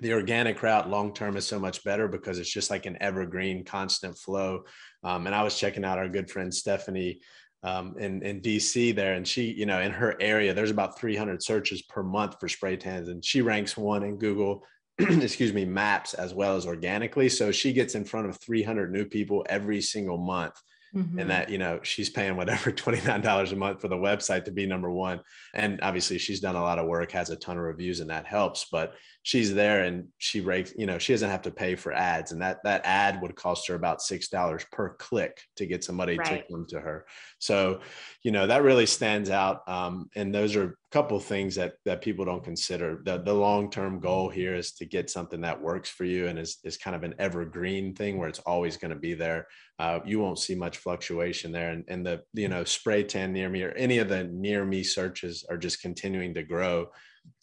the 0.00 0.12
organic 0.12 0.62
route 0.62 0.88
long 0.88 1.12
term 1.12 1.36
is 1.36 1.46
so 1.46 1.58
much 1.58 1.82
better 1.84 2.08
because 2.08 2.38
it's 2.38 2.52
just 2.52 2.70
like 2.70 2.86
an 2.86 2.96
evergreen 3.00 3.64
constant 3.64 4.16
flow. 4.16 4.64
Um, 5.04 5.26
and 5.26 5.34
i 5.34 5.42
was 5.42 5.58
checking 5.58 5.84
out 5.84 5.98
our 5.98 6.08
good 6.08 6.30
friend 6.30 6.52
stephanie 6.52 7.20
um, 7.62 7.96
in, 7.98 8.22
in 8.22 8.40
dc 8.40 8.94
there 8.94 9.14
and 9.14 9.26
she 9.26 9.52
you 9.52 9.66
know 9.66 9.80
in 9.80 9.92
her 9.92 10.16
area 10.20 10.54
there's 10.54 10.70
about 10.70 10.98
300 10.98 11.42
searches 11.42 11.82
per 11.82 12.02
month 12.02 12.36
for 12.40 12.48
spray 12.48 12.76
tans 12.76 13.08
and 13.08 13.24
she 13.24 13.40
ranks 13.40 13.76
one 13.76 14.02
in 14.02 14.16
google 14.16 14.64
excuse 14.98 15.52
me 15.52 15.64
maps 15.64 16.14
as 16.14 16.34
well 16.34 16.56
as 16.56 16.66
organically. 16.66 17.28
So 17.28 17.52
she 17.52 17.72
gets 17.72 17.94
in 17.94 18.04
front 18.04 18.28
of 18.28 18.40
300 18.40 18.92
new 18.92 19.04
people 19.04 19.46
every 19.48 19.80
single 19.80 20.18
month 20.18 20.60
mm-hmm. 20.98 21.18
and 21.18 21.30
that 21.30 21.50
you 21.50 21.58
know 21.58 21.80
she's 21.82 22.10
paying 22.10 22.36
whatever 22.36 22.70
$29 22.72 23.52
a 23.52 23.56
month 23.56 23.80
for 23.80 23.88
the 23.88 23.96
website 23.96 24.44
to 24.44 24.50
be 24.50 24.66
number 24.66 24.90
one 24.90 25.20
and 25.54 25.80
obviously 25.82 26.18
she's 26.18 26.40
done 26.40 26.56
a 26.56 26.62
lot 26.62 26.78
of 26.78 26.86
work 26.86 27.12
has 27.12 27.30
a 27.30 27.36
ton 27.36 27.56
of 27.56 27.62
reviews 27.62 28.00
and 28.00 28.10
that 28.10 28.26
helps 28.26 28.66
but 28.70 28.94
she's 29.22 29.52
there 29.54 29.84
and 29.84 30.06
she 30.18 30.40
rakes 30.40 30.72
you 30.76 30.86
know 30.86 30.98
she 30.98 31.12
doesn't 31.12 31.30
have 31.30 31.42
to 31.42 31.50
pay 31.50 31.74
for 31.74 31.92
ads 31.92 32.32
and 32.32 32.40
that 32.40 32.58
that 32.64 32.80
ad 32.84 33.20
would 33.20 33.36
cost 33.36 33.68
her 33.68 33.74
about 33.74 34.00
six 34.00 34.28
dollars 34.28 34.64
per 34.72 34.94
click 34.94 35.42
to 35.56 35.66
get 35.66 35.84
somebody 35.84 36.16
right. 36.16 36.46
to 36.46 36.52
come 36.52 36.64
to 36.66 36.80
her 36.80 37.06
so 37.38 37.80
you 38.22 38.30
know 38.30 38.46
that 38.46 38.62
really 38.62 38.86
stands 38.86 39.28
out 39.28 39.68
um, 39.68 40.08
and 40.16 40.34
those 40.34 40.56
are 40.56 40.77
couple 40.90 41.20
things 41.20 41.54
that 41.54 41.74
that 41.84 42.00
people 42.00 42.24
don't 42.24 42.44
consider. 42.44 43.02
The, 43.04 43.18
the 43.18 43.34
long-term 43.34 44.00
goal 44.00 44.30
here 44.30 44.54
is 44.54 44.72
to 44.72 44.86
get 44.86 45.10
something 45.10 45.42
that 45.42 45.60
works 45.60 45.90
for 45.90 46.04
you 46.04 46.28
and 46.28 46.38
is, 46.38 46.58
is 46.64 46.78
kind 46.78 46.96
of 46.96 47.02
an 47.02 47.14
evergreen 47.18 47.94
thing 47.94 48.16
where 48.16 48.28
it's 48.28 48.38
always 48.40 48.78
going 48.78 48.92
to 48.92 48.98
be 48.98 49.12
there. 49.12 49.48
Uh, 49.78 50.00
you 50.06 50.18
won't 50.18 50.38
see 50.38 50.54
much 50.54 50.78
fluctuation 50.78 51.52
there. 51.52 51.70
And, 51.70 51.84
and 51.88 52.06
the 52.06 52.22
you 52.32 52.48
know 52.48 52.64
spray 52.64 53.02
tan 53.02 53.32
near 53.32 53.50
me 53.50 53.62
or 53.62 53.72
any 53.72 53.98
of 53.98 54.08
the 54.08 54.24
near 54.24 54.64
me 54.64 54.82
searches 54.82 55.44
are 55.50 55.58
just 55.58 55.82
continuing 55.82 56.32
to 56.34 56.42
grow 56.42 56.88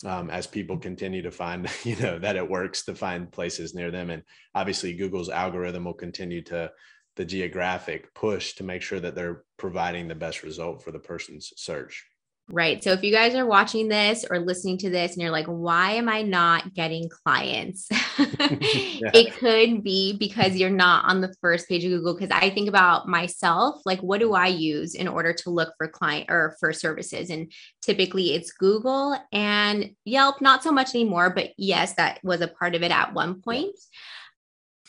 um, 0.04 0.32
as 0.32 0.48
people 0.48 0.80
continue 0.80 1.22
to 1.22 1.32
find 1.32 1.70
you 1.84 1.96
know 1.98 2.18
that 2.18 2.38
it 2.38 2.50
works 2.50 2.84
to 2.86 2.96
find 2.96 3.32
places 3.32 3.76
near 3.76 3.92
them. 3.92 4.10
And 4.10 4.24
obviously 4.56 4.94
google's 4.94 5.30
algorithm 5.30 5.86
will 5.86 5.94
continue 5.94 6.42
to 6.46 6.72
the 7.16 7.26
geographic 7.26 8.14
push 8.16 8.56
to 8.56 8.64
make 8.64 8.82
sure 8.82 9.00
that 9.00 9.14
they're 9.14 9.44
providing 9.58 10.08
the 10.08 10.16
best 10.16 10.42
result 10.42 10.84
for 10.84 10.92
the 10.92 11.00
person's 11.00 11.54
search 11.56 12.06
Right. 12.48 12.84
So 12.84 12.92
if 12.92 13.04
you 13.04 13.12
guys 13.12 13.34
are 13.34 13.46
watching 13.46 13.88
this 13.88 14.24
or 14.30 14.38
listening 14.38 14.78
to 14.80 14.90
this 14.92 15.14
and 15.14 15.22
you're 15.22 15.32
like, 15.32 15.48
why 15.48 15.94
am 15.94 16.08
I 16.08 16.22
not 16.22 16.76
getting 16.76 17.10
clients? 17.10 17.88
yeah. 18.20 19.10
It 19.16 19.34
could 19.34 19.84
be 19.84 20.16
because 20.16 20.56
you're 20.56 20.70
not 20.70 21.06
on 21.06 21.22
the 21.22 21.34
first 21.42 21.68
page 21.68 21.84
of 21.86 21.92
Google. 21.92 22.14
Because 22.14 22.30
I 22.30 22.52
think 22.52 22.70
about 22.70 23.08
myself, 23.08 23.82
like, 23.84 24.00
what 24.02 24.20
do 24.20 24.34
I 24.34 24.46
use 24.46 24.94
in 24.94 25.08
order 25.08 25.34
to 25.34 25.50
look 25.50 25.74
for 25.80 25.88
client 25.88 26.30
or 26.30 26.56
for 26.60 26.72
services? 26.72 27.32
And 27.32 27.52
typically 27.82 28.36
it's 28.36 28.52
Google 28.52 29.18
and 29.32 29.96
Yelp, 30.06 30.40
not 30.40 30.62
so 30.62 30.72
much 30.72 30.94
anymore, 30.94 31.32
but 31.32 31.50
yes, 31.58 31.94
that 31.94 32.20
was 32.24 32.42
a 32.42 32.48
part 32.48 32.76
of 32.76 32.84
it 32.84 32.92
at 32.92 33.16
one 33.16 33.42
point. 33.42 33.76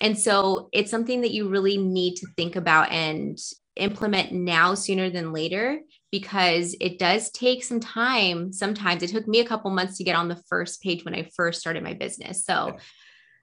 And 0.03 0.19
so 0.19 0.69
it's 0.73 0.90
something 0.90 1.23
that 1.23 1.33
you 1.33 1.49
really 1.49 1.79
need 1.79 2.16
to 2.16 2.27
think 2.37 2.55
about 2.55 2.92
and 2.92 3.38
implement 3.77 4.33
now 4.33 4.75
sooner 4.75 5.09
than 5.09 5.33
later 5.33 5.81
because 6.18 6.74
it 6.81 6.98
does 6.98 7.31
take 7.31 7.62
some 7.62 7.79
time. 7.79 8.50
Sometimes 8.50 9.02
it 9.02 9.11
took 9.11 9.29
me 9.29 9.40
a 9.40 9.44
couple 9.44 9.70
months 9.70 9.98
to 9.98 10.05
get 10.05 10.16
on 10.16 10.29
the 10.29 10.42
first 10.48 10.81
page 10.81 11.05
when 11.05 11.14
I 11.14 11.29
first 11.37 11.61
started 11.61 11.85
my 11.85 11.92
business. 11.92 12.42
So 12.42 12.68
yeah. 12.72 12.81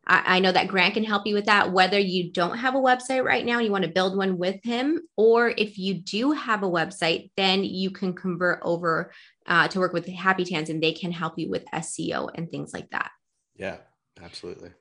I, 0.07 0.37
I 0.37 0.39
know 0.39 0.51
that 0.51 0.69
Grant 0.69 0.95
can 0.95 1.03
help 1.03 1.27
you 1.27 1.35
with 1.35 1.45
that, 1.45 1.71
whether 1.71 1.99
you 1.99 2.31
don't 2.31 2.57
have 2.57 2.73
a 2.73 2.79
website 2.79 3.23
right 3.23 3.45
now 3.45 3.57
and 3.57 3.65
you 3.65 3.71
want 3.71 3.83
to 3.83 3.91
build 3.91 4.17
one 4.17 4.39
with 4.39 4.59
him, 4.63 5.01
or 5.15 5.49
if 5.49 5.77
you 5.77 5.93
do 5.93 6.31
have 6.31 6.63
a 6.63 6.69
website, 6.69 7.29
then 7.37 7.63
you 7.63 7.91
can 7.91 8.13
convert 8.13 8.59
over 8.63 9.13
uh, 9.45 9.67
to 9.67 9.79
work 9.79 9.93
with 9.93 10.07
Happy 10.07 10.43
Tans 10.43 10.71
and 10.71 10.81
they 10.81 10.93
can 10.93 11.11
help 11.11 11.37
you 11.37 11.51
with 11.51 11.65
SEO 11.75 12.31
and 12.33 12.49
things 12.49 12.73
like 12.73 12.89
that. 12.89 13.11
Yeah, 13.55 13.77
absolutely. 14.19 14.71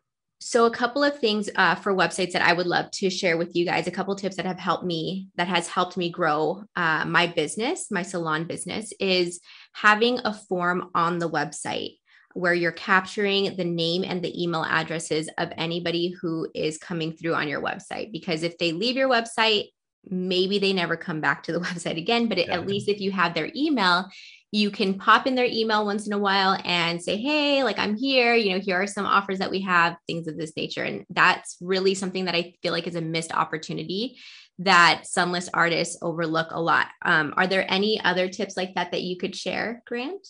So, 0.42 0.66
a 0.66 0.70
couple 0.70 1.04
of 1.04 1.18
things 1.18 1.48
uh, 1.54 1.76
for 1.76 1.94
websites 1.94 2.32
that 2.32 2.42
I 2.42 2.52
would 2.52 2.66
love 2.66 2.90
to 2.92 3.10
share 3.10 3.36
with 3.36 3.54
you 3.54 3.64
guys. 3.64 3.86
A 3.86 3.92
couple 3.92 4.16
tips 4.16 4.36
that 4.36 4.46
have 4.46 4.58
helped 4.58 4.84
me, 4.84 5.28
that 5.36 5.46
has 5.46 5.68
helped 5.68 5.96
me 5.96 6.10
grow 6.10 6.64
uh, 6.74 7.04
my 7.04 7.28
business, 7.28 7.90
my 7.90 8.02
salon 8.02 8.44
business, 8.46 8.92
is 8.98 9.40
having 9.72 10.18
a 10.24 10.34
form 10.34 10.90
on 10.94 11.20
the 11.20 11.30
website 11.30 11.98
where 12.34 12.54
you're 12.54 12.72
capturing 12.72 13.56
the 13.56 13.64
name 13.64 14.04
and 14.04 14.22
the 14.22 14.42
email 14.42 14.64
addresses 14.64 15.28
of 15.38 15.52
anybody 15.56 16.14
who 16.20 16.48
is 16.54 16.76
coming 16.76 17.12
through 17.12 17.34
on 17.34 17.46
your 17.46 17.62
website. 17.62 18.10
Because 18.10 18.42
if 18.42 18.58
they 18.58 18.72
leave 18.72 18.96
your 18.96 19.08
website, 19.08 19.66
maybe 20.08 20.58
they 20.58 20.72
never 20.72 20.96
come 20.96 21.20
back 21.20 21.44
to 21.44 21.52
the 21.52 21.60
website 21.66 21.98
again. 21.98 22.28
But 22.28 22.38
yeah. 22.38 22.54
at 22.54 22.66
least 22.66 22.88
if 22.88 23.00
you 23.00 23.12
have 23.12 23.34
their 23.34 23.50
email, 23.54 24.08
you 24.52 24.70
can 24.70 24.98
pop 24.98 25.26
in 25.26 25.34
their 25.34 25.46
email 25.46 25.86
once 25.86 26.06
in 26.06 26.12
a 26.12 26.18
while 26.18 26.58
and 26.64 27.02
say, 27.02 27.16
Hey, 27.16 27.64
like 27.64 27.78
I'm 27.78 27.96
here, 27.96 28.34
you 28.34 28.52
know, 28.52 28.60
here 28.60 28.80
are 28.80 28.86
some 28.86 29.06
offers 29.06 29.38
that 29.38 29.50
we 29.50 29.62
have, 29.62 29.96
things 30.06 30.28
of 30.28 30.36
this 30.36 30.52
nature. 30.56 30.84
And 30.84 31.04
that's 31.08 31.56
really 31.60 31.94
something 31.94 32.26
that 32.26 32.34
I 32.34 32.54
feel 32.62 32.72
like 32.72 32.86
is 32.86 32.94
a 32.94 33.00
missed 33.00 33.32
opportunity 33.32 34.18
that 34.58 35.06
sunless 35.06 35.48
artists 35.52 35.96
overlook 36.02 36.48
a 36.50 36.60
lot. 36.60 36.88
Um, 37.02 37.32
are 37.36 37.46
there 37.46 37.64
any 37.68 38.00
other 38.02 38.28
tips 38.28 38.56
like 38.56 38.74
that 38.74 38.92
that 38.92 39.02
you 39.02 39.16
could 39.16 39.34
share, 39.34 39.82
Grant? 39.86 40.26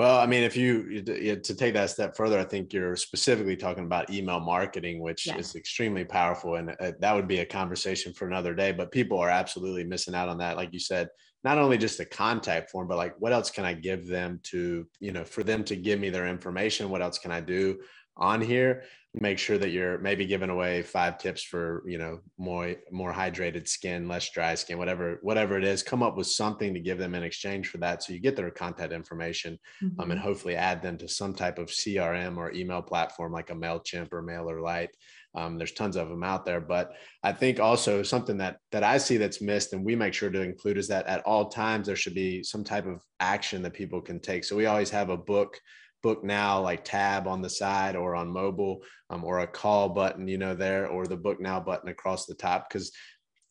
Well, 0.00 0.18
I 0.18 0.24
mean, 0.24 0.44
if 0.44 0.56
you 0.56 1.02
to 1.02 1.54
take 1.54 1.74
that 1.74 1.90
step 1.90 2.16
further, 2.16 2.38
I 2.38 2.44
think 2.44 2.72
you're 2.72 2.96
specifically 2.96 3.54
talking 3.54 3.84
about 3.84 4.08
email 4.08 4.40
marketing, 4.40 5.00
which 5.00 5.26
yes. 5.26 5.38
is 5.38 5.56
extremely 5.56 6.06
powerful, 6.06 6.54
and 6.54 6.70
uh, 6.80 6.92
that 7.00 7.14
would 7.14 7.28
be 7.28 7.40
a 7.40 7.44
conversation 7.44 8.14
for 8.14 8.26
another 8.26 8.54
day. 8.54 8.72
But 8.72 8.92
people 8.92 9.18
are 9.18 9.28
absolutely 9.28 9.84
missing 9.84 10.14
out 10.14 10.30
on 10.30 10.38
that, 10.38 10.56
like 10.56 10.72
you 10.72 10.80
said 10.80 11.10
not 11.44 11.58
only 11.58 11.78
just 11.78 11.98
the 11.98 12.04
contact 12.04 12.70
form, 12.70 12.86
but 12.88 12.96
like 12.96 13.14
what 13.18 13.32
else 13.32 13.50
can 13.50 13.64
I 13.64 13.74
give 13.74 14.06
them 14.06 14.40
to, 14.44 14.86
you 15.00 15.12
know, 15.12 15.24
for 15.24 15.42
them 15.42 15.64
to 15.64 15.76
give 15.76 16.00
me 16.00 16.10
their 16.10 16.26
information? 16.26 16.90
What 16.90 17.02
else 17.02 17.18
can 17.18 17.30
I 17.30 17.40
do 17.40 17.78
on 18.20 18.40
here? 18.40 18.84
Make 19.12 19.38
sure 19.38 19.58
that 19.58 19.70
you're 19.70 19.98
maybe 19.98 20.24
giving 20.24 20.50
away 20.50 20.82
five 20.82 21.18
tips 21.18 21.42
for, 21.42 21.82
you 21.84 21.98
know, 21.98 22.20
more 22.38 22.76
more 22.92 23.12
hydrated 23.12 23.66
skin, 23.66 24.06
less 24.06 24.30
dry 24.30 24.54
skin, 24.54 24.78
whatever, 24.78 25.18
whatever 25.22 25.58
it 25.58 25.64
is. 25.64 25.82
Come 25.82 26.04
up 26.04 26.16
with 26.16 26.28
something 26.28 26.72
to 26.74 26.80
give 26.80 26.98
them 26.98 27.16
in 27.16 27.24
exchange 27.24 27.68
for 27.68 27.78
that. 27.78 28.04
So 28.04 28.12
you 28.12 28.20
get 28.20 28.36
their 28.36 28.52
contact 28.52 28.92
information 28.92 29.58
mm-hmm. 29.82 30.00
um, 30.00 30.12
and 30.12 30.20
hopefully 30.20 30.54
add 30.54 30.80
them 30.80 30.96
to 30.98 31.08
some 31.08 31.34
type 31.34 31.58
of 31.58 31.70
CRM 31.70 32.36
or 32.36 32.52
email 32.52 32.82
platform 32.82 33.32
like 33.32 33.50
a 33.50 33.54
MailChimp 33.54 34.12
or 34.12 34.22
MailerLite 34.22 34.90
um, 35.34 35.58
there's 35.58 35.72
tons 35.72 35.96
of 35.96 36.08
them 36.08 36.24
out 36.24 36.44
there, 36.44 36.60
but 36.60 36.92
I 37.22 37.32
think 37.32 37.60
also 37.60 38.02
something 38.02 38.38
that 38.38 38.58
that 38.72 38.82
I 38.82 38.98
see 38.98 39.16
that's 39.16 39.40
missed, 39.40 39.72
and 39.72 39.84
we 39.84 39.94
make 39.94 40.12
sure 40.12 40.30
to 40.30 40.42
include, 40.42 40.76
is 40.76 40.88
that 40.88 41.06
at 41.06 41.24
all 41.24 41.48
times 41.48 41.86
there 41.86 41.96
should 41.96 42.14
be 42.14 42.42
some 42.42 42.64
type 42.64 42.86
of 42.86 43.02
action 43.20 43.62
that 43.62 43.74
people 43.74 44.00
can 44.00 44.18
take. 44.18 44.44
So 44.44 44.56
we 44.56 44.66
always 44.66 44.90
have 44.90 45.10
a 45.10 45.16
book 45.16 45.60
book 46.02 46.24
now 46.24 46.60
like 46.60 46.84
tab 46.84 47.26
on 47.26 47.42
the 47.42 47.50
side 47.50 47.96
or 47.96 48.14
on 48.14 48.28
mobile 48.28 48.82
um, 49.10 49.24
or 49.24 49.40
a 49.40 49.46
call 49.46 49.88
button 49.88 50.26
you 50.26 50.38
know 50.38 50.54
there 50.54 50.86
or 50.86 51.06
the 51.06 51.16
book 51.16 51.40
now 51.40 51.60
button 51.60 51.88
across 51.88 52.26
the 52.26 52.34
top 52.34 52.68
because 52.68 52.92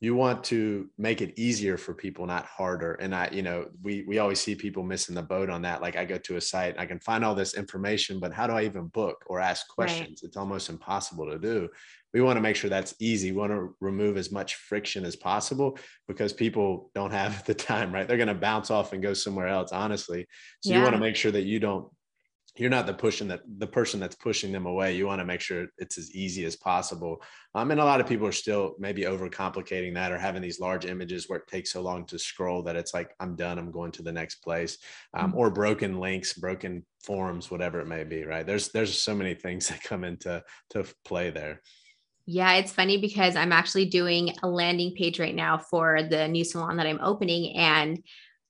you 0.02 0.16
want 0.16 0.46
to 0.46 0.90
make 0.98 1.22
it 1.22 1.38
easier 1.38 1.78
for 1.78 1.94
people 1.94 2.26
not 2.26 2.46
harder. 2.46 2.94
And 2.94 3.14
i 3.14 3.30
you 3.32 3.42
know 3.42 3.68
we 3.82 4.04
we 4.08 4.20
always 4.20 4.40
see 4.40 4.56
people 4.56 4.84
missing 4.84 5.16
the 5.16 5.22
boat 5.22 5.50
on 5.50 5.62
that. 5.64 5.82
Like 5.82 5.98
i 5.98 6.06
go 6.06 6.18
to 6.18 6.38
a 6.38 6.42
site 6.42 6.80
i 6.80 6.86
can 6.86 7.00
find 7.00 7.24
all 7.26 7.36
this 7.36 7.56
information 7.56 8.20
but 8.20 8.34
how 8.34 8.48
do 8.48 8.54
i 8.54 8.64
even 8.64 8.88
book 8.88 9.24
or 9.28 9.40
ask 9.40 9.68
questions? 9.68 10.22
Right. 10.22 10.28
it's 10.28 10.38
almost 10.38 10.70
impossible 10.70 11.30
to 11.30 11.38
do. 11.38 11.70
We 12.14 12.22
want 12.22 12.38
to 12.38 12.42
make 12.42 12.56
sure 12.56 12.72
that's 12.72 12.96
easy. 13.00 13.32
We 13.32 13.38
want 13.38 13.52
to 13.52 13.76
remove 13.82 14.18
as 14.18 14.32
much 14.32 14.56
friction 14.56 15.06
as 15.06 15.16
possible 15.16 15.78
because 16.08 16.34
people 16.34 16.90
don't 16.96 17.12
have 17.12 17.44
the 17.50 17.54
time 17.54 17.94
right? 17.94 18.08
They're 18.08 18.18
going 18.18 18.28
to 18.28 18.34
bounce 18.34 18.72
off 18.72 18.94
and 18.94 19.04
go 19.04 19.14
somewhere 19.14 19.48
else 19.48 19.72
honestly. 19.72 20.26
So 20.62 20.72
yeah. 20.72 20.78
you 20.78 20.84
want 20.84 20.96
to 20.96 21.02
make 21.02 21.16
sure 21.16 21.32
that 21.32 21.44
you 21.44 21.60
don't 21.60 21.92
you're 22.56 22.70
not 22.70 22.88
the 22.88 22.94
pushing 22.94 23.28
that 23.28 23.42
the 23.58 23.68
person 23.68 24.00
that's 24.00 24.16
pushing 24.16 24.52
them 24.52 24.66
away. 24.66 24.96
You 24.96 25.06
want 25.06 25.20
to 25.20 25.26
make 25.26 25.42
sure 25.42 25.68
it's 25.78 25.98
as 25.98 26.14
easy 26.16 26.46
as 26.46 26.56
possible. 26.56 27.22
Um, 27.56 27.72
and 27.72 27.80
a 27.80 27.86
lot 27.86 28.02
of 28.02 28.08
people 28.08 28.28
are 28.28 28.34
still 28.34 28.76
maybe 28.80 29.04
overcomplicating 29.04 29.94
that 29.96 30.12
or 30.12 30.18
having 30.18 30.42
these 30.42 30.60
large 30.60 30.86
images 30.86 31.30
where 31.30 31.40
it 31.40 31.48
takes 31.48 31.72
so 31.72 31.82
long 31.82 32.06
to 32.08 32.20
scroll 32.20 32.64
that 32.64 32.76
it's 32.76 32.94
like 32.94 33.16
I'm 33.20 33.36
done. 33.36 33.58
I'm 33.60 33.72
going 33.72 33.92
to 33.94 34.04
the 34.04 34.12
next 34.12 34.36
place, 34.38 34.78
um, 35.14 35.34
or 35.36 35.50
broken 35.50 36.00
links, 36.00 36.34
broken 36.34 36.86
forms, 37.04 37.52
whatever 37.52 37.80
it 37.80 37.88
may 37.88 38.04
be. 38.04 38.24
Right? 38.24 38.46
There's 38.46 38.70
there's 38.70 39.00
so 39.00 39.16
many 39.16 39.36
things 39.36 39.68
that 39.70 39.84
come 39.84 40.04
into 40.04 40.44
to 40.72 40.86
play 41.06 41.30
there. 41.30 41.62
Yeah, 42.26 42.54
it's 42.54 42.72
funny 42.72 42.98
because 42.98 43.36
I'm 43.36 43.52
actually 43.52 43.86
doing 43.86 44.36
a 44.44 44.48
landing 44.48 44.94
page 44.96 45.20
right 45.20 45.34
now 45.34 45.58
for 45.58 46.04
the 46.04 46.28
new 46.28 46.44
salon 46.44 46.78
that 46.78 46.86
I'm 46.86 47.00
opening, 47.02 47.56
and 47.56 48.04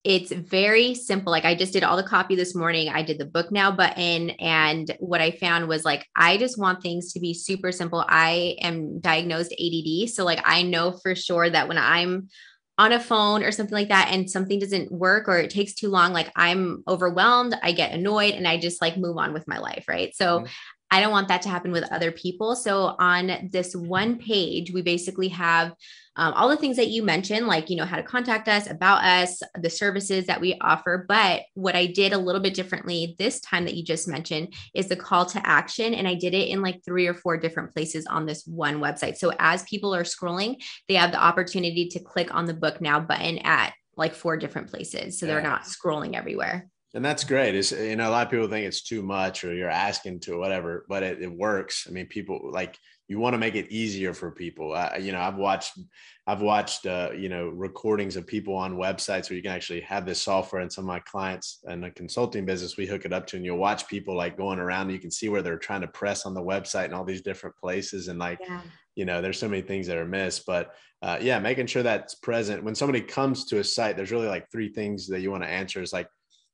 it's 0.03 0.31
very 0.31 0.95
simple. 0.95 1.31
Like 1.31 1.45
I 1.45 1.55
just 1.55 1.73
did 1.73 1.83
all 1.83 1.97
the 1.97 2.03
copy 2.03 2.35
this 2.35 2.55
morning. 2.55 2.89
I 2.89 3.01
did 3.01 3.17
the 3.17 3.25
book 3.25 3.51
now 3.51 3.71
button. 3.71 4.29
And 4.31 4.89
what 4.99 5.19
I 5.19 5.31
found 5.31 5.67
was 5.67 5.83
like, 5.83 6.07
I 6.15 6.37
just 6.37 6.57
want 6.57 6.81
things 6.81 7.11
to 7.13 7.19
be 7.19 7.33
super 7.33 7.71
simple. 7.71 8.05
I 8.07 8.55
am 8.61 8.99
diagnosed 9.01 9.53
ADD. 9.53 10.09
So, 10.09 10.23
like, 10.23 10.41
I 10.45 10.61
know 10.61 10.93
for 10.93 11.15
sure 11.15 11.49
that 11.49 11.67
when 11.67 11.77
I'm 11.77 12.29
on 12.77 12.93
a 12.93 12.99
phone 12.99 13.43
or 13.43 13.51
something 13.51 13.73
like 13.73 13.89
that 13.89 14.09
and 14.13 14.29
something 14.29 14.57
doesn't 14.57 14.89
work 14.89 15.27
or 15.27 15.37
it 15.37 15.49
takes 15.49 15.73
too 15.73 15.89
long, 15.89 16.13
like 16.13 16.31
I'm 16.33 16.81
overwhelmed, 16.87 17.57
I 17.61 17.73
get 17.73 17.91
annoyed 17.91 18.35
and 18.35 18.47
I 18.47 18.57
just 18.57 18.81
like 18.81 18.95
move 18.95 19.17
on 19.17 19.33
with 19.33 19.49
my 19.49 19.57
life. 19.57 19.83
Right. 19.89 20.15
So, 20.15 20.39
mm-hmm. 20.39 20.45
I 20.91 21.01
don't 21.01 21.11
want 21.11 21.27
that 21.27 21.43
to 21.43 21.49
happen 21.49 21.71
with 21.71 21.91
other 21.91 22.11
people. 22.11 22.55
So 22.55 22.95
on 22.97 23.49
this 23.51 23.75
one 23.75 24.17
page, 24.17 24.71
we 24.71 24.81
basically 24.81 25.27
have 25.29 25.73
um, 26.15 26.33
all 26.33 26.49
the 26.49 26.57
things 26.57 26.75
that 26.77 26.89
you 26.89 27.03
mentioned, 27.03 27.47
like, 27.47 27.69
you 27.69 27.77
know, 27.77 27.85
how 27.85 27.95
to 27.95 28.03
contact 28.03 28.47
us, 28.47 28.69
about 28.69 29.03
us, 29.03 29.41
the 29.61 29.69
services 29.69 30.25
that 30.25 30.41
we 30.41 30.57
offer. 30.59 31.05
But 31.07 31.43
what 31.53 31.75
I 31.75 31.85
did 31.85 32.11
a 32.11 32.17
little 32.17 32.41
bit 32.41 32.55
differently 32.55 33.15
this 33.19 33.39
time 33.39 33.65
that 33.65 33.75
you 33.75 33.83
just 33.83 34.07
mentioned 34.07 34.53
is 34.73 34.87
the 34.87 34.95
call 34.95 35.25
to 35.27 35.47
action. 35.47 35.93
And 35.93 36.07
I 36.07 36.15
did 36.15 36.33
it 36.33 36.49
in 36.49 36.61
like 36.61 36.83
three 36.83 37.07
or 37.07 37.13
four 37.13 37.37
different 37.37 37.73
places 37.73 38.05
on 38.07 38.25
this 38.25 38.45
one 38.45 38.79
website. 38.79 39.17
So 39.17 39.31
as 39.39 39.63
people 39.63 39.95
are 39.95 40.03
scrolling, 40.03 40.55
they 40.87 40.95
have 40.95 41.11
the 41.11 41.23
opportunity 41.23 41.87
to 41.89 41.99
click 41.99 42.33
on 42.33 42.45
the 42.45 42.53
book 42.53 42.81
now 42.81 42.99
button 42.99 43.37
at 43.39 43.73
like 43.95 44.15
four 44.15 44.37
different 44.37 44.69
places. 44.69 45.19
So 45.19 45.25
yeah. 45.25 45.33
they're 45.33 45.43
not 45.43 45.63
scrolling 45.63 46.15
everywhere. 46.15 46.67
And 46.93 47.05
that's 47.05 47.23
great. 47.23 47.55
Is 47.55 47.71
you 47.71 47.95
know 47.95 48.09
a 48.09 48.11
lot 48.11 48.25
of 48.25 48.31
people 48.31 48.47
think 48.47 48.65
it's 48.65 48.81
too 48.81 49.03
much 49.03 49.43
or 49.43 49.53
you're 49.53 49.69
asking 49.69 50.21
to 50.21 50.39
whatever, 50.39 50.85
but 50.89 51.03
it, 51.03 51.21
it 51.21 51.31
works. 51.31 51.85
I 51.87 51.91
mean, 51.91 52.07
people 52.07 52.49
like 52.51 52.77
you 53.07 53.19
want 53.19 53.33
to 53.33 53.39
make 53.39 53.55
it 53.55 53.71
easier 53.71 54.13
for 54.13 54.31
people. 54.31 54.73
Uh, 54.73 54.91
you 54.99 55.11
know, 55.11 55.19
I've 55.19 55.35
watched 55.35 55.79
I've 56.25 56.41
watched 56.41 56.87
uh, 56.87 57.09
you 57.15 57.29
know 57.29 57.49
recordings 57.49 58.15
of 58.15 58.25
people 58.25 58.55
on 58.55 58.77
websites 58.77 59.29
where 59.29 59.37
you 59.37 59.43
can 59.43 59.51
actually 59.51 59.81
have 59.81 60.05
this 60.05 60.21
software. 60.21 60.61
And 60.61 60.71
some 60.71 60.83
of 60.83 60.87
my 60.87 60.99
clients 60.99 61.59
in 61.67 61.81
the 61.81 61.91
consulting 61.91 62.45
business, 62.45 62.77
we 62.77 62.87
hook 62.87 63.05
it 63.05 63.13
up 63.13 63.27
to, 63.27 63.35
and 63.35 63.45
you'll 63.45 63.57
watch 63.57 63.87
people 63.87 64.15
like 64.15 64.37
going 64.37 64.59
around. 64.59 64.89
You 64.89 64.99
can 64.99 65.11
see 65.11 65.29
where 65.29 65.43
they're 65.43 65.57
trying 65.57 65.81
to 65.81 65.87
press 65.87 66.25
on 66.25 66.33
the 66.33 66.41
website 66.41 66.85
and 66.85 66.93
all 66.93 67.05
these 67.05 67.21
different 67.21 67.55
places, 67.57 68.07
and 68.07 68.17
like 68.17 68.39
yeah. 68.41 68.61
you 68.95 69.05
know, 69.05 69.21
there's 69.21 69.39
so 69.39 69.49
many 69.49 69.61
things 69.61 69.85
that 69.87 69.97
are 69.97 70.05
missed. 70.05 70.45
But 70.47 70.73
uh, 71.03 71.17
yeah, 71.21 71.39
making 71.39 71.67
sure 71.67 71.83
that's 71.83 72.15
present 72.15 72.63
when 72.63 72.75
somebody 72.75 73.01
comes 73.01 73.45
to 73.45 73.59
a 73.59 73.63
site. 73.63 73.95
There's 73.95 74.11
really 74.11 74.27
like 74.27 74.51
three 74.51 74.69
things 74.69 75.07
that 75.07 75.21
you 75.21 75.29
want 75.29 75.43
to 75.43 75.49
answer. 75.49 75.81
Is 75.83 75.93
like 75.93 76.07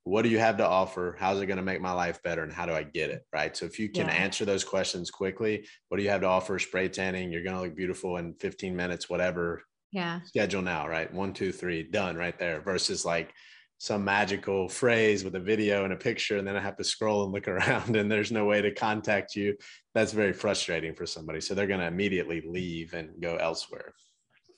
what 0.06 0.22
do 0.22 0.30
you 0.30 0.38
have 0.38 0.58
to 0.58 0.66
offer? 0.66 1.18
How's 1.20 1.42
it 1.42 1.48
going 1.48 1.58
to 1.58 1.64
make 1.64 1.82
my 1.82 1.92
life 1.92 2.22
better 2.22 2.44
and 2.44 2.54
how 2.54 2.68
do 2.68 2.74
i 2.74 2.84
get 2.84 3.10
it 3.10 3.26
right? 3.34 3.58
So 3.58 3.66
if 3.66 3.80
you 3.80 3.90
can 3.90 4.06
yeah. 4.06 4.14
answer 4.14 4.46
those 4.46 4.64
questions 4.64 5.12
quickly 5.12 5.68
what 5.90 5.98
do 5.98 6.04
you 6.04 6.10
have 6.10 6.22
to 6.22 6.28
offer? 6.28 6.58
Spray 6.60 6.88
tanning 6.88 7.32
you're 7.32 7.44
going 7.44 7.56
to 7.56 7.62
look 7.62 7.76
beautiful 7.76 8.18
in 8.18 8.36
15 8.36 8.76
minutes 8.76 9.10
whatever. 9.10 9.64
Yeah. 9.92 10.22
Schedule 10.26 10.62
now 10.62 10.88
right? 10.88 11.12
One 11.12 11.34
two 11.34 11.52
three 11.52 11.84
done 11.84 12.16
right 12.16 12.38
there 12.38 12.62
versus 12.62 13.04
like 13.04 13.34
some 13.80 14.06
magical 14.06 14.70
phrase 14.70 15.24
with 15.24 15.36
a 15.36 15.40
video 15.40 15.84
and 15.84 15.92
a 15.92 15.98
picture 15.98 16.38
and 16.38 16.48
then 16.48 16.56
i 16.56 16.62
have 16.62 16.78
to 16.78 16.84
scroll 16.84 17.26
and 17.26 17.34
look 17.34 17.48
around 17.50 17.96
and 17.96 18.10
there's 18.10 18.32
no 18.32 18.46
way 18.46 18.62
to 18.62 18.72
contact 18.72 19.36
you. 19.36 19.58
That's 19.96 20.14
very 20.14 20.34
frustrating 20.34 20.94
for 20.94 21.08
somebody 21.08 21.42
so 21.42 21.56
they're 21.56 21.66
going 21.66 21.80
to 21.80 21.88
immediately 21.88 22.44
leave 22.48 22.94
and 22.94 23.10
go 23.20 23.38
elsewhere. 23.38 23.96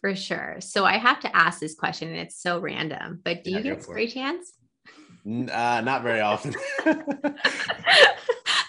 For 0.02 0.14
sure. 0.14 0.58
So 0.60 0.84
i 0.84 0.98
have 0.98 1.22
to 1.22 1.34
ask 1.34 1.62
this 1.62 1.74
question 1.74 2.10
and 2.10 2.18
it's 2.18 2.42
so 2.42 2.60
random 2.60 3.22
but 3.24 3.46
do 3.46 3.52
yeah, 3.52 3.58
you 3.60 3.64
get 3.64 3.84
spray 3.84 4.08
tans 4.08 4.52
uh, 5.28 5.82
not 5.82 6.04
very 6.04 6.22
often. 6.22 6.56
okay, 6.88 6.96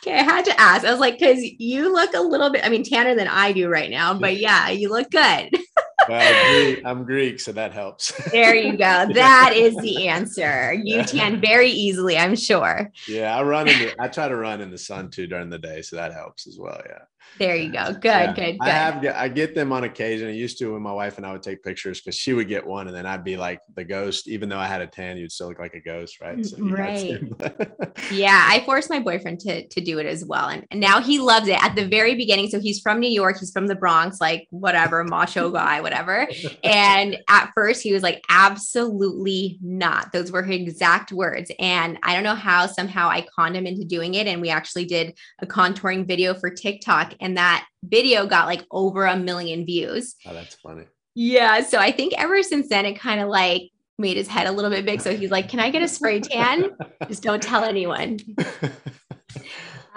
I 0.06 0.22
had 0.22 0.44
to 0.46 0.60
ask. 0.60 0.84
I 0.84 0.90
was 0.90 0.98
like, 0.98 1.18
because 1.18 1.42
you 1.42 1.92
look 1.92 2.14
a 2.14 2.20
little 2.20 2.50
bit, 2.50 2.64
I 2.64 2.68
mean, 2.68 2.82
tanner 2.82 3.14
than 3.14 3.28
I 3.28 3.52
do 3.52 3.68
right 3.68 3.90
now, 3.90 4.14
but 4.14 4.38
yeah, 4.38 4.68
you 4.70 4.88
look 4.90 5.10
good. 5.10 5.50
well, 6.08 6.76
I'm 6.84 7.04
Greek, 7.04 7.38
so 7.38 7.52
that 7.52 7.72
helps. 7.72 8.12
there 8.32 8.54
you 8.54 8.76
go. 8.76 9.06
That 9.14 9.52
is 9.54 9.76
the 9.76 10.08
answer. 10.08 10.72
You 10.72 10.96
yeah. 10.96 11.02
tan 11.04 11.40
very 11.40 11.70
easily, 11.70 12.16
I'm 12.16 12.34
sure. 12.34 12.90
Yeah, 13.06 13.36
I 13.36 13.42
run 13.42 13.68
in 13.68 13.78
the, 13.78 13.94
I 14.00 14.08
try 14.08 14.28
to 14.28 14.36
run 14.36 14.60
in 14.60 14.70
the 14.70 14.78
sun 14.78 15.10
too 15.10 15.26
during 15.26 15.50
the 15.50 15.58
day, 15.58 15.82
so 15.82 15.96
that 15.96 16.12
helps 16.12 16.46
as 16.46 16.58
well. 16.58 16.80
Yeah. 16.86 17.02
There 17.38 17.54
you 17.54 17.72
go. 17.72 17.92
Good, 17.92 18.04
yeah. 18.04 18.32
good, 18.32 18.58
good. 18.58 18.68
I 18.68 18.70
have 18.70 19.04
I 19.06 19.28
get 19.28 19.54
them 19.54 19.72
on 19.72 19.84
occasion. 19.84 20.28
I 20.28 20.32
used 20.32 20.58
to 20.58 20.72
when 20.72 20.82
my 20.82 20.92
wife 20.92 21.18
and 21.18 21.26
I 21.26 21.32
would 21.32 21.42
take 21.42 21.62
pictures 21.62 22.00
because 22.00 22.16
she 22.16 22.32
would 22.32 22.48
get 22.48 22.66
one 22.66 22.88
and 22.88 22.96
then 22.96 23.06
I'd 23.06 23.24
be 23.24 23.36
like 23.36 23.60
the 23.74 23.84
ghost. 23.84 24.28
Even 24.28 24.48
though 24.48 24.58
I 24.58 24.66
had 24.66 24.80
a 24.80 24.86
tan, 24.86 25.16
you'd 25.16 25.30
still 25.30 25.48
look 25.48 25.58
like 25.58 25.74
a 25.74 25.80
ghost, 25.80 26.20
right? 26.20 26.38
Mm, 26.38 26.46
so 26.46 26.56
right. 26.64 28.02
yeah, 28.12 28.44
I 28.48 28.60
forced 28.64 28.90
my 28.90 28.98
boyfriend 28.98 29.40
to 29.40 29.66
to 29.68 29.80
do 29.80 29.98
it 29.98 30.06
as 30.06 30.24
well, 30.24 30.48
and, 30.48 30.66
and 30.70 30.80
now 30.80 31.00
he 31.00 31.18
loves 31.18 31.48
it. 31.48 31.62
At 31.62 31.76
the 31.76 31.86
very 31.86 32.14
beginning, 32.14 32.48
so 32.48 32.60
he's 32.60 32.80
from 32.80 32.98
New 32.98 33.10
York. 33.10 33.38
He's 33.38 33.52
from 33.52 33.66
the 33.66 33.76
Bronx, 33.76 34.20
like 34.20 34.46
whatever 34.50 35.04
macho 35.04 35.50
guy, 35.58 35.80
whatever. 35.80 36.28
And 36.64 37.18
at 37.28 37.50
first, 37.54 37.82
he 37.82 37.92
was 37.92 38.02
like, 38.02 38.24
absolutely 38.28 39.58
not. 39.62 40.12
Those 40.12 40.32
were 40.32 40.42
his 40.42 40.60
exact 40.60 41.12
words. 41.12 41.50
And 41.58 41.98
I 42.02 42.14
don't 42.14 42.24
know 42.24 42.34
how. 42.34 42.66
Somehow, 42.66 43.08
I 43.08 43.26
conned 43.34 43.56
him 43.56 43.66
into 43.66 43.84
doing 43.84 44.14
it, 44.14 44.26
and 44.26 44.40
we 44.40 44.50
actually 44.50 44.84
did 44.84 45.16
a 45.40 45.46
contouring 45.46 46.06
video 46.06 46.34
for 46.34 46.50
TikTok 46.50 47.07
and 47.20 47.36
that 47.36 47.66
video 47.82 48.26
got 48.26 48.46
like 48.46 48.64
over 48.70 49.06
a 49.06 49.16
million 49.16 49.64
views. 49.64 50.14
Oh, 50.26 50.34
that's 50.34 50.54
funny. 50.56 50.84
Yeah. 51.14 51.62
So 51.62 51.78
I 51.78 51.90
think 51.90 52.14
ever 52.16 52.42
since 52.42 52.68
then, 52.68 52.86
it 52.86 52.98
kind 52.98 53.20
of 53.20 53.28
like 53.28 53.70
made 53.98 54.16
his 54.16 54.28
head 54.28 54.46
a 54.46 54.52
little 54.52 54.70
bit 54.70 54.84
big. 54.84 55.00
So 55.00 55.16
he's 55.16 55.30
like, 55.30 55.48
Can 55.48 55.60
I 55.60 55.70
get 55.70 55.82
a 55.82 55.88
spray 55.88 56.20
tan? 56.20 56.70
Just 57.08 57.22
don't 57.22 57.42
tell 57.42 57.64
anyone. 57.64 58.18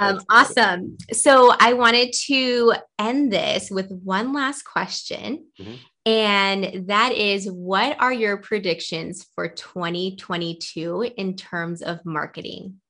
Um, 0.02 0.19
awesome. 0.32 0.97
So 1.13 1.54
I 1.60 1.74
wanted 1.74 2.12
to 2.26 2.74
end 2.97 3.32
this 3.32 3.69
with 3.69 3.91
one 4.04 4.34
last 4.34 4.63
question. 4.63 5.45
Mm-hmm. 5.60 5.74
And 6.08 6.88
that 6.88 7.12
is 7.12 7.45
what 7.45 8.02
are 8.02 8.12
your 8.12 8.38
predictions 8.38 9.28
for 9.36 9.47
2022 9.47 11.12
in 11.15 11.36
terms 11.36 11.84
of 11.84 12.04
marketing? 12.04 12.82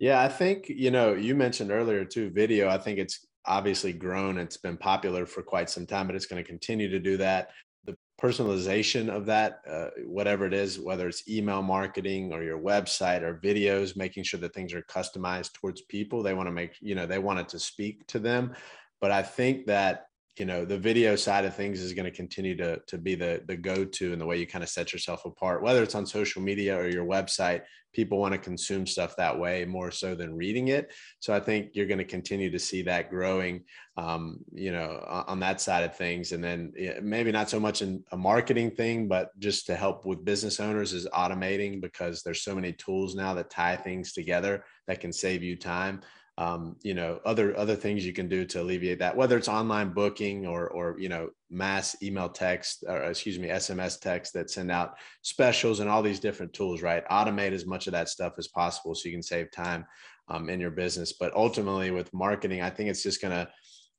Yeah, 0.00 0.20
I 0.20 0.28
think, 0.28 0.68
you 0.68 0.90
know, 0.90 1.14
you 1.14 1.36
mentioned 1.36 1.70
earlier 1.70 2.04
too, 2.04 2.30
video. 2.30 2.68
I 2.68 2.78
think 2.78 2.98
it's 2.98 3.24
obviously 3.46 3.92
grown. 3.92 4.38
It's 4.38 4.56
been 4.56 4.76
popular 4.76 5.26
for 5.26 5.42
quite 5.42 5.70
some 5.70 5.86
time, 5.86 6.06
but 6.06 6.16
it's 6.16 6.26
going 6.26 6.42
to 6.42 6.48
continue 6.48 6.88
to 6.88 6.98
do 6.98 7.16
that. 7.18 7.50
The 7.84 7.96
personalization 8.20 9.08
of 9.08 9.26
that, 9.26 9.60
uh, 9.68 9.90
whatever 10.06 10.46
it 10.46 10.54
is, 10.54 10.80
whether 10.80 11.08
it's 11.08 11.28
email 11.28 11.62
marketing 11.62 12.32
or 12.32 12.42
your 12.42 12.58
website 12.58 13.22
or 13.22 13.40
videos, 13.42 13.96
making 13.96 14.24
sure 14.24 14.40
that 14.40 14.54
things 14.54 14.72
are 14.72 14.82
customized 14.82 15.52
towards 15.52 15.82
people. 15.82 16.22
They 16.22 16.34
want 16.34 16.46
to 16.46 16.52
make, 16.52 16.76
you 16.80 16.94
know, 16.94 17.06
they 17.06 17.18
want 17.18 17.40
it 17.40 17.48
to 17.50 17.58
speak 17.58 18.06
to 18.08 18.18
them. 18.18 18.54
But 19.00 19.10
I 19.10 19.22
think 19.22 19.66
that 19.66 20.06
you 20.38 20.44
know 20.44 20.64
the 20.64 20.78
video 20.78 21.14
side 21.14 21.44
of 21.44 21.54
things 21.54 21.80
is 21.80 21.92
going 21.92 22.04
to 22.04 22.10
continue 22.10 22.56
to 22.56 22.80
to 22.86 22.98
be 22.98 23.14
the 23.14 23.42
the 23.46 23.56
go-to 23.56 24.12
and 24.12 24.20
the 24.20 24.26
way 24.26 24.38
you 24.38 24.46
kind 24.46 24.64
of 24.64 24.68
set 24.70 24.92
yourself 24.92 25.24
apart 25.24 25.62
whether 25.62 25.82
it's 25.82 25.94
on 25.94 26.06
social 26.06 26.42
media 26.42 26.76
or 26.76 26.88
your 26.88 27.06
website. 27.06 27.62
People 27.92 28.18
want 28.18 28.32
to 28.32 28.38
consume 28.38 28.88
stuff 28.88 29.14
that 29.16 29.38
way 29.38 29.64
more 29.64 29.92
so 29.92 30.16
than 30.16 30.34
reading 30.34 30.66
it. 30.68 30.92
So 31.20 31.32
i 31.32 31.38
think 31.38 31.70
you're 31.74 31.86
going 31.86 31.98
to 31.98 32.04
continue 32.04 32.50
to 32.50 32.58
see 32.58 32.82
that 32.82 33.08
growing 33.08 33.62
um, 33.96 34.40
you 34.52 34.72
know 34.72 35.04
on 35.28 35.38
that 35.40 35.60
side 35.60 35.84
of 35.84 35.96
things. 35.96 36.32
And 36.32 36.42
then 36.42 36.72
maybe 37.00 37.30
not 37.30 37.48
so 37.48 37.60
much 37.60 37.82
in 37.82 38.02
a 38.10 38.16
marketing 38.16 38.72
thing 38.72 39.06
but 39.06 39.38
just 39.38 39.66
to 39.66 39.76
help 39.76 40.04
with 40.04 40.24
business 40.24 40.58
owners 40.58 40.92
is 40.92 41.06
automating 41.14 41.80
because 41.80 42.22
there's 42.22 42.42
so 42.42 42.54
many 42.54 42.72
tools 42.72 43.14
now 43.14 43.34
that 43.34 43.50
tie 43.50 43.76
things 43.76 44.12
together 44.12 44.64
that 44.88 45.00
can 45.00 45.12
save 45.12 45.44
you 45.44 45.56
time 45.56 46.00
um, 46.36 46.76
you 46.82 46.94
know 46.94 47.20
other 47.24 47.56
other 47.56 47.76
things 47.76 48.04
you 48.04 48.12
can 48.12 48.28
do 48.28 48.44
to 48.44 48.60
alleviate 48.60 48.98
that 48.98 49.16
whether 49.16 49.36
it's 49.36 49.48
online 49.48 49.92
booking 49.92 50.46
or 50.46 50.68
or 50.68 50.96
you 50.98 51.08
know 51.08 51.28
mass 51.48 51.94
email 52.02 52.28
text 52.28 52.82
or 52.88 53.04
excuse 53.04 53.38
me 53.38 53.48
sms 53.48 54.00
text 54.00 54.32
that 54.32 54.50
send 54.50 54.70
out 54.70 54.96
specials 55.22 55.78
and 55.78 55.88
all 55.88 56.02
these 56.02 56.18
different 56.18 56.52
tools 56.52 56.82
right? 56.82 57.06
Automate 57.08 57.52
as 57.52 57.66
much 57.66 57.86
of 57.86 57.92
that 57.92 58.08
stuff 58.08 58.34
as 58.36 58.48
possible 58.48 58.94
so 58.94 59.08
you 59.08 59.14
can 59.14 59.22
save 59.22 59.50
time 59.52 59.86
um, 60.28 60.48
in 60.48 60.58
your 60.58 60.70
business. 60.70 61.12
But 61.12 61.34
ultimately 61.36 61.90
with 61.90 62.12
marketing 62.12 62.62
i 62.62 62.70
think 62.70 62.90
it's 62.90 63.02
just 63.02 63.22
going 63.22 63.34
to 63.34 63.48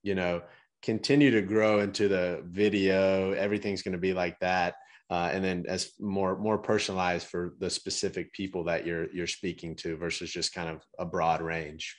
you 0.04 0.16
know 0.16 0.42
continue 0.82 1.32
to 1.32 1.42
grow 1.42 1.80
into 1.80 2.08
the 2.08 2.44
video 2.46 3.32
everything's 3.32 3.82
going 3.82 3.94
to 3.94 3.98
be 3.98 4.14
like 4.14 4.40
that 4.40 4.76
uh, 5.10 5.30
and 5.32 5.44
then 5.44 5.66
as 5.68 5.92
more 6.00 6.38
more 6.38 6.58
personalized 6.58 7.28
for 7.28 7.56
the 7.60 7.70
specific 7.70 8.32
people 8.34 8.64
that 8.64 8.86
you're 8.86 9.12
you're 9.14 9.28
speaking 9.28 9.76
to 9.76 9.96
versus 9.98 10.32
just 10.32 10.54
kind 10.54 10.70
of 10.70 10.82
a 11.00 11.06
broad 11.06 11.42
range 11.42 11.96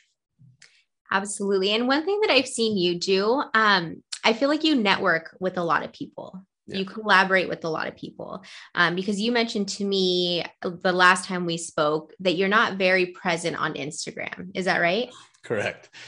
Absolutely. 1.11 1.73
And 1.73 1.89
one 1.89 2.05
thing 2.05 2.21
that 2.21 2.31
I've 2.31 2.49
seen 2.49 2.77
you 2.77 2.99
do, 2.99 3.43
um, 3.55 4.03
I 4.25 4.33
feel 4.33 4.49
like 4.49 4.65
you 4.65 4.75
network 4.75 5.37
with 5.41 5.57
a 5.57 5.65
lot 5.65 5.85
of 5.85 5.93
people. 5.93 6.43
Yeah. 6.67 6.79
You 6.79 6.85
collaborate 6.85 7.49
with 7.49 7.65
a 7.65 7.69
lot 7.69 7.87
of 7.87 7.95
people 7.95 8.43
um, 8.75 8.97
because 8.97 9.21
you 9.21 9.31
mentioned 9.31 9.69
to 9.69 9.85
me 9.85 10.45
the 10.63 10.93
last 10.93 11.25
time 11.25 11.47
we 11.47 11.59
spoke 11.59 12.13
that 12.19 12.35
you're 12.35 12.49
not 12.49 12.77
very 12.77 13.07
present 13.07 13.57
on 13.57 13.75
Instagram. 13.75 14.51
Is 14.53 14.65
that 14.65 14.81
right? 14.81 15.09
Correct. 15.45 15.91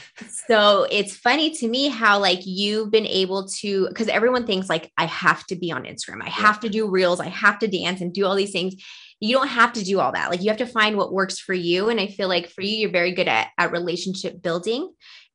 So 0.47 0.87
it's 0.89 1.15
funny 1.15 1.51
to 1.51 1.67
me 1.67 1.87
how 1.87 2.19
like 2.19 2.39
you've 2.43 2.91
been 2.91 3.05
able 3.05 3.47
to 3.59 3.87
because 3.87 4.07
everyone 4.07 4.45
thinks 4.45 4.67
like 4.67 4.91
I 4.97 5.05
have 5.05 5.45
to 5.47 5.55
be 5.55 5.71
on 5.71 5.83
Instagram. 5.83 6.23
I 6.23 6.29
have 6.29 6.59
to 6.61 6.69
do 6.69 6.89
reels, 6.89 7.19
I 7.19 7.27
have 7.27 7.59
to 7.59 7.67
dance 7.67 8.01
and 8.01 8.11
do 8.11 8.25
all 8.25 8.35
these 8.35 8.51
things 8.51 8.75
you 9.19 9.35
don't 9.35 9.47
have 9.47 9.73
to 9.73 9.83
do 9.83 9.99
all 9.99 10.11
that. 10.13 10.29
Like 10.29 10.41
you 10.41 10.49
have 10.49 10.57
to 10.57 10.65
find 10.65 10.95
what 10.95 11.13
works 11.13 11.39
for 11.39 11.53
you. 11.53 11.89
And 11.89 11.99
I 11.99 12.07
feel 12.07 12.27
like 12.27 12.49
for 12.49 12.61
you, 12.61 12.77
you're 12.77 12.91
very 12.91 13.13
good 13.13 13.27
at, 13.27 13.49
at 13.57 13.71
relationship 13.71 14.41
building. 14.41 14.91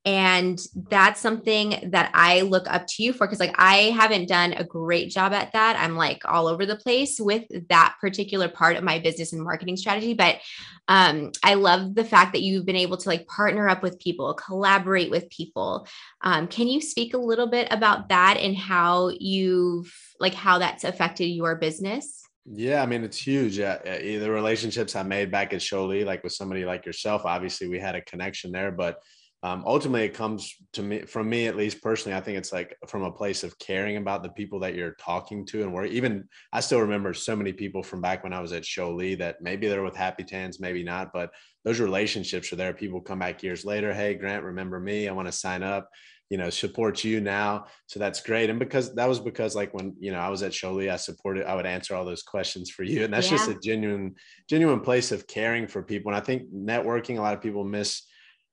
And 0.06 0.60
that's 0.90 1.18
something 1.18 1.90
that 1.92 2.10
I 2.12 2.42
look 2.42 2.68
up 2.68 2.86
to 2.88 3.02
you 3.02 3.14
for 3.14 3.26
because, 3.26 3.40
like, 3.40 3.54
I 3.56 3.90
haven't 3.96 4.28
done 4.28 4.52
a 4.52 4.62
great 4.62 5.08
job 5.08 5.32
at 5.32 5.52
that. 5.52 5.78
I'm 5.78 5.96
like 5.96 6.20
all 6.26 6.46
over 6.46 6.66
the 6.66 6.76
place 6.76 7.18
with 7.18 7.44
that 7.70 7.96
particular 8.02 8.48
part 8.48 8.76
of 8.76 8.84
my 8.84 8.98
business 8.98 9.32
and 9.32 9.42
marketing 9.42 9.78
strategy. 9.78 10.12
But 10.12 10.40
um, 10.88 11.32
I 11.42 11.54
love 11.54 11.94
the 11.94 12.04
fact 12.04 12.34
that 12.34 12.42
you've 12.42 12.66
been 12.66 12.76
able 12.76 12.98
to 12.98 13.08
like 13.08 13.26
partner 13.26 13.66
up 13.66 13.82
with 13.82 13.98
people, 13.98 14.34
collaborate 14.34 15.10
with 15.10 15.30
people. 15.30 15.88
Um, 16.20 16.48
can 16.48 16.68
you 16.68 16.82
speak 16.82 17.14
a 17.14 17.18
little 17.18 17.46
bit 17.46 17.68
about 17.70 18.10
that 18.10 18.36
and 18.36 18.54
how 18.54 19.10
you've 19.18 19.90
like 20.20 20.34
how 20.34 20.58
that's 20.58 20.84
affected 20.84 21.28
your 21.28 21.56
business? 21.56 22.23
Yeah, 22.46 22.82
I 22.82 22.86
mean 22.86 23.04
it's 23.04 23.18
huge. 23.18 23.58
Uh, 23.58 23.78
the 23.84 24.30
relationships 24.30 24.94
I 24.96 25.02
made 25.02 25.30
back 25.30 25.52
at 25.54 25.60
Sjolie, 25.60 26.04
like 26.04 26.22
with 26.22 26.32
somebody 26.32 26.64
like 26.64 26.84
yourself, 26.84 27.22
obviously 27.24 27.68
we 27.68 27.78
had 27.78 27.94
a 27.94 28.02
connection 28.02 28.52
there, 28.52 28.70
but 28.70 28.98
um, 29.42 29.62
ultimately 29.66 30.04
it 30.04 30.14
comes 30.14 30.54
to 30.74 30.82
me 30.82 31.02
from 31.02 31.28
me 31.28 31.46
at 31.46 31.56
least 31.56 31.82
personally. 31.82 32.16
I 32.16 32.20
think 32.20 32.36
it's 32.36 32.52
like 32.52 32.76
from 32.86 33.02
a 33.02 33.12
place 33.12 33.44
of 33.44 33.58
caring 33.58 33.96
about 33.96 34.22
the 34.22 34.28
people 34.30 34.60
that 34.60 34.74
you're 34.74 34.94
talking 35.00 35.46
to, 35.46 35.62
and 35.62 35.72
where 35.72 35.86
even 35.86 36.28
I 36.52 36.60
still 36.60 36.80
remember 36.80 37.14
so 37.14 37.34
many 37.34 37.52
people 37.52 37.82
from 37.82 38.02
back 38.02 38.22
when 38.22 38.34
I 38.34 38.40
was 38.40 38.52
at 38.52 38.62
Sjolie 38.64 39.18
that 39.18 39.40
maybe 39.40 39.66
they're 39.66 39.82
with 39.82 39.96
Happy 39.96 40.24
Tans, 40.24 40.60
maybe 40.60 40.82
not, 40.82 41.12
but 41.14 41.30
those 41.64 41.80
relationships 41.80 42.52
are 42.52 42.56
there. 42.56 42.74
People 42.74 43.00
come 43.00 43.18
back 43.20 43.42
years 43.42 43.64
later. 43.64 43.94
Hey, 43.94 44.14
Grant, 44.14 44.44
remember 44.44 44.78
me? 44.78 45.08
I 45.08 45.12
want 45.12 45.28
to 45.28 45.32
sign 45.32 45.62
up 45.62 45.88
you 46.34 46.38
know 46.38 46.50
support 46.50 47.04
you 47.04 47.20
now. 47.20 47.66
So 47.86 48.00
that's 48.00 48.20
great. 48.20 48.50
And 48.50 48.58
because 48.58 48.92
that 48.96 49.08
was 49.08 49.20
because 49.20 49.54
like 49.54 49.72
when 49.72 49.94
you 50.00 50.10
know 50.10 50.18
i 50.18 50.28
was 50.28 50.42
at 50.42 50.50
Sjolie, 50.50 50.90
i 50.90 50.96
supported 50.96 51.46
i 51.46 51.54
would 51.54 51.64
answer 51.64 51.94
all 51.94 52.04
those 52.04 52.24
questions 52.24 52.70
for 52.70 52.82
you. 52.82 53.04
And 53.04 53.14
that's 53.14 53.30
yeah. 53.30 53.36
just 53.36 53.50
a 53.50 53.58
genuine 53.60 54.16
genuine 54.50 54.80
place 54.80 55.12
of 55.12 55.28
caring 55.28 55.68
for 55.68 55.80
people. 55.80 56.10
And 56.10 56.20
i 56.20 56.24
think 56.24 56.52
networking 56.52 57.18
a 57.18 57.22
lot 57.22 57.34
of 57.34 57.40
people 57.40 57.62
miss 57.62 58.02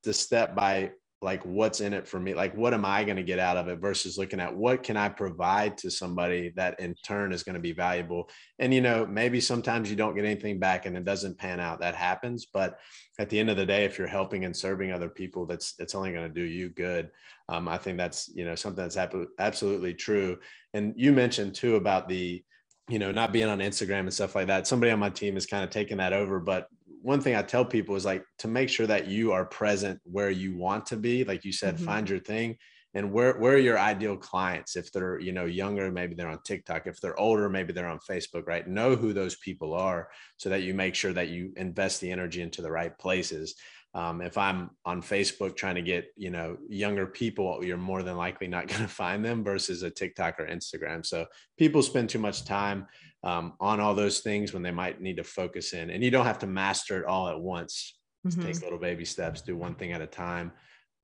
the 0.04 0.13
step 0.13 0.56
by 0.56 0.91
like 1.23 1.45
what's 1.45 1.81
in 1.81 1.93
it 1.93 2.07
for 2.07 2.19
me? 2.19 2.34
Like 2.34 2.55
what 2.55 2.73
am 2.73 2.84
i 2.84 3.03
going 3.03 3.17
to 3.17 3.23
get 3.23 3.38
out 3.38 3.57
of 3.57 3.67
it 3.67 3.79
versus 3.79 4.17
looking 4.17 4.39
at 4.39 4.55
what 4.55 4.81
can 4.81 4.97
i 4.97 5.07
provide 5.07 5.77
to 5.77 5.91
somebody 5.91 6.51
that 6.55 6.79
in 6.79 6.95
turn 7.05 7.31
is 7.31 7.43
going 7.43 7.53
to 7.53 7.62
be 7.62 7.73
valuable? 7.73 8.29
And 8.57 8.73
you 8.73 8.81
know 8.81 9.05
maybe 9.05 9.39
sometimes 9.39 9.89
you 9.89 9.95
don't 9.95 10.15
get 10.15 10.25
anything 10.25 10.60
back 10.60 10.86
and 10.86 10.97
it 10.97 11.05
doesn't 11.05 11.38
pan 11.38 11.60
out. 11.60 11.79
That 11.81 11.95
happens. 11.95 12.47
But 12.51 12.79
at 13.19 13.29
the 13.29 13.39
end 13.39 13.51
of 13.51 13.57
the 13.57 13.65
day 13.65 13.86
if 13.86 13.99
you're 13.99 14.07
helping 14.07 14.45
and 14.45 14.55
serving 14.55 14.91
other 14.91 15.10
people 15.10 15.45
that's 15.45 15.75
it's 15.77 15.93
only 15.93 16.12
going 16.12 16.27
to 16.27 16.34
do 16.34 16.45
you 16.45 16.69
good. 16.69 17.12
Um, 17.49 17.67
i 17.67 17.77
think 17.77 17.97
that's 17.97 18.29
you 18.34 18.45
know 18.45 18.55
something 18.55 18.88
that's 18.88 18.97
absolutely 19.39 19.93
true. 19.93 20.39
And 20.73 20.93
you 20.97 21.12
mentioned 21.12 21.53
too 21.53 21.75
about 21.75 22.10
the 22.10 22.43
you 22.89 22.97
know 22.97 23.12
not 23.12 23.31
being 23.31 23.47
on 23.47 23.60
instagram 23.60 24.01
and 24.01 24.13
stuff 24.13 24.34
like 24.34 24.47
that. 24.47 24.65
Somebody 24.65 24.91
on 24.91 24.99
my 24.99 25.12
team 25.12 25.38
is 25.38 25.45
kind 25.45 25.63
of 25.63 25.69
taking 25.69 25.97
that 25.97 26.13
over 26.13 26.39
but 26.39 26.67
one 27.01 27.21
thing 27.21 27.35
I 27.35 27.41
tell 27.41 27.65
people 27.65 27.95
is 27.95 28.05
like 28.05 28.23
to 28.39 28.47
make 28.47 28.69
sure 28.69 28.87
that 28.87 29.07
you 29.07 29.31
are 29.31 29.45
present 29.45 29.99
where 30.03 30.29
you 30.29 30.55
want 30.55 30.87
to 30.87 30.97
be. 30.97 31.23
Like 31.23 31.45
you 31.45 31.51
said, 31.51 31.75
mm-hmm. 31.75 31.85
find 31.85 32.09
your 32.09 32.19
thing 32.19 32.57
and 32.93 33.11
where 33.11 33.37
where 33.37 33.53
are 33.53 33.59
your 33.59 33.79
ideal 33.79 34.17
clients 34.17 34.75
if 34.75 34.91
they're 34.91 35.19
you 35.19 35.31
know 35.31 35.45
younger 35.45 35.91
maybe 35.91 36.15
they're 36.15 36.29
on 36.29 36.41
tiktok 36.43 36.87
if 36.87 36.99
they're 36.99 37.19
older 37.19 37.49
maybe 37.49 37.73
they're 37.73 37.87
on 37.87 37.99
facebook 37.99 38.47
right 38.47 38.67
know 38.67 38.95
who 38.95 39.13
those 39.13 39.35
people 39.37 39.73
are 39.73 40.09
so 40.37 40.49
that 40.49 40.63
you 40.63 40.73
make 40.73 40.95
sure 40.95 41.13
that 41.13 41.29
you 41.29 41.51
invest 41.55 42.01
the 42.01 42.11
energy 42.11 42.41
into 42.41 42.61
the 42.61 42.71
right 42.71 42.97
places 42.97 43.55
um, 43.93 44.21
if 44.21 44.37
i'm 44.37 44.69
on 44.85 45.01
facebook 45.01 45.55
trying 45.55 45.75
to 45.75 45.81
get 45.81 46.07
you 46.15 46.29
know 46.29 46.57
younger 46.69 47.07
people 47.07 47.59
you're 47.63 47.77
more 47.77 48.03
than 48.03 48.17
likely 48.17 48.47
not 48.47 48.67
going 48.67 48.81
to 48.81 48.87
find 48.87 49.23
them 49.23 49.43
versus 49.43 49.83
a 49.83 49.89
tiktok 49.89 50.39
or 50.39 50.47
instagram 50.47 51.05
so 51.05 51.25
people 51.57 51.81
spend 51.81 52.09
too 52.09 52.19
much 52.19 52.45
time 52.45 52.87
um, 53.23 53.53
on 53.60 53.79
all 53.79 53.93
those 53.93 54.19
things 54.19 54.53
when 54.53 54.63
they 54.63 54.71
might 54.71 55.01
need 55.01 55.17
to 55.17 55.23
focus 55.23 55.73
in. 55.73 55.89
And 55.89 56.03
you 56.03 56.12
don't 56.12 56.25
have 56.25 56.39
to 56.39 56.47
master 56.47 56.99
it 56.99 57.05
all 57.05 57.27
at 57.27 57.39
once. 57.39 57.97
Mm-hmm. 58.25 58.43
take 58.43 58.62
little 58.62 58.77
baby 58.77 59.03
steps 59.03 59.41
do 59.41 59.57
one 59.57 59.73
thing 59.73 59.93
at 59.93 60.01
a 60.01 60.05
time 60.05 60.51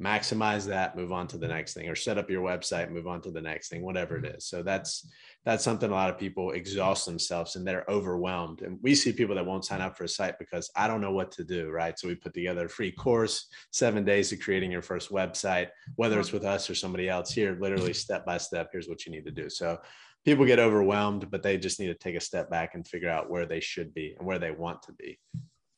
maximize 0.01 0.67
that 0.67 0.95
move 0.95 1.12
on 1.12 1.27
to 1.27 1.39
the 1.39 1.47
next 1.47 1.73
thing 1.73 1.89
or 1.89 1.95
set 1.95 2.19
up 2.19 2.30
your 2.30 2.43
website 2.43 2.91
move 2.91 3.08
on 3.08 3.19
to 3.19 3.32
the 3.32 3.41
next 3.41 3.69
thing 3.69 3.82
whatever 3.82 4.15
it 4.15 4.25
is. 4.25 4.45
So 4.45 4.62
that's 4.62 5.10
that's 5.43 5.63
something 5.63 5.89
a 5.89 5.93
lot 5.93 6.12
of 6.12 6.19
people 6.19 6.51
exhaust 6.51 7.06
themselves 7.06 7.56
and 7.56 7.65
they're 7.65 7.86
overwhelmed. 7.89 8.62
And 8.62 8.77
we 8.84 8.93
see 8.93 9.12
people 9.12 9.34
that 9.36 9.45
won't 9.45 9.65
sign 9.65 9.82
up 9.82 9.97
for 9.97 10.03
a 10.03 10.08
site 10.08 10.38
because 10.38 10.69
i 10.75 10.88
don't 10.88 11.01
know 11.01 11.12
what 11.12 11.32
to 11.34 11.43
do 11.43 11.71
right? 11.71 11.97
So 11.97 12.08
we 12.08 12.15
put 12.15 12.36
together 12.36 12.65
a 12.65 12.69
free 12.69 12.91
course 12.91 13.47
seven 13.71 14.06
days 14.06 14.32
of 14.32 14.39
creating 14.39 14.71
your 14.71 14.84
first 14.84 15.10
website 15.10 15.69
whether 15.95 16.19
it's 16.19 16.32
with 16.32 16.45
us 16.45 16.69
or 16.69 16.75
somebody 16.75 17.10
else 17.10 17.32
here 17.32 17.58
literally 17.60 17.93
step 17.93 18.23
by 18.23 18.38
step 18.38 18.69
here's 18.71 18.88
what 18.88 19.06
you 19.06 19.12
need 19.12 19.25
to 19.25 19.32
do. 19.32 19.49
So 19.49 19.80
people 20.28 20.46
get 20.46 20.60
overwhelmed 20.60 21.32
but 21.32 21.42
they 21.42 21.58
just 21.58 21.80
need 21.80 21.88
to 21.88 21.96
take 21.96 22.16
a 22.16 22.20
step 22.20 22.50
back 22.50 22.76
and 22.76 22.86
figure 22.86 23.10
out 23.10 23.30
where 23.30 23.46
they 23.46 23.62
should 23.62 23.94
be 23.94 24.13
and 24.20 24.28
where 24.28 24.40
they 24.40 24.52
want 24.52 24.82
to 24.84 24.92
be 24.92 25.18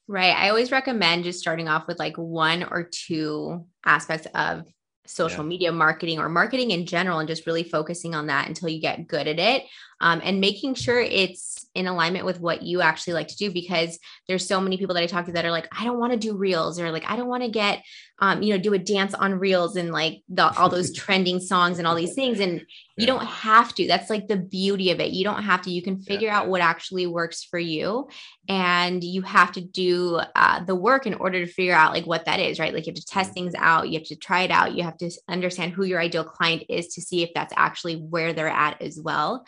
Right. 0.10 0.36
I 0.36 0.50
always 0.50 0.72
recommend 0.72 1.24
just 1.24 1.40
starting 1.40 1.68
off 1.68 1.88
with 1.88 2.00
like 2.00 2.18
one 2.18 2.64
or 2.64 2.82
two 2.84 3.68
aspects 3.86 4.26
of 4.34 4.66
social 5.06 5.44
yeah. 5.44 5.50
media 5.50 5.72
marketing 5.72 6.18
or 6.18 6.28
marketing 6.30 6.72
in 6.72 6.88
general 6.88 7.20
and 7.20 7.28
just 7.28 7.46
really 7.46 7.62
focusing 7.64 8.16
on 8.16 8.26
that 8.26 8.48
until 8.48 8.70
you 8.70 8.82
get 8.82 9.08
good 9.08 9.28
at 9.28 9.38
it 9.38 9.66
um, 10.02 10.22
and 10.24 10.40
making 10.40 10.76
sure 10.76 11.00
it's 11.00 11.68
in 11.76 11.88
alignment 11.88 12.26
with 12.26 12.40
what 12.40 12.64
you 12.64 12.82
actually 12.82 13.14
like 13.14 13.28
to 13.28 13.36
do 13.36 13.52
because 13.52 14.00
there's 14.28 14.48
so 14.48 14.60
many 14.60 14.78
people 14.78 14.96
that 14.96 15.04
I 15.04 15.08
talk 15.08 15.26
to 15.26 15.32
that 15.34 15.46
are 15.46 15.52
like, 15.52 15.68
I 15.78 15.84
don't 15.84 16.00
want 16.00 16.14
to 16.14 16.18
do 16.18 16.36
reels 16.36 16.80
or 16.80 16.92
like, 16.92 17.10
I 17.10 17.16
don't 17.16 17.28
want 17.28 17.44
to 17.44 17.50
get, 17.50 17.84
um, 18.20 18.42
you 18.42 18.54
know, 18.54 18.60
do 18.60 18.74
a 18.74 18.80
dance 18.80 19.14
on 19.14 19.40
reels 19.40 19.76
and 19.76 19.92
like 19.92 20.24
the, 20.30 20.50
all 20.58 20.70
those 20.70 20.94
trending 20.96 21.40
songs 21.40 21.78
and 21.78 21.88
all 21.88 21.96
these 21.96 22.16
things. 22.16 22.40
And 22.40 22.66
you 22.98 23.06
don't 23.06 23.26
have 23.26 23.74
to, 23.76 23.88
that's 23.88 24.10
like 24.10 24.28
the 24.28 24.36
beauty 24.36 24.92
of 24.92 25.00
it. 25.00 25.12
You 25.12 25.24
don't 25.24 25.44
have 25.44 25.62
to, 25.64 25.72
you 25.72 25.82
can 25.82 26.02
figure 26.02 26.28
yeah. 26.30 26.40
out 26.40 26.48
what 26.50 26.62
actually 26.62 27.08
works 27.08 27.44
for 27.44 27.60
you. 27.60 28.10
And 28.48 29.04
you 29.04 29.22
have 29.22 29.52
to 29.54 29.62
do 29.62 30.20
uh, 30.36 30.64
the 30.66 30.76
work 30.76 31.06
in 31.06 31.14
order 31.14 31.46
to 31.46 31.52
figure 31.52 31.76
out 31.76 31.94
like 31.94 32.06
what 32.06 32.26
that 32.26 32.40
is, 32.40 32.60
right? 32.60 32.74
Like 32.74 32.88
you 32.88 32.92
have 32.92 33.00
to 33.00 33.06
test 33.06 33.30
mm-hmm. 33.30 33.34
things 33.36 33.54
out. 33.58 33.90
You 33.90 34.00
have 34.00 34.08
to 34.08 34.16
try 34.16 34.42
it 34.42 34.52
out. 34.52 34.76
You 34.76 34.84
have 34.84 34.98
to 34.98 35.12
understand 35.28 35.74
who 35.74 35.84
your 35.84 36.02
ideal 36.02 36.24
client 36.24 36.64
is 36.68 36.88
to 36.96 37.02
see 37.02 37.22
if 37.22 37.30
that's 37.34 37.54
actually 37.56 37.96
where 37.96 38.34
they're 38.34 38.50
at 38.50 38.82
as 38.82 39.00
well 39.00 39.46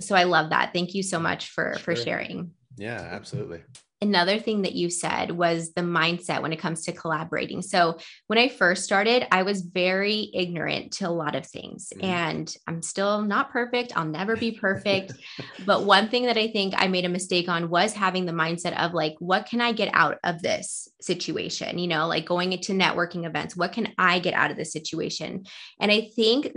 so 0.00 0.14
I 0.14 0.24
love 0.24 0.50
that. 0.50 0.72
Thank 0.72 0.94
you 0.94 1.02
so 1.02 1.18
much 1.18 1.50
for 1.50 1.74
sure. 1.74 1.82
for 1.82 1.96
sharing. 1.96 2.52
Yeah, 2.76 3.00
absolutely. 3.10 3.62
Another 4.02 4.38
thing 4.38 4.62
that 4.62 4.72
you 4.72 4.88
said 4.88 5.30
was 5.30 5.74
the 5.74 5.82
mindset 5.82 6.40
when 6.40 6.54
it 6.54 6.58
comes 6.58 6.86
to 6.86 6.92
collaborating. 6.92 7.60
So, 7.60 7.98
when 8.28 8.38
I 8.38 8.48
first 8.48 8.84
started, 8.84 9.26
I 9.30 9.42
was 9.42 9.60
very 9.60 10.30
ignorant 10.32 10.92
to 10.92 11.08
a 11.08 11.10
lot 11.10 11.34
of 11.34 11.46
things, 11.46 11.92
mm-hmm. 11.94 12.06
and 12.06 12.56
I'm 12.66 12.80
still 12.80 13.20
not 13.20 13.50
perfect. 13.50 13.92
I'll 13.94 14.06
never 14.06 14.36
be 14.36 14.52
perfect. 14.52 15.12
but 15.66 15.84
one 15.84 16.08
thing 16.08 16.24
that 16.24 16.38
I 16.38 16.48
think 16.48 16.72
I 16.78 16.88
made 16.88 17.04
a 17.04 17.10
mistake 17.10 17.50
on 17.50 17.68
was 17.68 17.92
having 17.92 18.24
the 18.24 18.32
mindset 18.32 18.74
of 18.82 18.94
like, 18.94 19.16
what 19.18 19.44
can 19.44 19.60
I 19.60 19.72
get 19.72 19.90
out 19.92 20.16
of 20.24 20.40
this 20.40 20.88
situation? 21.02 21.78
You 21.78 21.88
know, 21.88 22.06
like 22.06 22.24
going 22.24 22.54
into 22.54 22.72
networking 22.72 23.26
events, 23.26 23.54
what 23.54 23.72
can 23.72 23.92
I 23.98 24.18
get 24.20 24.32
out 24.32 24.50
of 24.50 24.56
this 24.56 24.72
situation? 24.72 25.44
And 25.78 25.92
I 25.92 26.08
think 26.16 26.50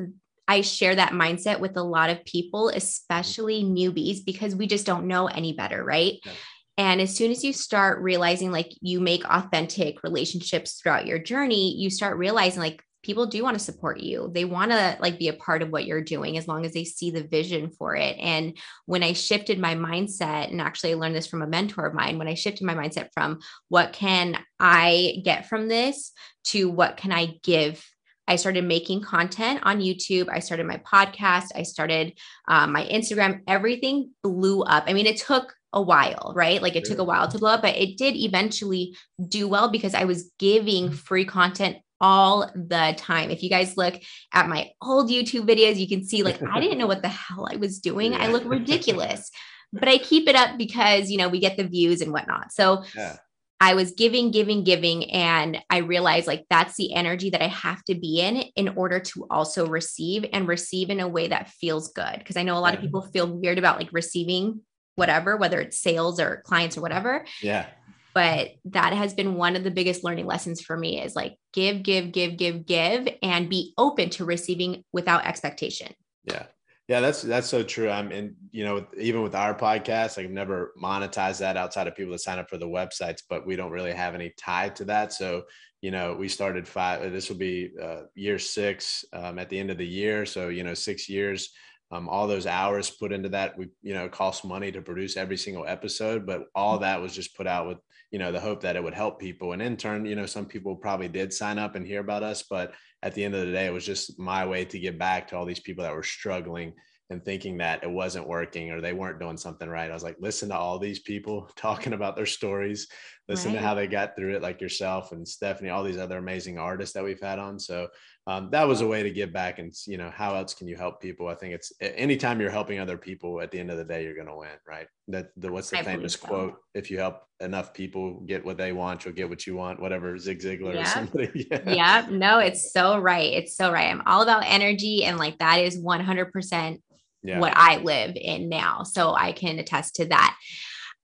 I 0.54 0.62
share 0.62 0.96
that 0.96 1.14
mindset 1.14 1.60
with 1.60 1.78
a 1.78 1.84
lot 1.84 2.10
of 2.10 2.24
people, 2.26 2.68
mm-hmm. 2.68 2.78
especially 2.78 3.64
newbies, 3.64 4.24
because 4.24 4.56
we 4.56 4.68
just 4.68 4.86
don't 4.86 5.08
know 5.08 5.28
any 5.28 5.54
better, 5.54 5.84
right? 5.84 6.20
Yeah. 6.24 6.32
And 6.78 7.02
as 7.02 7.16
soon 7.16 7.32
as 7.32 7.44
you 7.44 7.54
start 7.54 8.02
realizing 8.02 8.52
like 8.52 8.72
you 8.82 9.00
make 9.00 9.26
authentic 9.26 10.02
relationships 10.04 10.80
throughout 10.82 11.06
your 11.06 11.20
journey, 11.20 11.76
you 11.76 11.90
start 11.90 12.18
realizing 12.18 12.62
like 12.62 12.84
people 13.04 13.28
do 13.28 13.44
want 13.44 13.58
to 13.58 13.64
support 13.64 14.00
you. 14.00 14.32
They 14.34 14.46
want 14.46 14.72
to 14.72 14.98
like 15.00 15.20
be 15.20 15.28
a 15.28 15.34
part 15.34 15.62
of 15.62 15.70
what 15.70 15.86
you're 15.86 16.04
doing 16.04 16.38
as 16.38 16.48
long 16.48 16.66
as 16.66 16.74
they 16.74 16.86
see 16.86 17.12
the 17.12 17.24
vision 17.24 17.70
for 17.70 17.96
it. 17.96 18.18
And 18.18 18.58
when 18.86 19.04
I 19.04 19.14
shifted 19.14 19.60
my 19.60 19.76
mindset, 19.76 20.50
and 20.50 20.62
actually 20.62 20.94
I 20.94 20.96
learned 20.96 21.16
this 21.16 21.28
from 21.28 21.42
a 21.42 21.48
mentor 21.48 21.86
of 21.86 21.94
mine, 21.94 22.18
when 22.18 22.30
I 22.30 22.34
shifted 22.34 22.66
my 22.66 22.74
mindset 22.74 23.10
from 23.14 23.40
what 23.70 23.94
can 23.94 24.38
I 24.60 25.22
get 25.24 25.48
from 25.48 25.68
this 25.68 26.12
to 26.46 26.70
what 26.70 26.98
can 26.98 27.12
I 27.12 27.36
give 27.44 27.86
I 28.28 28.38
started 28.38 28.64
making 28.64 29.02
content 29.02 29.60
on 29.64 29.80
YouTube. 29.80 30.30
I 30.32 30.40
started 30.40 30.66
my 30.66 30.78
podcast. 30.78 31.48
I 31.56 31.64
started 31.64 32.18
um, 32.48 32.72
my 32.72 32.86
Instagram. 32.86 33.42
Everything 33.48 34.12
blew 34.24 34.62
up. 34.64 34.86
I 34.88 34.94
mean, 34.94 35.06
it 35.06 35.18
took 35.18 35.54
a 35.74 35.82
while, 35.82 36.34
right? 36.36 36.62
Like 36.62 36.76
it 36.76 36.86
took 36.86 37.00
a 37.00 37.04
while 37.04 37.28
to 37.28 37.38
blow 37.38 37.52
up, 37.52 37.64
but 37.64 37.76
it 37.76 37.98
did 37.98 38.16
eventually 38.16 38.96
do 39.28 39.48
well 39.48 39.70
because 39.70 39.94
I 39.94 40.06
was 40.06 40.32
giving 40.40 40.86
mm-hmm. 40.86 40.96
free 40.96 41.26
content 41.26 41.78
all 42.00 42.52
the 42.54 42.94
time. 42.98 43.32
If 43.32 43.44
you 43.44 43.50
guys 43.50 43.78
look 43.78 43.96
at 44.34 44.50
my 44.50 44.70
old 44.82 45.10
YouTube 45.10 45.48
videos, 45.48 45.78
you 45.78 45.88
can 45.88 46.04
see 46.04 46.22
like 46.22 46.42
I 46.44 46.60
didn't 46.60 46.78
know 46.78 46.88
what 46.88 47.02
the 47.02 47.08
hell 47.08 47.48
I 47.52 47.56
was 47.56 47.80
doing. 47.80 48.14
I 48.14 48.28
look 48.28 48.44
ridiculous. 48.46 49.32
but 49.74 49.88
I 49.88 49.98
keep 49.98 50.28
it 50.28 50.36
up 50.36 50.58
because, 50.58 51.10
you 51.10 51.18
know, 51.18 51.30
we 51.30 51.40
get 51.40 51.58
the 51.58 51.64
views 51.64 52.02
and 52.02 52.12
whatnot. 52.12 52.52
So 52.52 52.84
yeah. 52.96 53.18
I 53.60 53.76
was 53.76 53.92
giving, 53.92 54.32
giving, 54.32 54.64
giving. 54.64 55.10
And 55.12 55.60
I 55.70 55.78
realized 55.78 56.28
like 56.28 56.46
that's 56.50 56.76
the 56.76 56.94
energy 56.94 57.30
that 57.30 57.42
I 57.42 57.48
have 57.48 57.84
to 57.86 57.96
be 57.96 58.20
in 58.20 58.44
in 58.56 58.70
order 58.70 59.00
to 59.00 59.26
also 59.30 59.68
receive 59.68 60.26
and 60.34 60.48
receive 60.48 60.90
in 60.90 61.00
a 61.00 61.08
way 61.08 61.30
that 61.30 61.50
feels 61.50 61.94
good. 61.94 62.26
Cause 62.26 62.36
I 62.36 62.44
know 62.44 62.58
a 62.58 62.60
lot 62.60 62.74
yeah. 62.74 62.80
of 62.80 62.82
people 62.82 63.02
feel 63.14 63.32
weird 63.32 63.58
about 63.58 63.78
like 63.80 63.90
receiving 63.94 64.62
whatever, 64.96 65.38
whether 65.38 65.62
it's 65.62 65.80
sales 65.80 66.20
or 66.20 66.42
clients 66.46 66.78
or 66.78 66.82
whatever. 66.82 67.26
Yeah. 67.42 67.68
But 68.14 68.52
that 68.66 68.94
has 68.94 69.14
been 69.14 69.36
one 69.36 69.56
of 69.56 69.64
the 69.64 69.72
biggest 69.72 70.04
learning 70.04 70.28
lessons 70.28 70.62
for 70.62 70.78
me 70.78 71.02
is 71.02 71.16
like 71.16 71.36
give, 71.52 71.82
give, 71.84 72.12
give, 72.12 72.38
give, 72.38 72.66
give, 72.66 73.08
and 73.24 73.50
be 73.50 73.74
open 73.78 74.10
to 74.12 74.26
receiving 74.26 74.84
without 74.92 75.26
expectation. 75.26 75.94
Yeah. 76.26 76.46
Yeah, 76.90 77.00
that's 77.00 77.22
that's 77.22 77.48
so 77.48 77.64
true. 77.64 77.90
I'm 77.90 78.12
in, 78.12 78.36
you 78.52 78.66
know, 78.66 78.86
even 79.00 79.22
with 79.22 79.36
our 79.36 79.56
podcast, 79.58 80.22
I've 80.22 80.30
never 80.32 80.74
monetized 80.82 81.40
that 81.40 81.56
outside 81.56 81.88
of 81.88 81.96
people 81.96 82.12
that 82.12 82.20
sign 82.20 82.40
up 82.40 82.50
for 82.50 82.58
the 82.58 82.68
websites, 82.68 83.22
but 83.30 83.48
we 83.48 83.56
don't 83.56 83.72
really 83.72 83.94
have 83.94 84.16
any 84.16 84.34
tie 84.38 84.70
to 84.70 84.86
that. 84.86 85.14
So, 85.14 85.44
you 85.82 85.92
know, 85.92 86.14
we 86.14 86.28
started 86.28 86.68
five. 86.68 87.10
This 87.14 87.30
will 87.30 87.38
be 87.38 87.72
uh, 87.82 88.02
year 88.16 88.38
six 88.38 89.06
um, 89.14 89.40
at 89.40 89.50
the 89.50 89.58
end 89.58 89.72
of 89.72 89.78
the 89.78 89.88
year. 89.88 90.26
So, 90.26 90.50
you 90.50 90.64
know, 90.64 90.74
six 90.74 91.08
years. 91.08 91.52
Um, 91.92 92.10
all 92.10 92.28
those 92.28 92.48
hours 92.48 92.90
put 92.90 93.12
into 93.14 93.30
that, 93.30 93.56
we 93.58 93.68
you 93.84 93.94
know, 93.94 94.10
cost 94.10 94.44
money 94.44 94.72
to 94.72 94.82
produce 94.82 95.16
every 95.16 95.38
single 95.38 95.66
episode, 95.68 96.26
but 96.26 96.46
all 96.56 96.80
that 96.80 97.00
was 97.02 97.14
just 97.14 97.38
put 97.38 97.46
out 97.48 97.68
with 97.68 97.78
you 98.12 98.20
know 98.20 98.32
the 98.32 98.40
hope 98.40 98.62
that 98.62 98.76
it 98.76 98.84
would 98.84 98.94
help 98.94 99.20
people. 99.20 99.54
And 99.54 99.62
in 99.62 99.78
turn, 99.78 100.06
you 100.06 100.16
know, 100.16 100.26
some 100.26 100.46
people 100.48 100.76
probably 100.76 101.08
did 101.08 101.32
sign 101.34 101.60
up 101.60 101.76
and 101.76 101.86
hear 101.86 102.00
about 102.02 102.24
us, 102.24 102.44
but 102.50 102.74
at 103.04 103.14
the 103.14 103.24
end 103.24 103.36
of 103.36 103.46
the 103.46 103.52
day, 103.52 103.66
it 103.66 103.74
was 103.74 103.86
just 103.86 104.18
my 104.18 104.46
way 104.46 104.64
to 104.64 104.80
give 104.80 104.98
back 104.98 105.28
to 105.28 105.38
all 105.38 105.46
these 105.46 105.60
people 105.60 105.84
that 105.84 105.94
were 105.94 106.04
struggling 106.04 106.74
and 107.10 107.24
thinking 107.24 107.58
that 107.58 107.84
it 107.84 107.92
wasn't 107.92 108.28
working 108.28 108.72
or 108.72 108.80
they 108.80 108.94
weren't 108.94 109.20
doing 109.20 109.36
something 109.36 109.68
right. 109.68 109.92
I 109.92 109.94
was 109.94 110.06
like, 110.06 110.16
listen 110.22 110.50
to 110.50 110.58
all 110.58 110.80
these 110.80 111.00
people 111.00 111.50
talking 111.58 111.92
about 111.92 112.16
their 112.16 112.26
stories, 112.26 112.88
listen 113.28 113.54
right. 113.54 113.60
to 113.60 113.66
how 113.66 113.74
they 113.74 113.88
got 113.88 114.16
through 114.16 114.36
it, 114.36 114.42
like 114.42 114.62
yourself 114.62 115.12
and 115.12 115.28
Stephanie, 115.28 115.70
all 115.70 115.84
these 115.84 115.98
other 115.98 116.18
amazing 116.18 116.58
artists 116.58 116.94
that 116.94 117.04
we've 117.04 117.22
had 117.22 117.40
on. 117.40 117.60
So 117.60 117.88
um, 118.26 118.50
that 118.52 118.68
was 118.68 118.82
a 118.82 118.88
way 118.88 119.04
to 119.04 119.12
give 119.12 119.34
back 119.34 119.60
and 119.60 119.74
you 119.86 119.98
know 119.98 120.10
how 120.10 120.36
else 120.36 120.54
can 120.54 120.68
you 120.68 120.76
help 120.76 121.02
people 121.02 121.28
i 121.28 121.36
think 121.36 121.54
it's 121.54 121.74
anytime 121.82 122.40
you're 122.40 122.50
helping 122.50 122.80
other 122.80 122.98
people 122.98 123.42
at 123.42 123.52
the 123.52 123.60
end 123.60 123.70
of 123.70 123.78
the 123.78 123.84
day 123.84 124.04
you're 124.04 124.16
going 124.16 124.28
to 124.28 124.36
win 124.36 124.50
right 124.68 124.88
that 125.10 125.30
the 125.38 125.52
what's 125.52 125.70
the 125.70 125.80
I 125.80 125.84
famous 125.84 126.14
so. 126.14 126.28
quote 126.28 126.56
if 126.74 126.90
you 126.90 126.98
help 126.98 127.22
enough 127.42 127.74
people 127.74 128.22
get 128.22 128.46
what 128.46 128.58
they 128.58 128.72
want 128.72 129.04
you'll 129.04 129.14
get 129.14 129.30
what 129.30 129.46
you 129.46 129.56
want 129.56 129.82
whatever 129.82 130.18
zig 130.18 130.40
ziglar 130.40 130.74
yeah. 130.74 130.82
or 130.82 130.86
somebody 130.86 131.48
yeah. 131.52 131.70
yeah 131.70 132.08
no 132.10 132.40
it's 132.40 132.72
so 132.72 132.98
right 132.98 133.34
it's 133.34 133.58
so 133.58 133.72
right 133.72 133.92
i'm 133.92 134.02
all 134.06 134.22
about 134.22 134.44
energy 134.46 135.04
and 135.04 135.18
like 135.18 135.38
that 135.40 135.58
is 135.58 135.78
100% 135.78 136.82
yeah. 137.24 137.40
what 137.40 137.54
i 137.56 137.78
live 137.78 138.16
in 138.16 138.48
now 138.48 138.84
so 138.84 139.14
i 139.14 139.34
can 139.34 139.60
attest 139.60 139.96
to 139.96 140.06
that 140.06 140.38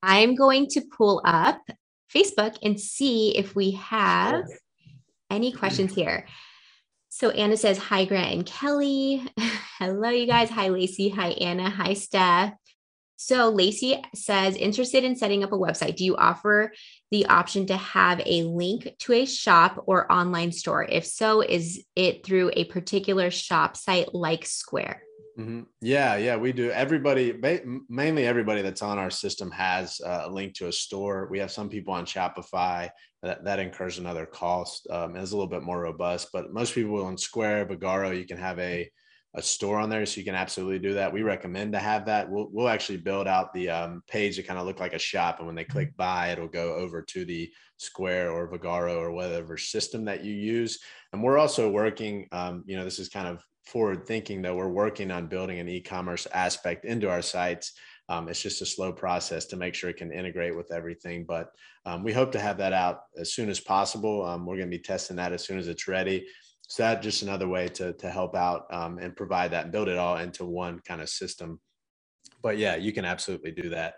i'm 0.01 0.35
going 0.35 0.67
to 0.67 0.81
pull 0.97 1.21
up 1.25 1.59
facebook 2.13 2.57
and 2.63 2.79
see 2.79 3.37
if 3.37 3.55
we 3.55 3.71
have 3.71 4.43
any 5.29 5.51
mm-hmm. 5.51 5.59
questions 5.59 5.93
here 5.93 6.25
so 7.11 7.31
Anna 7.31 7.57
says, 7.57 7.77
Hi, 7.79 8.05
Grant 8.05 8.33
and 8.33 8.45
Kelly. 8.45 9.27
Hello, 9.79 10.09
you 10.09 10.27
guys. 10.27 10.49
Hi, 10.51 10.67
Lacey. 10.67 11.09
Hi, 11.09 11.29
Anna. 11.31 11.67
Hi, 11.69 11.95
Steph. 11.95 12.53
So 13.21 13.49
Lacey 13.49 14.01
says, 14.15 14.55
interested 14.55 15.03
in 15.03 15.15
setting 15.17 15.43
up 15.43 15.51
a 15.51 15.57
website. 15.57 15.97
Do 15.97 16.05
you 16.05 16.15
offer 16.15 16.71
the 17.11 17.25
option 17.25 17.65
to 17.65 17.75
have 17.75 18.21
a 18.25 18.43
link 18.43 18.95
to 18.99 19.13
a 19.13 19.25
shop 19.25 19.83
or 19.87 20.09
online 20.09 20.53
store? 20.53 20.85
If 20.87 21.05
so, 21.05 21.41
is 21.41 21.83
it 21.95 22.25
through 22.25 22.51
a 22.53 22.63
particular 22.65 23.31
shop 23.31 23.75
site 23.75 24.13
like 24.13 24.45
Square? 24.45 25.03
Mm-hmm. 25.39 25.61
Yeah, 25.81 26.17
yeah, 26.17 26.35
we 26.35 26.51
do. 26.51 26.69
Everybody, 26.71 27.39
mainly 27.87 28.25
everybody 28.25 28.61
that's 28.61 28.81
on 28.81 28.97
our 28.97 29.09
system 29.09 29.49
has 29.51 30.01
uh, 30.05 30.23
a 30.25 30.29
link 30.29 30.53
to 30.55 30.67
a 30.67 30.71
store. 30.71 31.29
We 31.31 31.39
have 31.39 31.49
some 31.49 31.69
people 31.69 31.93
on 31.93 32.05
Shopify 32.05 32.89
that, 33.23 33.45
that 33.45 33.59
incurs 33.59 33.99
another 33.99 34.25
cost. 34.25 34.85
Um, 34.89 35.15
it's 35.15 35.31
a 35.31 35.35
little 35.35 35.49
bit 35.49 35.63
more 35.63 35.79
robust, 35.79 36.29
but 36.33 36.51
most 36.51 36.75
people 36.75 36.91
will 36.91 37.05
on 37.05 37.17
Square, 37.17 37.67
Vagaro, 37.67 38.17
you 38.17 38.25
can 38.25 38.37
have 38.37 38.59
a 38.59 38.89
a 39.35 39.41
store 39.43 39.79
on 39.79 39.91
there, 39.91 40.07
so 40.07 40.17
you 40.17 40.25
can 40.25 40.33
absolutely 40.33 40.79
do 40.79 40.95
that. 40.95 41.13
We 41.13 41.21
recommend 41.21 41.73
to 41.73 41.79
have 41.79 42.07
that. 42.07 42.29
We'll 42.29 42.49
we'll 42.51 42.67
actually 42.67 42.97
build 42.97 43.27
out 43.27 43.53
the 43.53 43.69
um, 43.69 44.03
page 44.07 44.37
to 44.37 44.43
kind 44.43 44.59
of 44.59 44.65
look 44.65 44.79
like 44.79 44.93
a 44.93 44.99
shop, 44.99 45.37
and 45.37 45.45
when 45.45 45.55
they 45.55 45.63
click 45.63 45.95
buy, 45.95 46.29
it'll 46.29 46.47
go 46.47 46.73
over 46.73 47.03
to 47.03 47.25
the 47.25 47.51
Square 47.77 48.31
or 48.31 48.49
Vagaro 48.49 48.97
or 48.97 49.11
whatever 49.11 49.55
system 49.55 50.03
that 50.05 50.25
you 50.25 50.33
use. 50.33 50.79
And 51.13 51.21
we're 51.21 51.37
also 51.37 51.69
working. 51.69 52.27
Um, 52.31 52.63
you 52.65 52.75
know, 52.75 52.83
this 52.83 52.97
is 52.97 53.07
kind 53.07 53.27
of 53.27 53.43
forward 53.69 54.05
thinking 54.05 54.41
that 54.41 54.55
we're 54.55 54.67
working 54.67 55.11
on 55.11 55.27
building 55.27 55.59
an 55.59 55.69
e-commerce 55.69 56.27
aspect 56.33 56.85
into 56.85 57.09
our 57.09 57.21
sites. 57.21 57.73
Um, 58.09 58.27
it's 58.27 58.41
just 58.41 58.61
a 58.63 58.65
slow 58.65 58.91
process 58.91 59.45
to 59.45 59.55
make 59.55 59.75
sure 59.75 59.89
it 59.89 59.97
can 59.97 60.11
integrate 60.11 60.57
with 60.57 60.71
everything, 60.71 61.25
but 61.25 61.51
um, 61.85 62.03
we 62.03 62.11
hope 62.11 62.31
to 62.31 62.39
have 62.39 62.57
that 62.57 62.73
out 62.73 63.01
as 63.17 63.33
soon 63.33 63.49
as 63.49 63.59
possible. 63.59 64.25
Um, 64.25 64.45
we're 64.45 64.57
going 64.57 64.71
to 64.71 64.77
be 64.77 64.83
testing 64.83 65.17
that 65.17 65.31
as 65.31 65.45
soon 65.45 65.59
as 65.59 65.67
it's 65.67 65.87
ready. 65.87 66.25
So 66.67 66.83
that's 66.83 67.03
just 67.03 67.21
another 67.21 67.47
way 67.47 67.67
to, 67.69 67.93
to 67.93 68.09
help 68.09 68.35
out 68.35 68.65
um, 68.71 68.97
and 68.97 69.15
provide 69.15 69.51
that 69.51 69.65
and 69.65 69.71
build 69.71 69.87
it 69.87 69.97
all 69.97 70.17
into 70.17 70.45
one 70.45 70.79
kind 70.87 71.01
of 71.01 71.09
system. 71.09 71.59
But 72.41 72.57
yeah, 72.57 72.75
you 72.75 72.91
can 72.91 73.05
absolutely 73.05 73.51
do 73.51 73.69
that. 73.69 73.95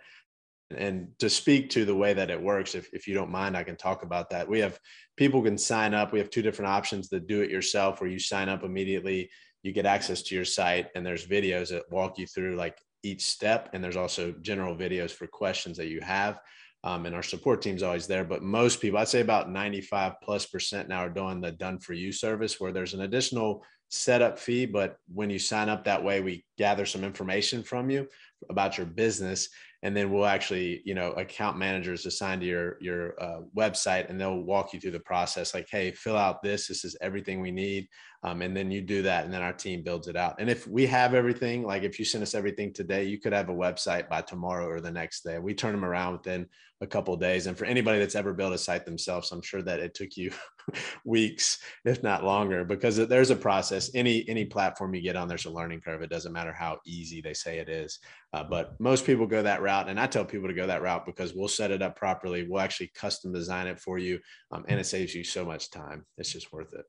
And 0.76 1.10
to 1.20 1.30
speak 1.30 1.70
to 1.72 1.84
the 1.84 1.96
way 1.96 2.14
that 2.14 2.30
it 2.30 2.42
works, 2.42 2.76
if, 2.76 2.90
if 2.94 3.08
you 3.08 3.14
don't 3.14 3.30
mind, 3.30 3.58
I 3.58 3.64
can 3.64 3.76
talk 3.76 4.04
about 4.04 4.30
that. 4.30 4.48
We 4.48 4.60
have 4.60 4.80
people 5.18 5.42
can 5.42 5.58
sign 5.58 5.94
up. 5.94 6.14
We 6.14 6.20
have 6.20 6.30
two 6.30 6.42
different 6.42 6.72
options 6.72 7.10
the 7.10 7.20
do 7.20 7.42
it 7.42 7.52
yourself, 7.52 8.00
where 8.00 8.10
you 8.10 8.20
sign 8.20 8.48
up 8.48 8.64
immediately 8.64 9.30
you 9.64 9.72
get 9.72 9.86
access 9.86 10.22
to 10.24 10.36
your 10.36 10.46
site 10.46 10.88
and 10.96 11.06
there's 11.06 11.28
videos 11.28 11.70
that 11.70 11.90
walk 11.92 12.18
you 12.18 12.26
through 12.26 12.56
like 12.56 12.78
each 13.04 13.26
step. 13.26 13.70
And 13.74 13.84
there's 13.84 13.98
also 13.98 14.34
general 14.42 14.76
videos 14.76 15.12
for 15.12 15.28
questions 15.28 15.78
that 15.78 15.88
you 15.88 16.02
have. 16.02 16.40
Um, 16.84 17.06
and 17.06 17.16
our 17.16 17.24
support 17.24 17.62
team's 17.62 17.84
always 17.84 18.08
there. 18.08 18.24
But 18.24 18.42
most 18.42 18.82
people 18.82 18.98
i'd 19.00 19.08
say 19.08 19.22
about 19.22 19.52
95 19.52 20.14
plus 20.24 20.48
percent 20.48 20.90
now 20.90 21.00
are 21.00 21.10
doing 21.10 21.40
the 21.40 21.52
done 21.52 21.80
for 21.80 21.94
you 21.94 22.12
service 22.12 22.60
where 22.60 22.72
there's 22.72 22.96
an 22.96 23.02
additional 23.02 23.64
setup 23.90 24.40
fee. 24.40 24.66
But 24.66 24.98
when 25.14 25.30
you 25.30 25.38
sign 25.38 25.70
up 25.70 25.84
that 25.86 26.04
way 26.04 26.22
we 26.22 26.44
gather 26.58 26.86
some 26.86 27.04
information 27.04 27.62
from 27.62 27.90
you 27.90 28.08
about 28.50 28.78
your 28.78 28.88
business. 28.88 29.50
And 29.84 29.98
then 29.98 30.12
we'll 30.12 30.26
actually 30.26 30.82
you 30.86 30.96
know 30.96 31.12
account 31.12 31.58
managers 31.58 32.08
assigned 32.08 32.42
to 32.42 32.48
your 32.48 32.78
your 32.82 33.22
uh, 33.22 33.42
website 33.56 34.10
and 34.10 34.20
they'll 34.20 34.42
walk 34.42 34.74
you 34.74 34.80
through 34.80 34.92
the 34.92 35.00
process. 35.02 35.54
Like 35.54 35.68
hey 35.70 35.92
fill 35.92 36.18
out 36.18 36.42
this. 36.42 36.68
This 36.68 36.84
is 36.84 36.98
everything 37.00 37.42
we 37.42 37.52
need 37.52 37.88
um, 38.24 38.42
and 38.42 38.56
then 38.56 38.70
you 38.70 38.82
do 38.82 39.02
that 39.02 39.26
and 39.26 39.34
then 39.34 39.42
our 39.42 39.54
team 39.54 39.82
builds 39.82 40.08
it 40.08 40.16
out. 40.16 40.36
And 40.40 40.50
if 40.50 40.68
we 40.68 40.86
have 40.88 41.14
everything 41.14 41.64
like 41.64 41.84
if 41.84 41.98
you 41.98 42.06
send 42.06 42.22
us 42.22 42.36
everything 42.36 42.72
today 42.72 43.04
you 43.06 43.20
could 43.20 43.34
have 43.34 43.50
a 43.50 43.54
website 43.54 44.10
by 44.10 44.22
tomorrow 44.22 44.68
or 44.68 44.80
the 44.80 44.92
next 44.92 45.24
day. 45.24 45.40
We 45.40 45.54
turn 45.54 45.72
them 45.72 45.86
around 45.86 46.14
within 46.14 46.48
a 46.82 46.88
couple 46.88 47.16
days. 47.18 47.48
And 47.48 47.58
for 47.58 47.66
anybody 47.66 48.00
that's 48.00 48.16
ever 48.16 48.34
built 48.34 48.54
a 48.54 48.58
site 48.58 48.86
themselves 48.86 49.32
i'm 49.32 49.42
sure 49.42 49.62
that 49.64 49.80
it 49.80 49.94
took 49.94 50.18
you 50.18 50.32
weeks 51.06 51.60
if 51.86 52.04
not 52.04 52.24
longer 52.24 52.64
because 52.64 52.98
there's 52.98 53.32
a 53.32 53.36
process. 53.36 53.90
Any 53.96 54.28
any 54.30 54.46
platform 54.46 54.94
you 54.94 55.02
get 55.02 55.16
on 55.16 55.28
there's 55.28 55.46
a 55.46 55.52
learning 55.52 55.82
curve. 55.82 56.04
It 56.04 56.10
doesn't 56.12 56.34
matter 56.34 56.54
how 56.54 56.80
easy 56.86 57.22
they 57.22 57.34
say 57.34 57.58
it 57.58 57.70
is. 57.70 58.00
Uh, 58.34 58.44
but 58.44 58.80
most 58.80 59.06
people 59.06 59.26
go 59.26 59.42
that 59.42 59.62
route 59.62 59.90
and 59.90 60.00
i 60.00 60.08
tell 60.08 60.24
people 60.24 60.48
to 60.48 60.54
go 60.54 60.68
that 60.68 60.82
route 60.82 61.06
because 61.06 61.34
we'll 61.34 61.48
set 61.48 61.72
it 61.72 61.82
up 61.82 61.96
properly. 61.96 62.48
We'll 62.48 62.62
actually 62.62 62.92
custom 62.94 63.34
design 63.34 63.66
it 63.66 63.80
for 63.80 63.98
you 63.98 64.20
um, 64.52 64.64
and 64.68 64.80
it 64.80 64.86
saves 64.86 65.16
you 65.16 65.24
so 65.24 65.44
much 65.44 65.72
time. 65.72 66.06
It's 66.18 66.32
just 66.32 66.54
worth 66.54 66.74
it 66.74 66.86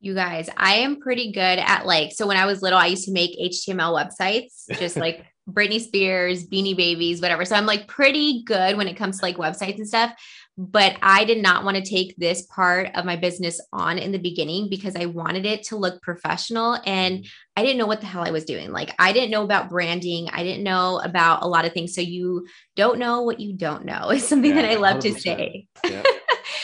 you 0.00 0.14
guys, 0.14 0.48
I 0.56 0.76
am 0.76 1.00
pretty 1.00 1.32
good 1.32 1.40
at 1.58 1.86
like, 1.86 2.12
so 2.12 2.26
when 2.26 2.36
I 2.36 2.46
was 2.46 2.62
little, 2.62 2.78
I 2.78 2.86
used 2.86 3.04
to 3.06 3.12
make 3.12 3.38
HTML 3.38 3.92
websites, 3.92 4.64
just 4.78 4.96
like 4.96 5.24
Britney 5.50 5.80
Spears, 5.80 6.46
Beanie 6.46 6.76
Babies, 6.76 7.20
whatever. 7.20 7.44
So 7.44 7.56
I'm 7.56 7.66
like 7.66 7.88
pretty 7.88 8.42
good 8.44 8.76
when 8.76 8.86
it 8.86 8.96
comes 8.96 9.18
to 9.18 9.24
like 9.24 9.36
websites 9.36 9.76
and 9.76 9.88
stuff. 9.88 10.12
But 10.56 10.96
I 11.02 11.24
did 11.24 11.40
not 11.40 11.64
want 11.64 11.76
to 11.76 11.82
take 11.82 12.16
this 12.16 12.42
part 12.42 12.90
of 12.94 13.04
my 13.04 13.14
business 13.14 13.60
on 13.72 13.96
in 13.96 14.10
the 14.10 14.18
beginning 14.18 14.68
because 14.68 14.96
I 14.96 15.06
wanted 15.06 15.46
it 15.46 15.62
to 15.64 15.76
look 15.76 16.02
professional 16.02 16.76
and 16.84 17.24
I 17.56 17.62
didn't 17.62 17.78
know 17.78 17.86
what 17.86 18.00
the 18.00 18.08
hell 18.08 18.26
I 18.26 18.32
was 18.32 18.44
doing. 18.44 18.72
Like, 18.72 18.92
I 18.98 19.12
didn't 19.12 19.30
know 19.30 19.44
about 19.44 19.68
branding, 19.68 20.28
I 20.32 20.42
didn't 20.42 20.64
know 20.64 20.98
about 20.98 21.44
a 21.44 21.48
lot 21.48 21.64
of 21.64 21.72
things. 21.72 21.94
So, 21.94 22.00
you 22.00 22.46
don't 22.74 22.98
know 22.98 23.22
what 23.22 23.38
you 23.38 23.52
don't 23.52 23.84
know 23.84 24.10
is 24.10 24.26
something 24.26 24.50
yeah, 24.50 24.62
that 24.62 24.70
I 24.70 24.74
love 24.74 24.96
100%. 24.96 25.02
to 25.02 25.20
say. 25.20 25.68
Yeah. 25.84 26.02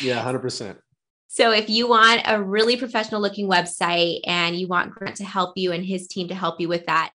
yeah, 0.00 0.24
100%. 0.24 0.76
So 1.34 1.50
if 1.50 1.68
you 1.68 1.88
want 1.88 2.22
a 2.26 2.40
really 2.40 2.76
professional 2.76 3.20
looking 3.20 3.48
website 3.48 4.20
and 4.24 4.54
you 4.54 4.68
want 4.68 4.92
Grant 4.92 5.16
to 5.16 5.24
help 5.24 5.54
you 5.56 5.72
and 5.72 5.84
his 5.84 6.06
team 6.06 6.28
to 6.28 6.34
help 6.34 6.60
you 6.60 6.68
with 6.68 6.86
that, 6.86 7.10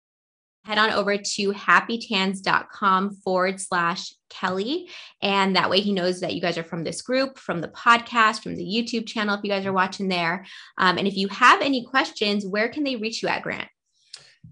head 0.65 0.77
on 0.77 0.91
over 0.91 1.17
to 1.17 1.53
happytans.com 1.53 3.13
forward 3.13 3.61
slash 3.61 4.13
Kelly. 4.29 4.89
And 5.23 5.55
that 5.55 5.71
way 5.71 5.79
he 5.79 5.93
knows 5.93 6.19
that 6.19 6.35
you 6.35 6.41
guys 6.41 6.59
are 6.59 6.65
from 6.65 6.83
this 6.83 7.01
group, 7.01 7.39
from 7.39 7.61
the 7.61 7.69
podcast, 7.69 8.43
from 8.43 8.57
the 8.57 8.65
YouTube 8.65 9.07
channel, 9.07 9.37
if 9.37 9.45
you 9.45 9.51
guys 9.51 9.65
are 9.65 9.73
watching 9.73 10.09
there. 10.09 10.45
Um, 10.79 10.99
and 10.99 11.07
if 11.07 11.17
you 11.17 11.29
have 11.29 11.61
any 11.61 11.85
questions, 11.85 12.45
where 12.45 12.69
can 12.69 12.83
they 12.83 12.97
reach 12.97 13.23
you 13.23 13.29
at, 13.29 13.45
Grant? 13.45 13.69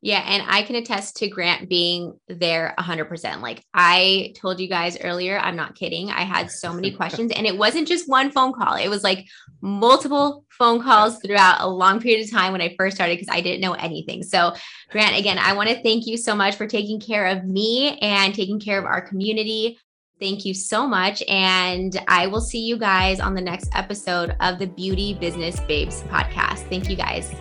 Yeah. 0.00 0.22
And 0.24 0.44
I 0.46 0.62
can 0.62 0.76
attest 0.76 1.16
to 1.16 1.28
Grant 1.28 1.68
being 1.68 2.18
there 2.28 2.72
100%. 2.78 3.40
Like 3.40 3.64
I 3.74 4.32
told 4.36 4.60
you 4.60 4.68
guys 4.68 4.96
earlier, 5.00 5.38
I'm 5.38 5.56
not 5.56 5.74
kidding. 5.74 6.10
I 6.10 6.20
had 6.20 6.52
so 6.52 6.72
many 6.72 6.92
questions, 6.92 7.32
and 7.34 7.46
it 7.46 7.58
wasn't 7.58 7.88
just 7.88 8.08
one 8.08 8.30
phone 8.30 8.52
call, 8.52 8.74
it 8.74 8.88
was 8.88 9.02
like 9.02 9.26
multiple 9.60 10.44
phone 10.50 10.82
calls 10.82 11.18
throughout 11.18 11.60
a 11.60 11.68
long 11.68 12.00
period 12.00 12.24
of 12.24 12.30
time 12.30 12.52
when 12.52 12.60
I 12.60 12.76
first 12.78 12.96
started 12.96 13.18
because 13.18 13.34
I 13.34 13.40
didn't 13.40 13.60
know 13.60 13.72
anything. 13.72 14.22
So, 14.22 14.54
Grant, 14.90 15.18
again, 15.18 15.38
I 15.38 15.54
want 15.54 15.68
to 15.68 15.82
thank 15.82 16.06
you 16.06 16.16
so 16.16 16.34
much 16.34 16.54
for 16.54 16.66
taking 16.66 17.00
care 17.00 17.26
of 17.26 17.44
me 17.44 17.98
and 17.98 18.34
taking 18.34 18.60
care 18.60 18.78
of 18.78 18.84
our 18.84 19.00
community. 19.00 19.78
Thank 20.20 20.44
you 20.44 20.54
so 20.54 20.86
much. 20.86 21.22
And 21.28 22.00
I 22.08 22.26
will 22.26 22.40
see 22.40 22.60
you 22.60 22.76
guys 22.76 23.20
on 23.20 23.34
the 23.34 23.40
next 23.40 23.70
episode 23.74 24.36
of 24.40 24.58
the 24.58 24.66
Beauty 24.66 25.14
Business 25.14 25.60
Babes 25.60 26.02
podcast. 26.04 26.68
Thank 26.68 26.88
you 26.88 26.96
guys. 26.96 27.32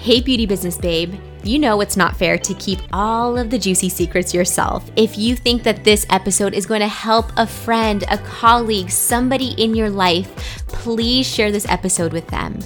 Hey, 0.00 0.20
Beauty 0.20 0.46
Business 0.46 0.76
Babe. 0.76 1.14
You 1.44 1.58
know 1.58 1.82
it's 1.82 1.96
not 1.96 2.16
fair 2.16 2.38
to 2.38 2.54
keep 2.54 2.80
all 2.90 3.36
of 3.36 3.50
the 3.50 3.58
juicy 3.58 3.90
secrets 3.90 4.32
yourself. 4.32 4.90
If 4.96 5.18
you 5.18 5.36
think 5.36 5.62
that 5.64 5.84
this 5.84 6.06
episode 6.08 6.54
is 6.54 6.64
going 6.64 6.80
to 6.80 6.88
help 6.88 7.30
a 7.36 7.46
friend, 7.46 8.02
a 8.10 8.16
colleague, 8.16 8.88
somebody 8.88 9.48
in 9.62 9.74
your 9.74 9.90
life, 9.90 10.64
please 10.68 11.26
share 11.26 11.52
this 11.52 11.68
episode 11.68 12.14
with 12.14 12.26
them. 12.28 12.58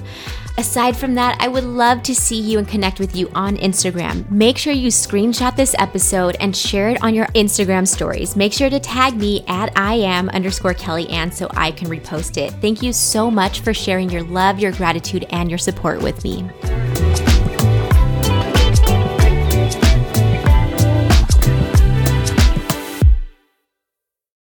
Aside 0.59 0.97
from 0.97 1.15
that, 1.17 1.37
I 1.41 1.49
would 1.49 1.65
love 1.65 2.05
to 2.05 2.15
see 2.15 2.41
you 2.41 2.59
and 2.59 2.69
connect 2.69 3.01
with 3.01 3.17
you 3.17 3.29
on 3.35 3.57
Instagram. 3.57 4.31
Make 4.31 4.59
sure 4.59 4.73
you 4.73 4.89
screenshot 4.89 5.57
this 5.57 5.75
episode 5.79 6.37
and 6.39 6.57
share 6.57 6.89
it 6.89 7.03
on 7.03 7.15
your 7.15 7.27
Instagram 7.29 7.87
stories. 7.87 8.37
Make 8.37 8.53
sure 8.53 8.71
to 8.71 8.79
tag 8.79 9.17
me 9.17 9.45
at 9.49 9.73
I 9.77 9.95
am 9.95 10.29
underscore 10.29 10.75
Kelly 10.75 11.09
Ann 11.11 11.33
so 11.33 11.49
I 11.57 11.73
can 11.73 11.89
repost 11.89 12.37
it. 12.37 12.53
Thank 12.61 12.83
you 12.83 12.93
so 12.93 13.29
much 13.29 13.61
for 13.61 13.75
sharing 13.75 14.09
your 14.11 14.23
love, 14.23 14.61
your 14.61 14.73
gratitude, 14.73 15.27
and 15.31 15.49
your 15.49 15.59
support 15.59 16.01
with 16.01 16.23
me. 16.23 16.49